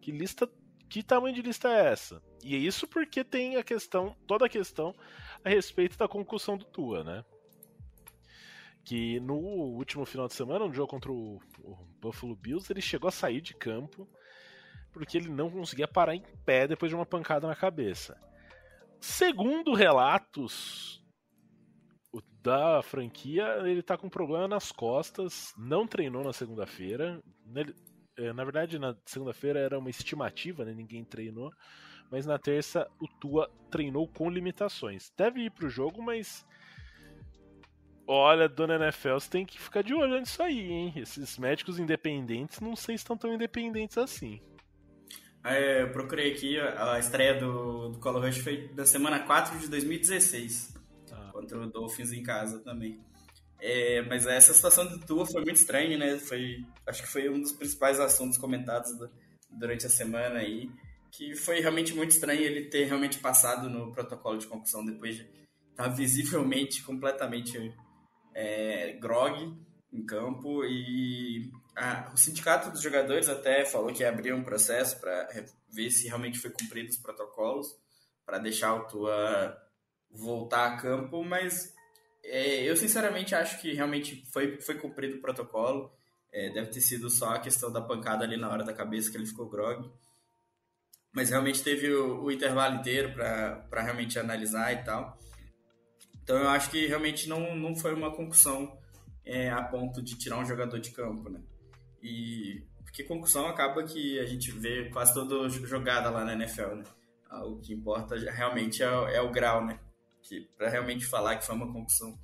Que 0.00 0.10
lista, 0.10 0.50
que 0.88 1.00
tamanho 1.04 1.32
de 1.32 1.42
lista 1.42 1.68
é 1.68 1.92
essa? 1.92 2.20
E 2.42 2.56
é 2.56 2.58
isso 2.58 2.88
porque 2.88 3.22
tem 3.22 3.54
a 3.54 3.62
questão, 3.62 4.16
toda 4.26 4.46
a 4.46 4.48
questão 4.48 4.92
a 5.44 5.48
respeito 5.48 5.96
da 5.96 6.08
concussão 6.08 6.58
do 6.58 6.64
Tua, 6.64 7.04
né? 7.04 7.24
Que 8.84 9.20
no 9.20 9.36
último 9.36 10.04
final 10.04 10.26
de 10.26 10.34
semana, 10.34 10.66
no 10.66 10.74
jogo 10.74 10.90
contra 10.90 11.12
o, 11.12 11.40
o 11.60 11.76
Buffalo 12.00 12.34
Bills, 12.34 12.72
ele 12.72 12.82
chegou 12.82 13.06
a 13.06 13.12
sair 13.12 13.40
de 13.40 13.54
campo 13.54 14.08
porque 14.90 15.18
ele 15.18 15.28
não 15.28 15.48
conseguia 15.48 15.86
parar 15.86 16.16
em 16.16 16.24
pé 16.44 16.66
depois 16.66 16.90
de 16.90 16.96
uma 16.96 17.06
pancada 17.06 17.46
na 17.46 17.54
cabeça. 17.54 18.20
Segundo 19.00 19.74
relatos 19.74 21.00
da 22.42 22.82
franquia, 22.82 23.58
ele 23.64 23.82
tá 23.82 23.96
com 23.96 24.08
problema 24.08 24.48
nas 24.48 24.72
costas, 24.72 25.52
não 25.56 25.86
treinou 25.86 26.24
na 26.24 26.32
segunda-feira. 26.32 27.22
É, 28.16 28.32
na 28.32 28.44
verdade, 28.44 28.78
na 28.78 28.96
segunda-feira 29.04 29.58
era 29.58 29.78
uma 29.78 29.90
estimativa, 29.90 30.64
né? 30.64 30.72
ninguém 30.72 31.04
treinou. 31.04 31.50
Mas 32.10 32.26
na 32.26 32.38
terça, 32.38 32.88
o 33.00 33.06
Tua 33.20 33.48
treinou 33.70 34.08
com 34.08 34.28
limitações. 34.28 35.12
Deve 35.16 35.42
ir 35.42 35.50
pro 35.50 35.68
jogo, 35.68 36.02
mas. 36.02 36.44
Olha, 38.06 38.48
dona 38.48 38.74
NFL, 38.74 39.14
você 39.14 39.30
tem 39.30 39.46
que 39.46 39.60
ficar 39.60 39.82
de 39.82 39.94
olho 39.94 40.18
nisso 40.18 40.42
aí, 40.42 40.72
hein? 40.72 40.92
Esses 40.96 41.38
médicos 41.38 41.78
independentes 41.78 42.58
não 42.58 42.74
sei 42.74 42.98
se 42.98 43.02
estão 43.02 43.16
tão 43.16 43.32
independentes 43.32 43.96
assim. 43.96 44.42
É, 45.44 45.82
eu 45.82 45.90
procurei 45.90 46.32
aqui, 46.32 46.58
a 46.58 46.98
estreia 46.98 47.38
do, 47.38 47.90
do 47.90 47.98
Color 47.98 48.26
Rush 48.26 48.38
foi 48.38 48.68
da 48.68 48.84
semana 48.84 49.20
4 49.20 49.58
de 49.58 49.68
2016, 49.68 50.74
ah. 51.12 51.30
contra 51.32 51.58
o 51.58 51.66
Dolphins 51.66 52.12
em 52.12 52.22
casa 52.22 52.58
também. 52.60 53.00
É, 53.58 54.02
mas 54.02 54.26
essa 54.26 54.52
situação 54.52 54.86
do 54.86 54.98
Tua 55.00 55.26
foi 55.26 55.42
muito 55.42 55.56
estranha, 55.56 55.96
né? 55.96 56.18
Foi, 56.18 56.64
acho 56.86 57.02
que 57.02 57.08
foi 57.08 57.28
um 57.28 57.40
dos 57.40 57.52
principais 57.52 57.98
assuntos 58.00 58.38
comentados 58.38 58.96
do, 58.96 59.10
durante 59.50 59.86
a 59.86 59.90
semana 59.90 60.40
aí, 60.40 60.70
que 61.10 61.34
foi 61.34 61.60
realmente 61.60 61.94
muito 61.94 62.10
estranho 62.10 62.40
ele 62.40 62.66
ter 62.66 62.84
realmente 62.84 63.18
passado 63.18 63.68
no 63.68 63.92
protocolo 63.92 64.38
de 64.38 64.46
concussão 64.46 64.84
depois 64.84 65.16
de 65.16 65.22
estar 65.70 65.84
tá 65.84 65.88
visivelmente 65.88 66.82
completamente 66.82 67.74
é, 68.34 68.92
grog 69.00 69.54
em 69.92 70.04
campo 70.04 70.64
e 70.64 71.50
ah, 71.82 72.10
o 72.12 72.16
sindicato 72.18 72.70
dos 72.70 72.82
jogadores 72.82 73.26
até 73.26 73.64
falou 73.64 73.90
que 73.90 74.04
abriu 74.04 74.36
um 74.36 74.44
processo 74.44 75.00
para 75.00 75.26
ver 75.72 75.90
se 75.90 76.06
realmente 76.08 76.38
foi 76.38 76.50
cumprido 76.50 76.90
os 76.90 76.98
protocolos 76.98 77.74
para 78.26 78.36
deixar 78.36 78.74
o 78.74 78.86
Tua 78.86 79.58
voltar 80.10 80.66
a 80.66 80.76
campo, 80.76 81.24
mas 81.24 81.74
é, 82.22 82.64
eu 82.64 82.76
sinceramente 82.76 83.34
acho 83.34 83.58
que 83.62 83.72
realmente 83.72 84.26
foi, 84.30 84.60
foi 84.60 84.74
cumprido 84.74 85.16
o 85.16 85.20
protocolo. 85.22 85.90
É, 86.30 86.50
deve 86.50 86.70
ter 86.70 86.82
sido 86.82 87.08
só 87.08 87.30
a 87.30 87.40
questão 87.40 87.72
da 87.72 87.80
pancada 87.80 88.24
ali 88.24 88.36
na 88.36 88.50
hora 88.50 88.62
da 88.62 88.74
cabeça 88.74 89.10
que 89.10 89.16
ele 89.16 89.24
ficou 89.26 89.48
grog. 89.48 89.90
Mas 91.12 91.30
realmente 91.30 91.62
teve 91.62 91.90
o, 91.94 92.24
o 92.24 92.30
intervalo 92.30 92.76
inteiro 92.76 93.14
para 93.14 93.82
realmente 93.82 94.18
analisar 94.18 94.70
e 94.74 94.84
tal. 94.84 95.18
Então 96.22 96.36
eu 96.36 96.50
acho 96.50 96.70
que 96.70 96.86
realmente 96.86 97.26
não, 97.26 97.56
não 97.56 97.74
foi 97.74 97.94
uma 97.94 98.14
concussão 98.14 98.78
é, 99.24 99.48
a 99.48 99.62
ponto 99.62 100.02
de 100.02 100.18
tirar 100.18 100.38
um 100.38 100.44
jogador 100.44 100.78
de 100.78 100.90
campo, 100.90 101.30
né? 101.30 101.40
E 102.02 102.64
porque 102.90 103.04
concussão 103.04 103.46
acaba 103.46 103.84
que 103.84 104.18
a 104.18 104.26
gente 104.26 104.50
vê 104.50 104.90
quase 104.90 105.14
toda 105.14 105.48
jogada 105.48 106.10
lá 106.10 106.24
na 106.24 106.32
NFL, 106.32 106.74
né? 106.74 106.84
Ah, 107.28 107.44
o 107.44 107.58
que 107.60 107.72
importa 107.72 108.16
realmente 108.16 108.82
é, 108.82 108.86
é 108.86 109.20
o 109.20 109.30
grau, 109.30 109.64
né? 109.64 109.78
Que 110.22 110.40
para 110.58 110.68
realmente 110.68 111.06
falar 111.06 111.36
que 111.36 111.46
foi 111.46 111.54
uma 111.54 111.72
concussão. 111.72 112.18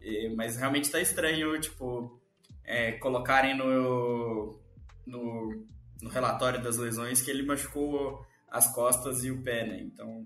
E, 0.00 0.28
mas 0.36 0.56
realmente 0.56 0.84
está 0.84 1.00
estranho, 1.00 1.60
tipo, 1.60 2.20
é, 2.64 2.92
colocarem 2.92 3.56
no, 3.56 4.60
no, 5.04 5.66
no 6.00 6.08
relatório 6.08 6.62
das 6.62 6.76
lesões 6.76 7.20
que 7.20 7.30
ele 7.30 7.42
machucou 7.42 8.24
as 8.48 8.72
costas 8.72 9.24
e 9.24 9.30
o 9.32 9.42
pé, 9.42 9.66
né? 9.66 9.80
Então 9.80 10.24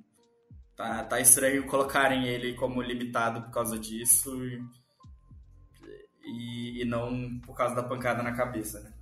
tá, 0.77 1.05
tá 1.05 1.21
estranho 1.21 1.67
colocarem 1.67 2.27
ele 2.27 2.55
como 2.55 2.83
limitado 2.83 3.43
por 3.43 3.51
causa 3.51 3.79
disso. 3.79 4.45
E, 4.45 4.63
e, 6.31 6.83
e 6.83 6.85
não 6.85 7.39
por 7.41 7.57
causa 7.57 7.75
da 7.75 7.83
pancada 7.83 8.23
na 8.23 8.33
cabeça, 8.33 8.81
né? 8.81 8.93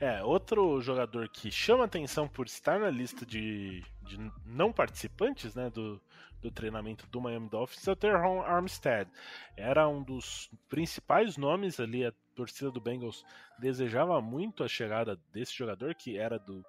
É, 0.00 0.22
outro 0.22 0.80
jogador 0.80 1.28
que 1.28 1.50
chama 1.50 1.84
atenção 1.84 2.26
por 2.26 2.46
estar 2.46 2.80
na 2.80 2.88
lista 2.88 3.26
de, 3.26 3.84
de 4.02 4.32
não 4.46 4.72
participantes 4.72 5.54
né, 5.54 5.68
do, 5.68 6.00
do 6.40 6.50
treinamento 6.50 7.06
do 7.08 7.20
Miami 7.20 7.50
Dolphins 7.50 7.86
é 7.86 7.92
o 7.92 7.96
Terron 7.96 8.40
Armstead. 8.40 9.10
Era 9.54 9.86
um 9.86 10.02
dos 10.02 10.50
principais 10.70 11.36
nomes 11.36 11.78
ali, 11.78 12.06
a 12.06 12.14
torcida 12.34 12.70
do 12.70 12.80
Bengals 12.80 13.22
desejava 13.58 14.22
muito 14.22 14.64
a 14.64 14.68
chegada 14.68 15.20
desse 15.34 15.54
jogador, 15.54 15.94
que 15.94 16.16
era 16.16 16.38
do, 16.38 16.64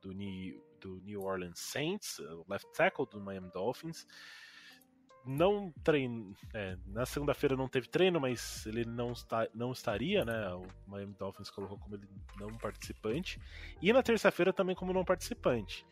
do, 0.00 0.12
New, 0.12 0.62
do 0.80 1.00
New 1.00 1.22
Orleans 1.22 1.58
Saints, 1.58 2.20
o 2.20 2.44
left 2.48 2.72
tackle 2.72 3.06
do 3.10 3.20
Miami 3.20 3.50
Dolphins 3.52 4.06
não 5.26 5.72
treino. 5.82 6.34
É, 6.54 6.76
na 6.86 7.04
segunda-feira 7.04 7.56
não 7.56 7.68
teve 7.68 7.88
treino, 7.88 8.20
mas 8.20 8.64
ele 8.66 8.84
não, 8.84 9.12
está, 9.12 9.48
não 9.54 9.72
estaria, 9.72 10.24
né? 10.24 10.48
O 10.54 10.66
Miami 10.86 11.14
Dolphins 11.18 11.50
colocou 11.50 11.78
como 11.78 11.96
ele 11.96 12.08
não 12.38 12.48
participante. 12.56 13.40
E 13.82 13.92
na 13.92 14.02
terça-feira 14.02 14.52
também 14.52 14.76
como 14.76 14.92
não 14.92 15.04
participante. 15.04 15.84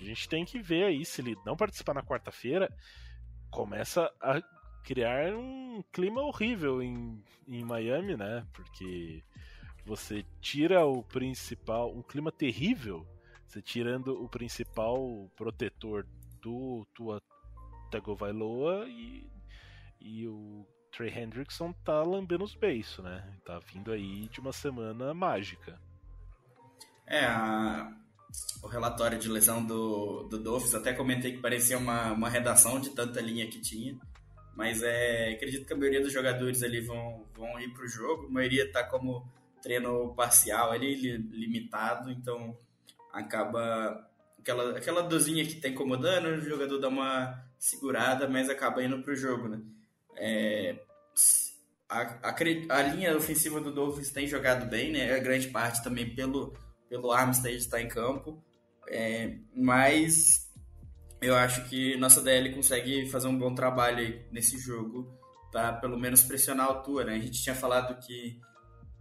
A 0.00 0.04
gente 0.04 0.28
tem 0.28 0.44
que 0.44 0.58
ver 0.60 0.84
aí 0.84 1.04
se 1.04 1.20
ele 1.20 1.36
não 1.44 1.56
participar 1.56 1.94
na 1.94 2.02
quarta-feira, 2.02 2.74
começa 3.50 4.10
a 4.20 4.40
criar 4.82 5.34
um 5.34 5.82
clima 5.92 6.22
horrível 6.22 6.82
em, 6.82 7.22
em 7.46 7.64
Miami, 7.64 8.16
né? 8.16 8.46
Porque 8.52 9.22
você 9.84 10.24
tira 10.40 10.84
o 10.86 11.02
principal, 11.02 11.94
um 11.94 12.02
clima 12.02 12.32
terrível, 12.32 13.06
você 13.46 13.60
tirando 13.60 14.22
o 14.22 14.28
principal 14.28 15.30
protetor 15.36 16.06
do 16.40 16.86
tua 16.94 17.22
Tagovailoa 17.92 18.86
e, 18.88 19.30
e 20.00 20.26
o 20.26 20.66
Trey 20.90 21.10
Hendrickson 21.10 21.72
tá 21.84 22.02
lambendo 22.02 22.44
os 22.44 22.54
beiços, 22.54 23.04
né? 23.04 23.24
Tá 23.44 23.58
vindo 23.72 23.92
aí 23.92 24.28
de 24.28 24.40
uma 24.40 24.52
semana 24.52 25.12
mágica. 25.12 25.78
É, 27.06 27.24
a... 27.24 27.92
o 28.62 28.66
relatório 28.66 29.18
de 29.18 29.28
lesão 29.28 29.64
do, 29.64 30.24
do 30.24 30.38
Dolphins, 30.38 30.74
até 30.74 30.92
comentei 30.92 31.32
que 31.32 31.42
parecia 31.42 31.76
uma, 31.76 32.12
uma 32.12 32.28
redação 32.28 32.80
de 32.80 32.90
tanta 32.90 33.20
linha 33.20 33.46
que 33.46 33.60
tinha. 33.60 33.98
Mas 34.54 34.82
é, 34.82 35.32
acredito 35.32 35.66
que 35.66 35.72
a 35.72 35.76
maioria 35.76 36.02
dos 36.02 36.12
jogadores 36.12 36.62
ali 36.62 36.80
vão, 36.80 37.24
vão 37.34 37.58
ir 37.58 37.72
pro 37.72 37.88
jogo. 37.88 38.26
A 38.26 38.30
maioria 38.30 38.70
tá 38.70 38.84
como 38.84 39.26
treino 39.62 40.14
parcial 40.14 40.72
ali, 40.72 40.94
limitado, 41.16 42.10
então 42.10 42.56
acaba 43.12 44.06
aquela, 44.38 44.76
aquela 44.76 45.02
dozinha 45.02 45.44
que 45.46 45.54
tá 45.54 45.68
incomodando, 45.68 46.26
o 46.26 46.40
jogador 46.40 46.78
dá 46.78 46.88
uma 46.88 47.42
segurada, 47.62 48.28
mas 48.28 48.50
acaba 48.50 48.82
indo 48.82 49.00
pro 49.02 49.14
jogo, 49.14 49.48
né? 49.48 49.60
É, 50.16 50.80
a, 51.88 52.00
a, 52.28 52.36
a, 52.70 52.82
linha 52.82 53.16
ofensiva 53.16 53.60
do 53.60 53.72
Dolphins 53.72 54.10
tem 54.10 54.26
jogado 54.26 54.68
bem, 54.68 54.90
né? 54.90 55.14
A 55.14 55.20
grande 55.20 55.46
parte 55.46 55.80
também 55.80 56.12
pelo, 56.12 56.52
pelo 56.88 57.12
Armstead 57.12 57.56
está 57.56 57.80
em 57.80 57.86
campo, 57.86 58.42
é, 58.88 59.36
mas 59.54 60.50
eu 61.20 61.36
acho 61.36 61.68
que 61.68 61.96
nossa 61.98 62.20
DL 62.20 62.52
consegue 62.52 63.08
fazer 63.08 63.28
um 63.28 63.38
bom 63.38 63.54
trabalho 63.54 64.20
nesse 64.32 64.58
jogo 64.58 65.16
para 65.52 65.72
pelo 65.74 65.96
menos 65.96 66.24
pressionar 66.24 66.66
a 66.66 66.70
altura. 66.70 67.04
Né? 67.04 67.14
A 67.14 67.20
gente 67.20 67.40
tinha 67.40 67.54
falado 67.54 67.96
que, 68.04 68.40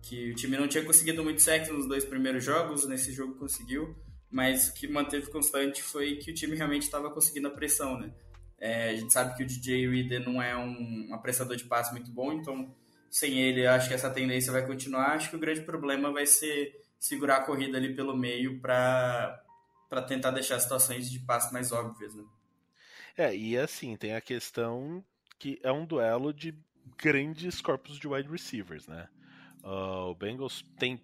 que 0.03 0.29
o 0.29 0.35
time 0.35 0.55
não 0.55 0.67
tinha 0.67 0.85
conseguido 0.85 1.23
muito 1.23 1.41
sexo 1.41 1.73
nos 1.73 1.87
dois 1.87 2.05
primeiros 2.05 2.43
jogos, 2.43 2.87
nesse 2.87 3.11
jogo 3.11 3.33
conseguiu, 3.39 3.95
mas 4.29 4.67
o 4.67 4.73
que 4.75 4.87
manteve 4.87 5.31
constante 5.31 5.81
foi 5.81 6.17
que 6.17 6.29
o 6.29 6.33
time 6.33 6.55
realmente 6.55 6.83
estava 6.83 7.09
conseguindo 7.09 7.47
a 7.47 7.51
pressão, 7.51 7.99
né? 7.99 8.13
É, 8.61 8.89
a 8.89 8.95
gente 8.95 9.11
sabe 9.11 9.35
que 9.35 9.41
o 9.41 9.45
DJ 9.45 9.89
Reader 9.89 10.23
não 10.23 10.39
é 10.39 10.55
um, 10.55 11.07
um 11.09 11.13
apressador 11.15 11.57
de 11.57 11.63
passe 11.63 11.91
muito 11.91 12.11
bom, 12.11 12.31
então 12.31 12.71
sem 13.09 13.39
ele 13.39 13.65
acho 13.65 13.87
que 13.87 13.95
essa 13.95 14.11
tendência 14.11 14.53
vai 14.53 14.65
continuar. 14.65 15.15
Acho 15.15 15.31
que 15.31 15.35
o 15.35 15.39
grande 15.39 15.61
problema 15.61 16.11
vai 16.11 16.27
ser 16.27 16.79
segurar 16.99 17.37
a 17.37 17.43
corrida 17.43 17.79
ali 17.79 17.95
pelo 17.95 18.15
meio 18.15 18.59
para 18.61 19.43
tentar 20.07 20.29
deixar 20.29 20.59
situações 20.59 21.09
de 21.09 21.19
passe 21.19 21.51
mais 21.51 21.71
óbvias, 21.71 22.13
né? 22.13 22.23
É, 23.17 23.35
e 23.35 23.57
assim, 23.57 23.97
tem 23.97 24.13
a 24.13 24.21
questão 24.21 25.03
que 25.39 25.59
é 25.63 25.71
um 25.71 25.85
duelo 25.85 26.31
de 26.31 26.55
grandes 26.97 27.59
corpos 27.61 27.97
de 27.97 28.07
wide 28.07 28.29
receivers, 28.29 28.87
né? 28.87 29.09
Uh, 29.63 30.11
o 30.11 30.15
Bengals 30.15 30.63
tem 30.77 31.01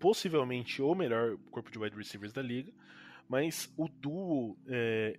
possivelmente 0.00 0.80
o 0.82 0.94
melhor 0.94 1.36
corpo 1.50 1.70
de 1.70 1.78
wide 1.78 1.96
receivers 1.96 2.32
da 2.32 2.42
liga, 2.42 2.72
mas 3.28 3.72
o 3.76 3.88
duo 3.88 4.58
é, 4.66 5.18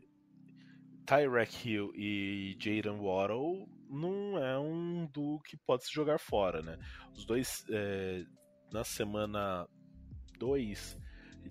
Tyrek 1.05 1.67
Hill 1.67 1.91
e 1.95 2.57
Jaden 2.59 2.99
Waddle 2.99 3.67
não 3.89 4.37
é 4.37 4.57
um 4.57 5.05
duo 5.13 5.39
que 5.41 5.55
pode 5.55 5.85
se 5.85 5.93
jogar 5.93 6.19
fora, 6.19 6.61
né? 6.61 6.77
Os 7.13 7.25
dois 7.25 7.65
é, 7.69 8.25
na 8.71 8.83
semana 8.83 9.67
2 10.39 10.97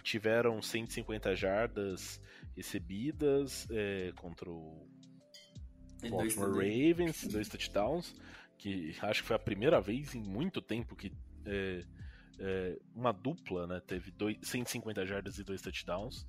tiveram 0.03 0.61
150 0.61 1.37
jardas 1.37 2.21
recebidas 2.57 3.67
é, 3.71 4.13
contra 4.17 4.51
o 4.51 4.89
Baltimore 6.11 6.51
Ravens, 6.51 7.27
dois 7.29 7.49
touchdowns, 7.49 8.15
que 8.59 8.95
acho 9.01 9.23
que 9.23 9.29
foi 9.29 9.37
a 9.37 9.39
primeira 9.39 9.81
vez 9.81 10.15
em 10.15 10.23
muito 10.23 10.61
tempo 10.61 10.97
que 10.97 11.13
é, 11.47 11.81
é, 12.39 12.79
uma 12.95 13.13
dupla, 13.13 13.67
né? 13.67 13.81
Teve 13.87 14.11
dois, 14.11 14.37
150 14.43 15.07
jardas 15.07 15.39
e 15.39 15.45
dois 15.45 15.63
touchdowns, 15.63 16.27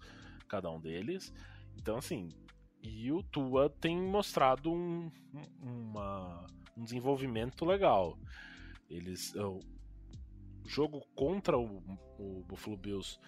cada 0.47 0.69
um 0.69 0.79
deles. 0.79 1.33
Então, 1.77 1.97
assim, 1.97 2.29
e 2.85 3.11
o 3.11 3.23
Tua 3.23 3.69
tem 3.69 3.97
mostrado 3.97 4.71
um, 4.71 5.09
uma, 5.61 6.45
um 6.77 6.83
desenvolvimento 6.83 7.65
legal. 7.65 8.17
Eles, 8.89 9.33
o 9.35 9.59
jogo 10.65 11.01
contra 11.15 11.57
o, 11.57 11.81
o 12.19 12.43
Buffalo 12.47 12.77
Bills 12.77 13.19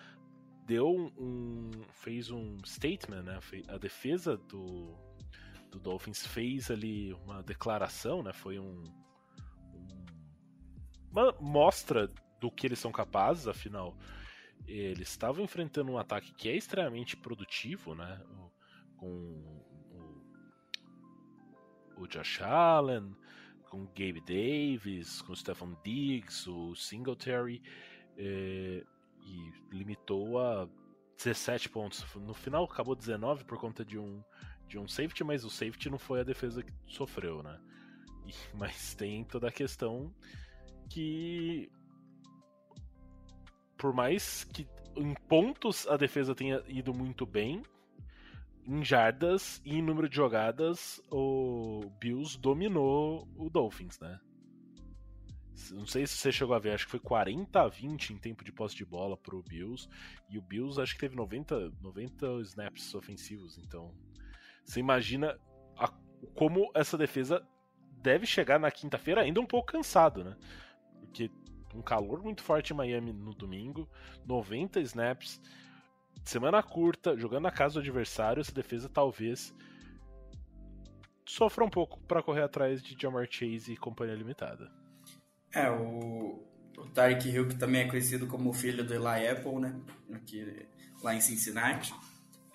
deu 0.66 1.12
um, 1.18 1.72
fez 1.91 2.30
um 2.30 2.58
statement, 2.66 3.24
né? 3.24 3.39
A 3.68 3.78
defesa 3.78 4.38
do, 4.38 4.95
do 5.72 5.80
Dolphins 5.80 6.26
fez 6.26 6.70
ali 6.70 7.14
uma 7.14 7.41
declaração, 7.41 8.22
né? 8.22 8.34
Foi 8.34 8.60
um, 8.60 8.84
um 9.74 10.05
uma 11.12 11.34
mostra 11.39 12.12
do 12.39 12.51
que 12.51 12.68
eles 12.68 12.80
são 12.80 12.91
capazes, 12.91 13.47
afinal, 13.47 13.97
eles 14.68 15.10
estavam 15.10 15.43
enfrentando 15.43 15.91
um 15.91 15.97
ataque 15.97 16.34
que 16.34 16.49
é 16.49 16.55
extremamente 16.55 17.16
produtivo, 17.16 17.95
né? 17.95 18.22
Com 18.98 19.08
o, 19.08 20.24
o 21.98 22.08
Josh 22.08 22.41
Allen, 22.41 23.16
com 23.70 23.84
o 23.84 23.88
Gabe 23.88 24.22
Davis, 24.22 25.22
com 25.22 25.34
o 25.34 25.36
Stefan 25.36 25.78
Diggs, 25.84 26.50
o 26.50 26.76
Singletary, 26.76 27.62
eh, 28.18 28.84
e 29.22 29.76
limitou 29.76 30.39
a 30.39 30.68
17 31.18 31.70
pontos. 31.70 32.06
No 32.16 32.34
final 32.34 32.64
acabou 32.64 32.95
19 32.95 33.43
por 33.43 33.58
conta 33.58 33.84
de 33.84 33.98
um, 33.98 34.24
de 34.68 34.80
um 34.80 34.88
safety, 34.88 35.24
mas 35.24 35.43
o 35.43 35.50
safety 35.50 35.89
não 35.89 35.98
foi 35.98 36.22
a 36.22 36.24
defesa 36.24 36.64
que 36.64 36.72
sofreu, 36.86 37.43
né? 37.43 37.60
E, 38.26 38.32
mas 38.58 38.95
tem 38.95 39.24
toda 39.24 39.48
a 39.48 39.52
questão 39.52 40.14
que 40.89 41.70
por 43.78 43.93
mais 43.93 44.43
que 44.45 44.68
em 44.95 45.14
pontos 45.14 45.88
a 45.88 45.95
defesa 45.98 46.34
tenha 46.34 46.64
ido 46.68 46.93
muito 46.93 47.26
bem, 47.26 47.62
em 48.68 48.84
jardas 48.84 49.61
e 49.63 49.78
em 49.78 49.82
número 49.82 50.09
de 50.09 50.15
jogadas, 50.15 51.01
o 51.09 51.89
Bills 51.99 52.38
dominou 52.38 53.28
o 53.38 53.49
Dolphins, 53.49 53.97
né? 53.99 54.20
Não 55.72 55.88
sei 55.88 56.05
se 56.05 56.18
você 56.18 56.32
chegou 56.32 56.53
a 56.55 56.59
ver, 56.59 56.74
acho 56.74 56.86
que 56.86 56.91
foi 56.91 56.99
40 56.99 57.59
a 57.59 57.68
20 57.68 58.13
em 58.13 58.18
tempo 58.18 58.43
de 58.43 58.51
posse 58.51 58.76
de 58.76 58.86
bola 58.86 59.18
pro 59.18 59.41
Bills. 59.41 59.89
E 60.30 60.38
o 60.38 60.41
Bills 60.41 60.80
acho 60.80 60.93
que 60.93 60.99
teve 60.99 61.15
90, 61.15 61.72
90 61.82 62.28
snaps 62.41 62.93
ofensivos. 62.93 63.57
Então, 63.57 63.95
você 64.63 64.80
imagina 64.80 65.39
a, 65.76 65.91
como 66.36 66.70
essa 66.76 66.97
defesa 66.97 67.45
deve 68.01 68.28
chegar 68.28 68.59
na 68.59 68.70
quinta-feira 68.70 69.22
ainda 69.22 69.41
um 69.41 69.45
pouco 69.45 69.72
cansado, 69.72 70.24
né? 70.24 70.38
Porque 71.01 71.32
um 71.74 71.82
calor 71.82 72.22
muito 72.22 72.43
forte 72.43 72.72
em 72.72 72.76
Miami 72.76 73.11
no 73.11 73.34
domingo, 73.34 73.89
90 74.26 74.80
snaps, 74.82 75.41
semana 76.24 76.61
curta, 76.63 77.18
jogando 77.18 77.43
na 77.43 77.51
casa 77.51 77.76
do 77.76 77.80
adversário, 77.80 78.41
essa 78.41 78.51
defesa 78.51 78.89
talvez 78.89 79.53
sofra 81.26 81.63
um 81.63 81.70
pouco 81.70 81.99
para 82.01 82.24
correr 82.24 82.43
atrás 82.43 82.82
de 82.82 82.95
Jamar 82.99 83.28
Chase 83.30 83.74
e 83.74 83.78
companhia 83.78 84.15
limitada. 84.15 84.72
É, 85.53 85.70
o, 85.70 86.43
o 86.78 86.86
Tarek 86.93 87.28
Hill, 87.28 87.47
que 87.47 87.55
também 87.55 87.82
é 87.82 87.88
conhecido 87.88 88.28
como 88.28 88.53
filho 88.53 88.84
do 88.84 88.93
Eli 88.93 89.28
Apple, 89.28 89.59
né? 89.59 89.80
Aqui, 90.13 90.65
lá 91.03 91.13
em 91.13 91.22
Cincinnati. 91.22 91.93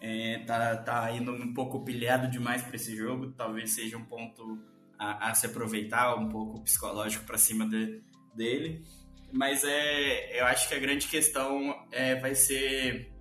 É, 0.00 0.38
tá, 0.40 0.76
tá 0.76 1.12
indo 1.12 1.32
um 1.32 1.54
pouco 1.54 1.84
pilhado 1.84 2.28
demais 2.28 2.62
para 2.62 2.76
esse 2.76 2.96
jogo. 2.96 3.32
Talvez 3.32 3.72
seja 3.72 3.96
um 3.96 4.04
ponto 4.04 4.58
a, 4.98 5.30
a 5.30 5.34
se 5.34 5.46
aproveitar, 5.46 6.16
um 6.16 6.28
pouco 6.28 6.60
psicológico 6.62 7.24
para 7.24 7.38
cima 7.38 7.68
de, 7.68 8.02
dele. 8.34 8.84
Mas 9.32 9.64
é, 9.64 10.40
eu 10.40 10.46
acho 10.46 10.68
que 10.68 10.74
a 10.74 10.78
grande 10.78 11.06
questão 11.08 11.86
é, 11.90 12.16
vai 12.16 12.34
ser 12.34 13.11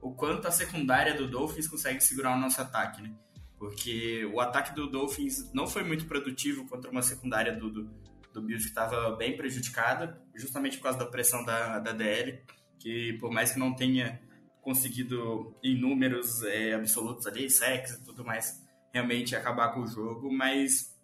o 0.00 0.12
quanto 0.12 0.46
a 0.46 0.50
secundária 0.50 1.14
do 1.14 1.28
Dolphins 1.28 1.66
consegue 1.66 2.00
segurar 2.00 2.36
o 2.36 2.40
nosso 2.40 2.60
ataque, 2.60 3.02
né? 3.02 3.12
Porque 3.58 4.24
o 4.26 4.40
ataque 4.40 4.74
do 4.74 4.88
Dolphins 4.88 5.52
não 5.52 5.66
foi 5.66 5.82
muito 5.82 6.06
produtivo 6.06 6.66
contra 6.66 6.90
uma 6.90 7.02
secundária 7.02 7.52
do, 7.52 7.70
do, 7.70 7.90
do 8.32 8.40
Bills 8.40 8.64
que 8.64 8.70
estava 8.70 9.16
bem 9.16 9.36
prejudicada, 9.36 10.22
justamente 10.34 10.76
por 10.76 10.84
causa 10.84 10.98
da 10.98 11.06
pressão 11.06 11.44
da, 11.44 11.80
da 11.80 11.92
DL, 11.92 12.40
que 12.78 13.14
por 13.14 13.32
mais 13.32 13.52
que 13.52 13.58
não 13.58 13.74
tenha 13.74 14.20
conseguido 14.60 15.56
em 15.62 15.80
números 15.80 16.42
é, 16.44 16.74
absolutos 16.74 17.26
ali, 17.26 17.50
sacks 17.50 17.94
e 17.94 18.04
tudo 18.04 18.24
mais, 18.24 18.64
realmente 18.92 19.34
acabar 19.34 19.72
com 19.72 19.80
o 19.80 19.86
jogo, 19.86 20.32
mas, 20.32 20.96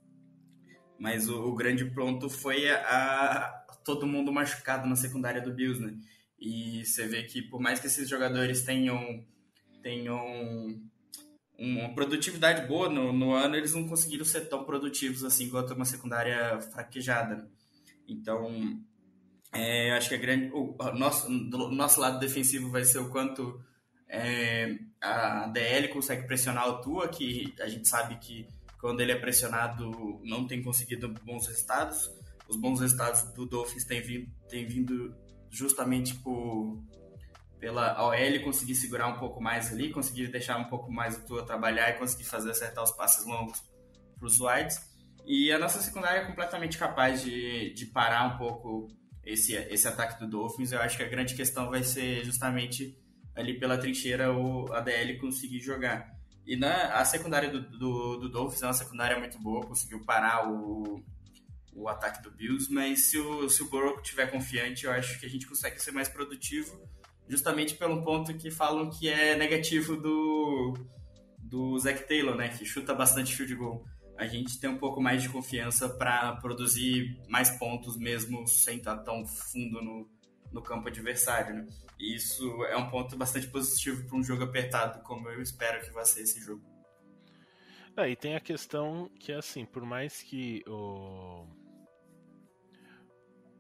mas 0.99 1.29
o, 1.29 1.49
o 1.49 1.55
grande 1.55 1.85
ponto 1.87 2.29
foi 2.29 2.71
a, 2.71 2.77
a 2.79 3.75
todo 3.85 4.07
mundo 4.07 4.33
machucado 4.33 4.89
na 4.89 4.97
secundária 4.97 5.41
do 5.41 5.53
Bills, 5.53 5.81
né? 5.81 5.99
E 6.45 6.85
você 6.85 7.07
vê 7.07 7.23
que 7.23 7.41
por 7.41 7.59
mais 7.59 7.81
que 7.81 7.87
esses 7.87 8.07
jogadores 8.07 8.63
tenham, 8.65 9.25
tenham 9.83 10.79
uma 11.59 11.95
produtividade 11.95 12.69
boa 12.69 12.87
no, 12.91 13.15
no 13.15 13.33
ano, 13.33 13.57
eles 13.57 13.73
não 13.73 13.89
conseguiram 13.89 14.27
ser 14.27 14.43
tão 14.43 14.63
produtivos 14.63 15.25
assim 15.25 15.49
quanto 15.49 15.73
uma 15.73 15.87
secundária 15.87 16.61
fraquejada. 16.61 17.49
Então, 18.07 18.79
é, 19.55 19.93
acho 19.93 20.11
que 20.11 20.17
a 20.17 20.19
grande, 20.19 20.51
o, 20.53 20.77
nosso, 20.93 21.29
do 21.31 21.71
nosso 21.71 21.99
lado 21.99 22.19
defensivo 22.19 22.71
vai 22.71 22.85
ser 22.85 22.99
o 22.99 23.09
quanto 23.09 23.59
é, 24.07 24.77
a 25.01 25.47
DL 25.47 25.89
consegue 25.89 26.27
pressionar 26.27 26.69
o 26.69 26.83
Tua, 26.83 27.09
que 27.09 27.55
a 27.59 27.69
gente 27.69 27.89
sabe 27.89 28.17
que 28.19 28.47
quando 28.79 29.01
ele 29.01 29.13
é 29.13 29.19
pressionado 29.19 30.21
não 30.23 30.47
tem 30.47 30.63
conseguido 30.63 31.09
bons 31.25 31.47
resultados 31.47 32.13
os 32.49 32.57
bons 32.57 32.81
resultados 32.81 33.23
do 33.33 33.47
Dolphins 33.47 33.85
têm 33.85 34.01
vindo, 34.01 34.31
têm 34.49 34.67
vindo 34.67 35.15
justamente 35.55 36.15
por, 36.17 36.83
pela 37.61 38.05
OL 38.05 38.41
conseguir 38.43 38.75
segurar 38.75 39.07
um 39.07 39.19
pouco 39.19 39.41
mais 39.41 39.73
ali, 39.73 39.91
conseguir 39.93 40.29
deixar 40.29 40.59
um 40.59 40.65
pouco 40.65 40.91
mais 40.93 41.17
o 41.17 41.25
Tua 41.27 41.47
trabalhar 41.47 41.91
e 41.91 41.99
conseguir 41.99 42.25
fazer 42.25 42.51
acertar 42.51 42.83
os 42.83 42.91
passes 42.91 43.25
longos 43.25 43.63
para 44.19 44.27
os 44.27 44.41
wides. 44.41 44.81
E 45.25 45.51
a 45.53 45.59
nossa 45.59 45.81
secundária 45.81 46.21
é 46.21 46.27
completamente 46.27 46.77
capaz 46.77 47.23
de, 47.23 47.73
de 47.73 47.87
parar 47.87 48.35
um 48.35 48.37
pouco 48.37 48.89
esse, 49.25 49.55
esse 49.55 49.89
ataque 49.89 50.19
do 50.21 50.29
Dolphins. 50.29 50.73
Eu 50.73 50.81
acho 50.81 50.97
que 50.97 51.03
a 51.03 51.09
grande 51.09 51.35
questão 51.35 51.71
vai 51.71 51.83
ser 51.83 52.25
justamente 52.25 52.99
ali 53.35 53.59
pela 53.59 53.79
trincheira 53.79 54.33
o 54.33 54.71
ADL 54.73 55.19
conseguir 55.21 55.61
jogar. 55.61 56.13
E 56.47 56.57
na, 56.57 56.95
a 56.95 57.05
secundária 57.05 57.49
do, 57.49 57.63
do, 57.63 58.17
do 58.19 58.29
Dolphins 58.29 58.63
é 58.63 58.67
uma 58.67 58.75
secundária 58.75 59.19
muito 59.19 59.39
boa, 59.39 59.65
conseguiu 59.65 60.05
parar 60.05 60.51
o, 60.51 61.03
o 61.75 61.89
ataque 61.89 62.23
do 62.23 62.31
Bills, 62.31 62.73
mas 62.73 63.07
se 63.07 63.19
o, 63.19 63.49
se 63.49 63.63
o 63.63 63.69
Burrow 63.69 64.01
estiver 64.01 64.31
confiante, 64.31 64.85
eu 64.85 64.93
acho 64.93 65.19
que 65.19 65.27
a 65.27 65.29
gente 65.29 65.47
consegue 65.47 65.81
ser 65.81 65.91
mais 65.91 66.09
produtivo, 66.09 66.89
justamente 67.29 67.75
pelo 67.75 68.03
ponto 68.03 68.35
que 68.35 68.51
falam 68.51 68.91
que 68.91 69.09
é 69.09 69.37
negativo 69.37 69.97
do, 69.97 70.75
do 71.39 71.79
Zach 71.79 72.07
Taylor, 72.07 72.37
né, 72.37 72.49
que 72.49 72.65
chuta 72.65 72.95
bastante 72.95 73.35
field 73.35 73.55
goal. 73.55 73.85
A 74.17 74.27
gente 74.27 74.61
tem 74.61 74.71
um 74.71 74.79
pouco 74.79 75.01
mais 75.01 75.23
de 75.23 75.29
confiança 75.29 75.89
para 75.89 76.37
produzir 76.37 77.21
mais 77.29 77.51
pontos 77.59 77.97
mesmo 77.99 78.47
sem 78.47 78.79
estar 78.79 78.99
tão 78.99 79.27
fundo 79.27 79.83
no, 79.83 80.09
no 80.53 80.63
campo 80.63 80.87
adversário, 80.87 81.57
né? 81.57 81.67
E 81.99 82.15
isso 82.15 82.65
é 82.67 82.77
um 82.77 82.89
ponto 82.89 83.17
bastante 83.17 83.49
positivo 83.49 84.07
para 84.07 84.17
um 84.17 84.23
jogo 84.23 84.45
apertado, 84.45 85.03
como 85.03 85.29
eu 85.29 85.43
espero 85.43 85.85
que 85.85 85.91
vai 85.91 86.05
ser 86.05 86.23
esse 86.23 86.41
jogo. 86.41 86.63
É, 87.97 88.09
e 88.09 88.17
tem 88.17 88.37
a 88.37 88.41
questão 88.41 89.11
que, 89.19 89.33
assim, 89.33 89.65
por 89.65 89.85
mais 89.85 90.23
que 90.23 90.63
o, 90.67 91.47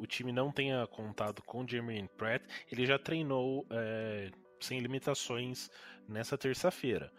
o 0.04 0.06
time 0.06 0.30
não 0.30 0.52
tenha 0.52 0.86
contado 0.86 1.42
com 1.42 1.66
Jermaine 1.66 2.08
Pratt, 2.08 2.42
ele 2.70 2.84
já 2.84 2.98
treinou 2.98 3.66
é, 3.70 4.30
sem 4.60 4.78
limitações 4.78 5.70
nessa 6.06 6.36
terça-feira. 6.36 7.10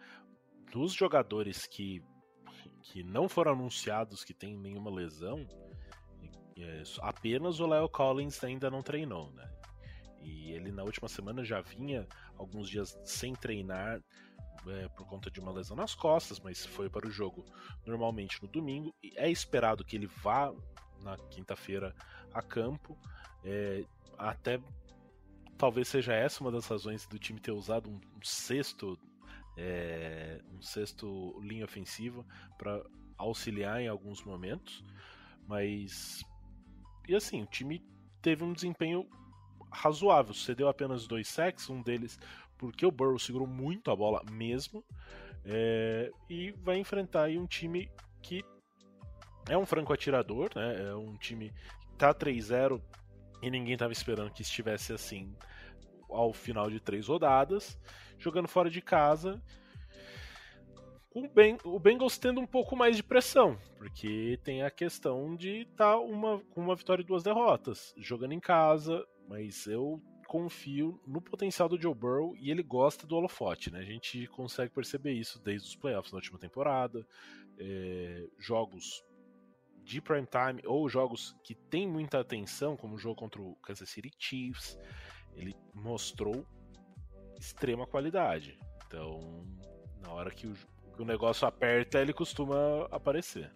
Dos 0.72 0.92
jogadores 0.92 1.66
que, 1.66 2.02
que 2.82 3.02
não 3.02 3.28
foram 3.28 3.52
anunciados 3.52 4.24
que 4.24 4.32
tem 4.32 4.56
nenhuma 4.56 4.90
lesão, 4.90 5.46
é, 6.56 6.82
apenas 7.00 7.58
o 7.58 7.66
Leo 7.66 7.88
Collins 7.88 8.42
ainda 8.44 8.70
não 8.70 8.82
treinou, 8.82 9.32
né? 9.32 9.50
E 10.22 10.52
ele 10.52 10.70
na 10.72 10.82
última 10.82 11.08
semana 11.08 11.44
já 11.44 11.60
vinha 11.60 12.06
alguns 12.36 12.68
dias 12.68 12.98
sem 13.04 13.34
treinar 13.34 14.00
é, 14.68 14.88
por 14.88 15.06
conta 15.06 15.30
de 15.30 15.40
uma 15.40 15.52
lesão 15.52 15.76
nas 15.76 15.94
costas, 15.94 16.40
mas 16.40 16.64
foi 16.64 16.88
para 16.88 17.06
o 17.06 17.10
jogo 17.10 17.44
normalmente 17.84 18.40
no 18.42 18.48
domingo. 18.48 18.94
É 19.16 19.30
esperado 19.30 19.84
que 19.84 19.96
ele 19.96 20.06
vá 20.06 20.52
na 21.02 21.16
quinta-feira 21.16 21.94
a 22.32 22.42
campo. 22.42 22.96
É, 23.44 23.84
até 24.18 24.60
talvez 25.56 25.88
seja 25.88 26.14
essa 26.14 26.40
uma 26.40 26.50
das 26.50 26.66
razões 26.66 27.06
do 27.06 27.18
time 27.18 27.40
ter 27.40 27.52
usado 27.52 27.88
um, 27.90 28.00
sexto 28.22 28.98
é, 29.56 30.40
um 30.52 30.60
sexto 30.60 31.40
linha 31.40 31.64
ofensiva 31.64 32.24
para 32.58 32.82
auxiliar 33.16 33.80
em 33.80 33.88
alguns 33.88 34.22
momentos, 34.22 34.84
mas 35.46 36.22
e 37.08 37.14
assim 37.14 37.42
o 37.42 37.46
time 37.46 37.82
teve 38.20 38.44
um 38.44 38.52
desempenho 38.52 39.08
razoável. 39.70 40.34
Cedeu 40.34 40.68
apenas 40.68 41.06
dois 41.06 41.28
sacks, 41.28 41.70
um 41.70 41.82
deles 41.82 42.18
porque 42.58 42.86
o 42.86 42.90
Burrow 42.90 43.18
segurou 43.18 43.46
muito 43.46 43.90
a 43.90 43.96
bola 43.96 44.22
mesmo. 44.30 44.84
É, 45.44 46.10
e 46.28 46.50
vai 46.62 46.78
enfrentar 46.78 47.30
um 47.30 47.46
time 47.46 47.88
que 48.20 48.42
é 49.48 49.56
um 49.56 49.66
franco 49.66 49.92
atirador, 49.92 50.50
né? 50.54 50.88
É 50.90 50.94
um 50.94 51.16
time 51.16 51.52
que 51.90 51.96
tá 51.96 52.14
3-0 52.14 52.80
e 53.42 53.50
ninguém 53.50 53.74
estava 53.74 53.92
esperando 53.92 54.32
que 54.32 54.42
estivesse 54.42 54.92
assim 54.92 55.34
ao 56.08 56.32
final 56.32 56.70
de 56.70 56.80
três 56.80 57.08
rodadas, 57.08 57.78
jogando 58.18 58.48
fora 58.48 58.70
de 58.70 58.80
casa. 58.80 59.42
O 61.64 61.78
Bengals 61.78 62.18
tendo 62.18 62.40
um 62.40 62.46
pouco 62.46 62.76
mais 62.76 62.94
de 62.94 63.02
pressão, 63.02 63.58
porque 63.78 64.38
tem 64.44 64.62
a 64.62 64.70
questão 64.70 65.34
de 65.34 65.62
estar 65.62 65.92
tá 65.92 65.98
uma, 65.98 66.40
com 66.50 66.60
uma 66.60 66.76
vitória 66.76 67.02
e 67.02 67.06
duas 67.06 67.22
derrotas, 67.22 67.94
jogando 67.96 68.32
em 68.32 68.40
casa, 68.40 69.02
mas 69.26 69.66
eu 69.66 70.02
confio 70.26 71.00
no 71.06 71.22
potencial 71.22 71.70
do 71.70 71.80
Joe 71.80 71.94
Burrow 71.94 72.36
e 72.36 72.50
ele 72.50 72.62
gosta 72.62 73.06
do 73.06 73.16
holofote, 73.16 73.72
né? 73.72 73.78
A 73.78 73.84
gente 73.84 74.26
consegue 74.26 74.74
perceber 74.74 75.12
isso 75.12 75.42
desde 75.42 75.68
os 75.68 75.76
playoffs 75.76 76.12
na 76.12 76.16
última 76.16 76.38
temporada, 76.38 77.06
é, 77.58 78.26
jogos 78.38 79.02
de 79.86 80.00
prime 80.00 80.26
time 80.26 80.60
ou 80.66 80.88
jogos 80.88 81.36
que 81.44 81.54
tem 81.54 81.86
muita 81.86 82.18
atenção, 82.18 82.76
como 82.76 82.96
o 82.96 82.98
jogo 82.98 83.14
contra 83.14 83.40
o 83.40 83.54
Kansas 83.62 83.88
City 83.88 84.10
Chiefs, 84.18 84.76
ele 85.36 85.54
mostrou 85.72 86.44
extrema 87.38 87.86
qualidade. 87.86 88.58
Então, 88.86 89.46
na 90.02 90.10
hora 90.10 90.32
que 90.32 90.48
o, 90.48 90.54
que 90.96 91.02
o 91.02 91.04
negócio 91.04 91.46
aperta, 91.46 92.00
ele 92.00 92.12
costuma 92.12 92.86
aparecer. 92.90 93.52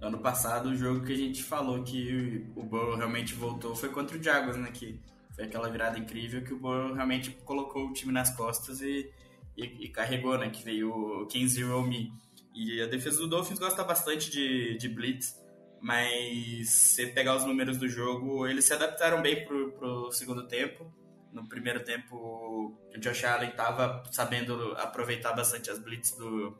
Ano 0.00 0.18
passado, 0.18 0.68
o 0.68 0.76
jogo 0.76 1.04
que 1.04 1.12
a 1.12 1.16
gente 1.16 1.42
falou 1.42 1.82
que 1.82 2.46
o 2.54 2.62
Burrow 2.62 2.96
realmente 2.96 3.34
voltou 3.34 3.74
foi 3.74 3.88
contra 3.88 4.16
o 4.16 4.22
Jaguars, 4.22 4.56
né? 4.56 4.70
Que 4.72 5.00
foi 5.34 5.44
aquela 5.44 5.68
virada 5.68 5.98
incrível 5.98 6.44
que 6.44 6.54
o 6.54 6.58
Burrow 6.58 6.94
realmente 6.94 7.32
colocou 7.44 7.88
o 7.88 7.92
time 7.92 8.12
nas 8.12 8.34
costas 8.36 8.80
e, 8.80 9.12
e, 9.56 9.86
e 9.86 9.88
carregou, 9.88 10.38
né? 10.38 10.48
Que 10.48 10.62
veio 10.62 10.90
o 10.92 11.26
King 11.26 11.48
Zero 11.48 11.82
Me. 11.82 12.12
E 12.54 12.82
a 12.82 12.86
defesa 12.86 13.18
do 13.18 13.28
Dolphins 13.28 13.58
gosta 13.58 13.82
bastante 13.82 14.30
de, 14.30 14.76
de 14.76 14.88
blitz, 14.88 15.41
mas 15.82 16.70
se 16.70 17.08
pegar 17.08 17.34
os 17.34 17.44
números 17.44 17.76
do 17.76 17.88
jogo, 17.88 18.46
eles 18.46 18.64
se 18.64 18.72
adaptaram 18.72 19.20
bem 19.20 19.44
pro, 19.44 19.72
pro 19.72 20.12
segundo 20.12 20.46
tempo. 20.46 20.86
No 21.32 21.48
primeiro 21.48 21.82
tempo, 21.82 22.14
o 22.14 22.98
Josh 23.00 23.24
Allen 23.24 23.50
estava 23.50 24.00
sabendo 24.12 24.76
aproveitar 24.76 25.32
bastante 25.32 25.70
as 25.72 25.80
blitz 25.80 26.12
do, 26.16 26.56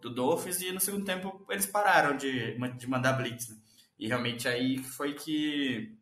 do 0.00 0.08
Dolphins 0.08 0.60
e 0.60 0.70
no 0.70 0.78
segundo 0.78 1.04
tempo 1.04 1.44
eles 1.50 1.66
pararam 1.66 2.16
de, 2.16 2.56
de 2.78 2.88
mandar 2.88 3.14
blitz. 3.14 3.48
Né? 3.48 3.56
E 3.98 4.06
realmente 4.06 4.46
aí 4.46 4.78
foi 4.78 5.14
que 5.14 5.98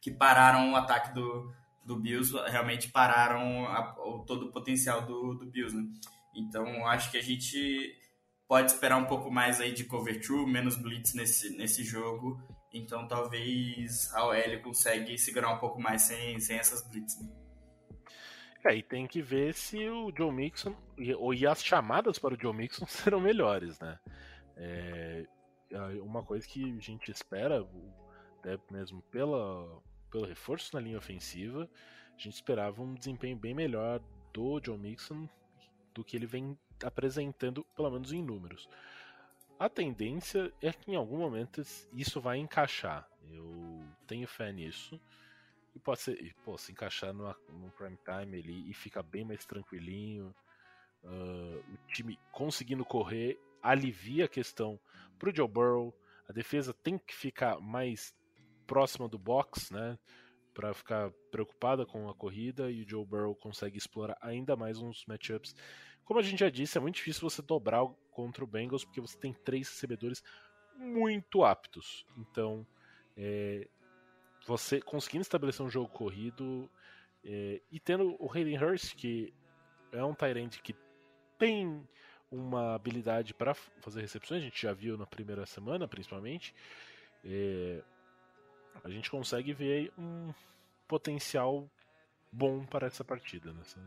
que 0.00 0.12
pararam 0.12 0.72
o 0.72 0.76
ataque 0.76 1.12
do, 1.12 1.52
do 1.84 1.96
Bills, 1.96 2.32
realmente 2.46 2.88
pararam 2.88 3.66
a, 3.66 3.82
todo 4.24 4.46
o 4.46 4.52
potencial 4.52 5.04
do, 5.04 5.34
do 5.34 5.46
Bills, 5.46 5.76
né? 5.76 5.84
Então, 6.36 6.86
acho 6.86 7.10
que 7.10 7.16
a 7.16 7.22
gente 7.22 7.96
pode 8.48 8.70
esperar 8.70 8.96
um 8.96 9.06
pouco 9.06 9.30
mais 9.30 9.60
aí 9.60 9.72
de 9.72 9.84
cover 9.84 10.20
true, 10.20 10.46
menos 10.46 10.76
blitz 10.76 11.14
nesse, 11.14 11.56
nesse 11.56 11.82
jogo. 11.84 12.40
Então, 12.72 13.06
talvez 13.08 14.12
a 14.14 14.26
OL 14.26 14.62
consegue 14.62 15.16
segurar 15.18 15.52
um 15.52 15.58
pouco 15.58 15.80
mais 15.80 16.02
sem, 16.02 16.38
sem 16.40 16.58
essas 16.58 16.86
blitz. 16.88 17.20
Né? 17.20 17.28
É, 18.66 18.76
e 18.76 18.82
tem 18.82 19.06
que 19.06 19.22
ver 19.22 19.54
se 19.54 19.88
o 19.88 20.12
Joe 20.16 20.32
Mixon 20.32 20.74
ou 21.18 21.32
e 21.32 21.46
as 21.46 21.64
chamadas 21.64 22.18
para 22.18 22.34
o 22.34 22.40
Joe 22.40 22.54
Mixon 22.54 22.86
serão 22.88 23.20
melhores, 23.20 23.78
né? 23.78 23.98
É, 24.56 25.24
uma 26.02 26.22
coisa 26.22 26.46
que 26.46 26.76
a 26.76 26.80
gente 26.80 27.10
espera, 27.10 27.66
até 28.38 28.58
mesmo 28.70 29.02
pela 29.02 29.80
pelo 30.10 30.26
reforço 30.26 30.74
na 30.74 30.80
linha 30.80 30.98
ofensiva, 30.98 31.68
a 32.16 32.20
gente 32.20 32.34
esperava 32.34 32.82
um 32.82 32.94
desempenho 32.94 33.36
bem 33.36 33.54
melhor 33.54 34.00
do 34.32 34.60
John 34.60 34.78
Mixon 34.78 35.28
do 35.94 36.04
que 36.04 36.16
ele 36.16 36.26
vem 36.26 36.58
apresentando, 36.82 37.64
pelo 37.74 37.90
menos 37.90 38.12
em 38.12 38.22
números. 38.22 38.68
A 39.58 39.68
tendência 39.68 40.52
é 40.60 40.72
que 40.72 40.90
em 40.90 40.96
algum 40.96 41.18
momento 41.18 41.62
isso 41.92 42.20
vai 42.20 42.38
encaixar. 42.38 43.08
Eu 43.30 43.82
tenho 44.06 44.28
fé 44.28 44.52
nisso. 44.52 45.00
E 45.74 45.78
pode 45.78 46.00
ser, 46.00 46.34
pô, 46.44 46.56
se 46.56 46.72
encaixar 46.72 47.12
num 47.12 47.70
prime 47.76 47.98
time 47.98 48.38
ali 48.38 48.70
e 48.70 48.74
ficar 48.74 49.02
bem 49.02 49.24
mais 49.24 49.44
tranquilinho. 49.44 50.34
Uh, 51.02 51.62
o 51.72 51.76
time 51.88 52.18
conseguindo 52.32 52.84
correr 52.84 53.38
alivia 53.62 54.24
a 54.26 54.28
questão 54.28 54.78
pro 55.18 55.34
Joe 55.34 55.48
Burrow. 55.48 55.94
A 56.28 56.32
defesa 56.32 56.72
tem 56.72 56.98
que 56.98 57.14
ficar 57.14 57.60
mais 57.60 58.14
próxima 58.66 59.08
do 59.08 59.18
box, 59.18 59.72
né? 59.72 59.98
Para 60.52 60.72
ficar 60.74 61.10
preocupada 61.30 61.84
com 61.86 62.08
a 62.08 62.14
corrida 62.14 62.70
e 62.70 62.82
o 62.82 62.88
Joe 62.88 63.04
Burrow 63.04 63.34
consegue 63.34 63.76
explorar 63.76 64.16
ainda 64.20 64.56
mais 64.56 64.78
uns 64.78 65.04
matchups. 65.06 65.54
Como 66.06 66.20
a 66.20 66.22
gente 66.22 66.38
já 66.38 66.48
disse, 66.48 66.78
é 66.78 66.80
muito 66.80 66.94
difícil 66.94 67.28
você 67.28 67.42
dobrar 67.42 67.84
contra 68.12 68.42
o 68.42 68.46
Bengals 68.46 68.84
porque 68.84 69.00
você 69.00 69.18
tem 69.18 69.34
três 69.34 69.68
recebedores 69.68 70.22
muito 70.78 71.44
aptos. 71.44 72.06
Então, 72.16 72.64
é, 73.16 73.68
você 74.46 74.80
conseguindo 74.80 75.22
estabelecer 75.22 75.66
um 75.66 75.68
jogo 75.68 75.88
corrido 75.88 76.70
é, 77.24 77.60
e 77.72 77.80
tendo 77.80 78.16
o 78.20 78.30
Hayden 78.32 78.56
Hurst, 78.56 78.94
que 78.94 79.34
é 79.90 80.02
um 80.04 80.14
Tyrant 80.14 80.58
que 80.62 80.74
tem 81.36 81.86
uma 82.30 82.74
habilidade 82.74 83.34
para 83.34 83.52
fazer 83.54 84.00
recepções, 84.00 84.42
a 84.42 84.44
gente 84.44 84.62
já 84.62 84.72
viu 84.72 84.96
na 84.96 85.06
primeira 85.06 85.44
semana, 85.44 85.88
principalmente. 85.88 86.54
É, 87.24 87.82
a 88.84 88.90
gente 88.90 89.10
consegue 89.10 89.52
ver 89.52 89.92
um 89.98 90.32
potencial 90.86 91.68
bom 92.30 92.64
para 92.64 92.86
essa 92.86 93.04
partida 93.04 93.52
nessa 93.52 93.80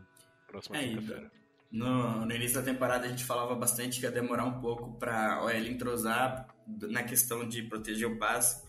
próxima 0.46 0.76
é, 0.76 0.88
quinta-feira. 0.88 1.30
No, 1.70 2.26
no, 2.26 2.34
início 2.34 2.56
da 2.58 2.64
temporada 2.64 3.06
a 3.06 3.08
gente 3.08 3.24
falava 3.24 3.54
bastante 3.54 4.00
que 4.00 4.06
ia 4.06 4.10
demorar 4.10 4.44
um 4.44 4.60
pouco 4.60 4.98
para 4.98 5.44
OL 5.44 5.50
entrosar 5.50 6.48
na 6.66 7.04
questão 7.04 7.48
de 7.48 7.62
proteger 7.62 8.08
o 8.08 8.18
passe, 8.18 8.66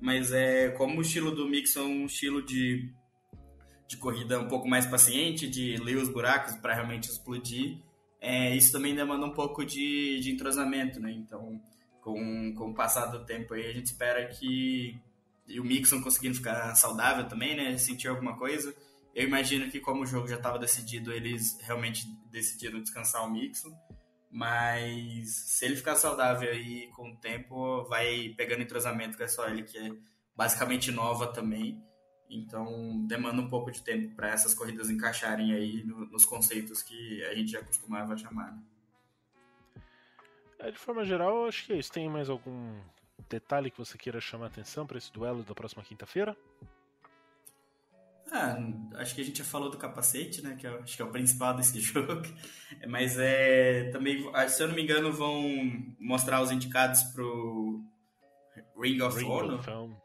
mas 0.00 0.32
é 0.32 0.68
como 0.70 0.98
o 0.98 1.02
estilo 1.02 1.32
do 1.32 1.48
Mix 1.48 1.74
é 1.74 1.80
um 1.80 2.06
estilo 2.06 2.44
de, 2.44 2.92
de 3.88 3.96
corrida 3.96 4.38
um 4.38 4.46
pouco 4.46 4.68
mais 4.68 4.86
paciente, 4.86 5.48
de 5.48 5.76
ler 5.78 5.96
os 5.96 6.08
buracos 6.08 6.54
para 6.56 6.74
realmente 6.74 7.10
explodir. 7.10 7.78
É, 8.20 8.54
isso 8.54 8.70
também 8.70 8.94
demanda 8.94 9.26
um 9.26 9.32
pouco 9.32 9.64
de, 9.64 10.20
de 10.20 10.30
entrosamento, 10.30 11.00
né? 11.00 11.12
Então, 11.12 11.60
com, 12.00 12.54
com 12.54 12.70
o 12.70 12.74
passar 12.74 13.06
do 13.06 13.24
tempo 13.24 13.54
aí, 13.54 13.66
a 13.66 13.72
gente 13.72 13.86
espera 13.86 14.26
que 14.28 14.98
e 15.46 15.60
o 15.60 15.64
Mixon 15.64 16.00
conseguindo 16.00 16.36
ficar 16.36 16.74
saudável 16.74 17.28
também, 17.28 17.54
né? 17.56 17.76
Sentir 17.76 18.08
alguma 18.08 18.36
coisa. 18.36 18.74
Eu 19.14 19.24
imagino 19.26 19.70
que 19.70 19.78
como 19.78 20.02
o 20.02 20.06
jogo 20.06 20.26
já 20.26 20.36
estava 20.36 20.58
decidido, 20.58 21.12
eles 21.12 21.58
realmente 21.60 22.06
decidiram 22.30 22.80
descansar 22.80 23.24
o 23.24 23.30
Mixon. 23.30 23.72
Mas 24.30 25.30
se 25.30 25.64
ele 25.64 25.76
ficar 25.76 25.94
saudável 25.94 26.50
aí 26.50 26.88
com 26.88 27.12
o 27.12 27.16
tempo, 27.16 27.84
vai 27.84 28.34
pegando 28.36 28.62
entrosamento 28.62 29.16
com 29.16 29.22
essa 29.22 29.42
OL 29.42 29.62
que 29.62 29.78
é 29.78 29.92
basicamente 30.34 30.90
nova 30.90 31.32
também. 31.32 31.80
Então 32.28 33.06
demanda 33.06 33.40
um 33.40 33.48
pouco 33.48 33.70
de 33.70 33.80
tempo 33.80 34.12
para 34.16 34.30
essas 34.30 34.52
corridas 34.52 34.90
encaixarem 34.90 35.54
aí 35.54 35.84
no, 35.84 36.06
nos 36.06 36.24
conceitos 36.24 36.82
que 36.82 37.22
a 37.26 37.34
gente 37.36 37.52
já 37.52 37.62
costumava 37.62 38.16
chamar. 38.16 38.50
Né? 38.52 38.62
É, 40.58 40.70
de 40.72 40.78
forma 40.78 41.04
geral, 41.04 41.46
acho 41.46 41.66
que 41.66 41.72
é 41.72 41.76
isso. 41.76 41.92
Tem 41.92 42.08
mais 42.08 42.28
algum 42.28 42.80
detalhe 43.28 43.70
que 43.70 43.78
você 43.78 43.96
queira 43.96 44.20
chamar 44.20 44.46
atenção 44.46 44.84
para 44.84 44.98
esse 44.98 45.12
duelo 45.12 45.44
da 45.44 45.54
próxima 45.54 45.84
quinta-feira? 45.84 46.36
Ah, 48.32 48.56
acho 48.96 49.14
que 49.14 49.20
a 49.20 49.24
gente 49.24 49.38
já 49.38 49.44
falou 49.44 49.70
do 49.70 49.76
capacete, 49.76 50.42
né? 50.42 50.56
Que 50.58 50.66
é, 50.66 50.70
acho 50.70 50.96
que 50.96 51.02
é 51.02 51.04
o 51.04 51.10
principal 51.10 51.54
desse 51.54 51.78
jogo. 51.80 52.22
Mas 52.88 53.18
é 53.18 53.90
também, 53.90 54.28
ah, 54.32 54.48
se 54.48 54.62
eu 54.62 54.68
não 54.68 54.74
me 54.74 54.82
engano, 54.82 55.12
vão 55.12 55.42
mostrar 55.98 56.42
os 56.42 56.50
indicados 56.50 57.02
pro 57.14 57.80
Ring 58.80 59.00
of 59.02 59.18
Ring 59.18 59.30
Honor. 59.30 59.60
Of 59.60 60.04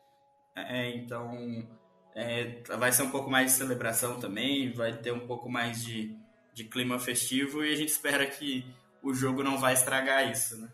é, 0.56 0.96
então 0.96 1.68
é, 2.16 2.62
vai 2.78 2.92
ser 2.92 3.04
um 3.04 3.12
pouco 3.12 3.30
mais 3.30 3.52
de 3.52 3.58
celebração 3.58 4.20
também, 4.20 4.72
vai 4.74 4.98
ter 4.98 5.12
um 5.12 5.26
pouco 5.26 5.50
mais 5.50 5.84
de, 5.84 6.16
de 6.54 6.66
clima 6.66 7.00
festivo 7.00 7.64
e 7.64 7.72
a 7.72 7.76
gente 7.76 7.90
espera 7.90 8.26
que 8.26 8.66
o 9.02 9.14
jogo 9.14 9.44
não 9.44 9.58
vai 9.58 9.74
estragar 9.74 10.30
isso, 10.30 10.60
né? 10.60 10.70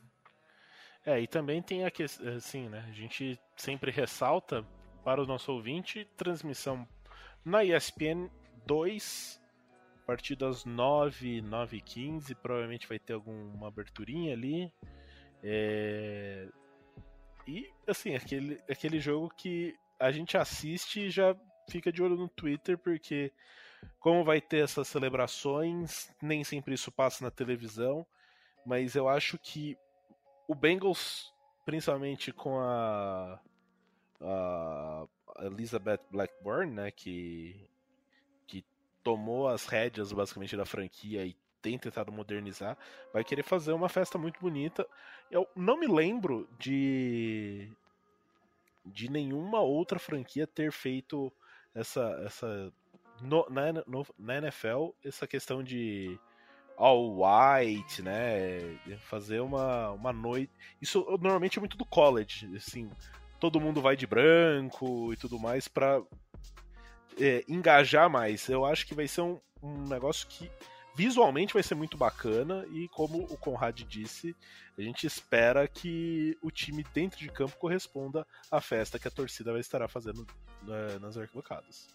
É, 1.06 1.22
e 1.22 1.28
também 1.28 1.62
tem 1.62 1.86
a 1.86 1.92
questão, 1.92 2.36
assim, 2.36 2.68
né? 2.68 2.84
A 2.90 2.94
gente 2.94 3.40
sempre 3.56 3.92
ressalta 3.92 4.66
para 5.04 5.22
o 5.22 5.26
nosso 5.26 5.52
ouvinte 5.52 6.08
transmissão 6.18 6.88
na 7.46 7.64
ESPN 7.64 8.30
2, 8.66 9.42
a 10.02 10.06
partir 10.06 10.36
das 10.36 10.66
9, 10.66 11.42
9 11.42 11.78
e 11.78 11.82
15, 11.82 12.36
provavelmente 12.36 12.88
vai 12.88 12.98
ter 12.98 13.14
alguma 13.14 13.68
aberturinha 13.68 14.34
ali. 14.34 14.74
É... 15.44 16.50
E, 17.48 17.72
assim, 17.88 18.16
aquele, 18.16 18.60
aquele 18.68 19.00
jogo 19.00 19.30
que 19.38 19.76
a 20.00 20.12
gente 20.12 20.36
assiste 20.36 21.02
e 21.02 21.10
já 21.10 21.36
fica 21.70 21.92
de 21.92 22.02
olho 22.02 22.16
no 22.18 22.28
Twitter, 22.28 22.78
porque 22.78 23.32
como 24.00 24.24
vai 24.24 24.42
ter 24.42 24.64
essas 24.64 24.88
celebrações, 24.88 26.12
nem 26.22 26.44
sempre 26.44 26.74
isso 26.74 26.92
passa 26.92 27.24
na 27.24 27.30
televisão, 27.30 28.06
mas 28.66 28.96
eu 28.96 29.08
acho 29.08 29.38
que 29.38 29.78
o 30.48 30.56
Bengals, 30.56 31.32
principalmente 31.66 32.32
com 32.32 32.60
a 32.60 33.40
Elizabeth 35.48 36.00
Blackburn, 36.12 36.72
né, 36.72 36.92
que, 36.92 37.68
que 38.48 38.64
tomou 39.04 39.48
as 39.48 39.66
rédeas 39.66 40.12
basicamente 40.12 40.58
da 40.58 40.66
franquia 40.66 41.26
e 41.26 41.36
tem 41.62 41.78
tentado 41.80 42.12
modernizar, 42.12 42.78
vai 43.12 43.24
querer 43.24 43.44
fazer 43.44 43.74
uma 43.74 43.90
festa 43.90 44.18
muito 44.18 44.40
bonita. 44.40 44.88
Eu 45.32 45.48
não 45.56 45.78
me 45.80 45.88
lembro 45.88 46.48
de 46.60 47.72
de 48.86 49.10
nenhuma 49.10 49.62
outra 49.62 49.98
franquia 49.98 50.46
ter 50.46 50.72
feito 50.72 51.34
essa 51.74 52.22
essa 52.24 52.72
no, 53.20 53.48
na, 53.50 53.74
no, 53.88 54.06
na 54.18 54.38
NFL 54.38 54.90
essa 55.04 55.26
questão 55.26 55.64
de 55.64 56.20
all 56.78 57.18
white, 57.18 58.02
né? 58.02 58.78
Fazer 59.00 59.40
uma, 59.40 59.92
uma 59.92 60.14
noite. 60.14 60.52
Isso 60.82 61.06
normalmente 61.22 61.58
é 61.58 61.62
muito 61.62 61.78
do 61.78 61.86
college, 61.86 62.54
assim. 62.56 62.90
Todo 63.40 63.60
mundo 63.60 63.82
vai 63.82 63.96
de 63.96 64.08
branco 64.08 65.14
e 65.14 65.18
tudo 65.18 65.38
mais 65.38 65.68
para 65.68 66.02
é, 67.20 67.44
engajar 67.48 68.10
mais. 68.10 68.48
Eu 68.48 68.66
acho 68.66 68.86
que 68.86 68.96
vai 68.96 69.08
ser 69.08 69.22
um, 69.22 69.40
um 69.62 69.88
negócio 69.88 70.28
que 70.28 70.50
visualmente 70.96 71.54
vai 71.54 71.62
ser 71.62 71.76
muito 71.76 71.98
bacana 71.98 72.66
e 72.72 72.88
como 72.88 73.24
o 73.24 73.38
Conrad 73.38 73.82
disse, 73.82 74.36
a 74.78 74.82
gente 74.82 75.06
espera 75.06 75.68
que 75.68 76.38
o 76.42 76.50
time 76.50 76.86
dentro 76.94 77.20
de 77.20 77.30
campo 77.30 77.58
corresponda 77.58 78.26
à 78.50 78.62
festa 78.62 78.98
que 78.98 79.08
a 79.08 79.12
torcida 79.12 79.52
vai 79.52 79.62
estar 79.62 79.86
fazendo 79.90 80.26
né, 80.64 80.98
nas 81.02 81.18
arquibancadas. 81.18 81.94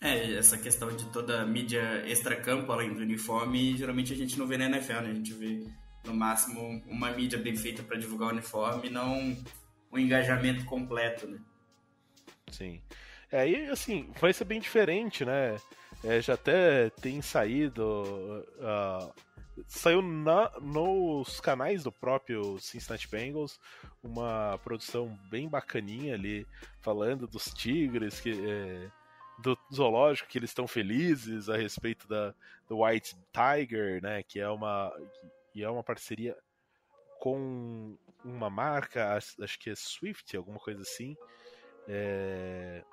É, 0.00 0.34
essa 0.34 0.58
questão 0.58 0.94
de 0.96 1.04
toda 1.06 1.42
a 1.42 1.46
mídia 1.46 2.02
extra-campo, 2.08 2.72
além 2.72 2.92
do 2.92 3.00
uniforme, 3.00 3.76
geralmente 3.76 4.12
a 4.12 4.16
gente 4.16 4.36
não 4.36 4.48
vê 4.48 4.58
na 4.58 4.64
NFL, 4.64 4.94
né? 4.94 5.10
A 5.10 5.14
gente 5.14 5.32
vê, 5.32 5.64
no 6.04 6.12
máximo, 6.12 6.82
uma 6.88 7.12
mídia 7.12 7.38
bem 7.38 7.54
feita 7.54 7.84
para 7.84 7.96
divulgar 7.96 8.30
o 8.30 8.32
uniforme, 8.32 8.90
não 8.90 9.36
um 9.92 9.98
engajamento 9.98 10.64
completo, 10.64 11.26
né? 11.26 11.38
Sim. 12.50 12.80
É, 13.30 13.48
e 13.48 13.68
assim, 13.68 14.10
vai 14.20 14.32
ser 14.32 14.44
bem 14.44 14.60
diferente, 14.60 15.24
né? 15.24 15.56
É, 16.04 16.20
já 16.20 16.34
até 16.34 16.90
tem 16.90 17.22
saído. 17.22 18.44
Uh, 18.58 19.12
saiu 19.66 20.02
na, 20.02 20.50
nos 20.60 21.40
canais 21.40 21.84
do 21.84 21.92
próprio 21.92 22.58
Cincinnati 22.58 23.08
Bengals 23.08 23.60
uma 24.02 24.58
produção 24.64 25.18
bem 25.30 25.48
bacaninha 25.48 26.14
ali, 26.14 26.46
falando 26.80 27.26
dos 27.26 27.44
Tigres, 27.52 28.20
que. 28.20 28.30
É, 28.30 28.90
do 29.38 29.58
zoológico 29.74 30.28
que 30.28 30.38
eles 30.38 30.50
estão 30.50 30.68
felizes 30.68 31.48
a 31.48 31.56
respeito 31.56 32.06
da 32.06 32.34
do 32.68 32.84
White 32.84 33.16
Tiger, 33.32 34.00
né, 34.02 34.22
que 34.22 34.38
é 34.38 34.48
uma 34.48 34.92
que 35.52 35.62
é 35.62 35.68
uma 35.68 35.82
parceria 35.82 36.36
com 37.18 37.96
uma 38.24 38.50
marca, 38.50 39.14
acho 39.14 39.58
que 39.58 39.70
é 39.70 39.74
Swift, 39.74 40.36
alguma 40.36 40.58
coisa 40.58 40.82
assim. 40.82 41.16
É... 41.88 42.84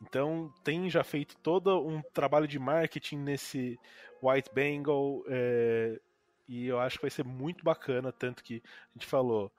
Então 0.00 0.52
tem 0.62 0.88
já 0.88 1.02
feito 1.02 1.36
todo 1.38 1.84
um 1.86 2.00
trabalho 2.12 2.46
de 2.46 2.58
marketing 2.58 3.18
nesse 3.18 3.78
White 4.22 4.50
Bengal 4.54 5.24
é... 5.28 6.00
e 6.48 6.66
eu 6.66 6.78
acho 6.78 6.96
que 6.96 7.02
vai 7.02 7.10
ser 7.10 7.24
muito 7.24 7.64
bacana, 7.64 8.12
tanto 8.12 8.44
que 8.44 8.62
a 8.64 8.98
gente 8.98 9.06
falou, 9.06 9.52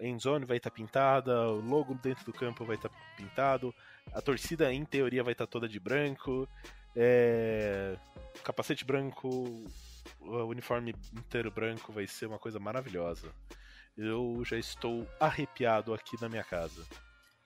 endzone 0.00 0.44
vai 0.44 0.58
estar 0.58 0.70
tá 0.70 0.76
pintada, 0.76 1.48
o 1.48 1.60
logo 1.60 1.94
dentro 1.94 2.24
do 2.24 2.32
campo 2.32 2.64
vai 2.64 2.76
estar 2.76 2.90
tá 2.90 2.96
pintado, 3.16 3.74
a 4.12 4.20
torcida, 4.20 4.72
em 4.72 4.84
teoria, 4.84 5.24
vai 5.24 5.32
estar 5.32 5.46
toda 5.46 5.68
de 5.68 5.80
branco. 5.80 6.48
É... 6.94 7.96
Capacete 8.44 8.84
branco, 8.84 9.28
o 10.20 10.44
uniforme 10.44 10.94
inteiro 11.14 11.50
branco 11.50 11.92
vai 11.92 12.06
ser 12.06 12.26
uma 12.26 12.38
coisa 12.38 12.58
maravilhosa. 12.58 13.32
Eu 13.96 14.42
já 14.44 14.58
estou 14.58 15.06
arrepiado 15.18 15.94
aqui 15.94 16.20
na 16.20 16.28
minha 16.28 16.44
casa. 16.44 16.84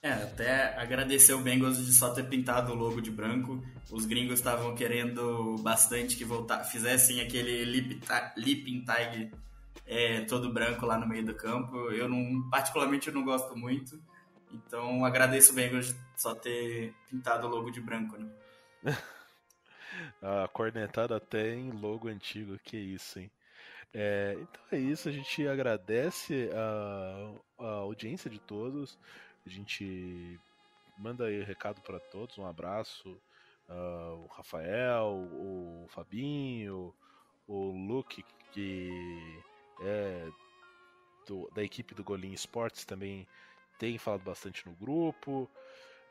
É, 0.02 0.12
até 0.12 0.80
agradecer 0.80 1.34
o 1.34 1.40
Bengals 1.40 1.76
de 1.76 1.92
só 1.92 2.12
ter 2.14 2.24
pintado 2.24 2.72
o 2.72 2.74
logo 2.74 3.02
de 3.02 3.10
branco. 3.10 3.62
Os 3.90 4.06
gringos 4.06 4.38
estavam 4.38 4.74
querendo 4.74 5.56
bastante 5.60 6.16
que 6.16 6.24
voltar, 6.24 6.64
fizessem 6.64 7.20
aquele 7.20 7.64
lip, 7.64 8.00
lip 8.36 8.84
tag 8.84 9.30
é, 9.86 10.22
todo 10.22 10.52
branco 10.52 10.86
lá 10.86 10.96
no 10.96 11.06
meio 11.06 11.24
do 11.26 11.34
campo. 11.34 11.76
Eu 11.90 12.08
não, 12.08 12.48
particularmente 12.48 13.08
eu 13.08 13.14
não 13.14 13.22
gosto 13.22 13.54
muito. 13.54 14.00
Então 14.50 15.04
agradeço 15.04 15.52
o 15.52 15.54
Bengals 15.54 15.94
só 16.16 16.34
ter 16.34 16.94
pintado 17.08 17.46
o 17.46 17.50
logo 17.50 17.70
de 17.70 17.80
branco, 17.80 18.16
né? 18.16 18.30
a 20.22 20.48
cornetada 20.48 21.16
até 21.16 21.54
em 21.54 21.70
logo 21.70 22.08
antigo, 22.08 22.58
que 22.64 22.76
isso, 22.76 23.18
hein? 23.18 23.30
É, 23.92 24.36
então 24.40 24.62
é 24.70 24.78
isso, 24.78 25.08
a 25.08 25.12
gente 25.12 25.46
agradece 25.48 26.48
a, 26.54 27.32
a 27.58 27.70
audiência 27.78 28.30
de 28.30 28.38
todos, 28.38 28.98
a 29.44 29.48
gente 29.48 30.38
manda 30.96 31.26
aí 31.26 31.42
recado 31.42 31.80
para 31.80 31.98
todos, 31.98 32.38
um 32.38 32.46
abraço, 32.46 33.20
uh, 33.68 34.14
o 34.22 34.26
Rafael, 34.26 35.28
o 35.32 35.86
Fabinho, 35.88 36.94
o 37.48 37.72
Luke, 37.72 38.24
que 38.52 39.42
é 39.82 40.28
do, 41.26 41.50
da 41.54 41.62
equipe 41.62 41.94
do 41.94 42.04
Golim 42.04 42.32
Esportes 42.32 42.84
também 42.84 43.26
tem 43.78 43.96
falado 43.98 44.22
bastante 44.22 44.66
no 44.66 44.74
grupo. 44.74 45.50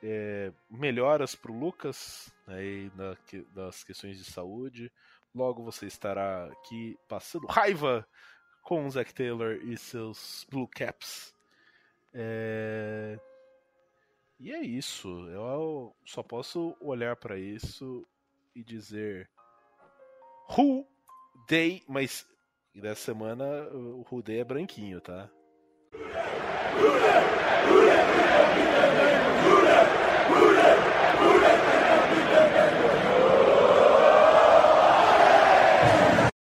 É, 0.01 0.51
melhoras 0.69 1.36
para 1.36 1.51
o 1.51 1.59
Lucas 1.59 2.34
né, 2.47 2.89
na, 2.95 3.17
nas 3.53 3.84
questões 3.84 4.17
de 4.17 4.23
saúde. 4.23 4.91
Logo 5.34 5.63
você 5.63 5.86
estará 5.86 6.45
aqui 6.45 6.97
passando 7.07 7.45
raiva 7.47 8.07
com 8.63 8.86
o 8.86 8.91
Zack 8.91 9.13
Taylor 9.13 9.59
e 9.63 9.77
seus 9.77 10.45
Blue 10.49 10.67
Caps. 10.67 11.34
É... 12.13 13.19
E 14.39 14.51
é 14.51 14.61
isso. 14.61 15.07
Eu 15.30 15.95
só 16.05 16.23
posso 16.23 16.75
olhar 16.80 17.15
para 17.15 17.38
isso 17.38 18.05
e 18.55 18.63
dizer 18.63 19.30
Who 20.57 20.88
Day, 21.47 21.84
mas 21.88 22.25
dessa 22.73 23.01
semana 23.01 23.45
o 23.71 24.05
Who 24.09 24.21
Day 24.23 24.39
é 24.39 24.43
branquinho, 24.43 25.01
tá? 25.01 25.30
Who 25.93 25.99
day? 26.99 27.23
Who 27.67 27.82
day? 27.86 27.99
Who 30.30 30.55
day? 30.55 30.78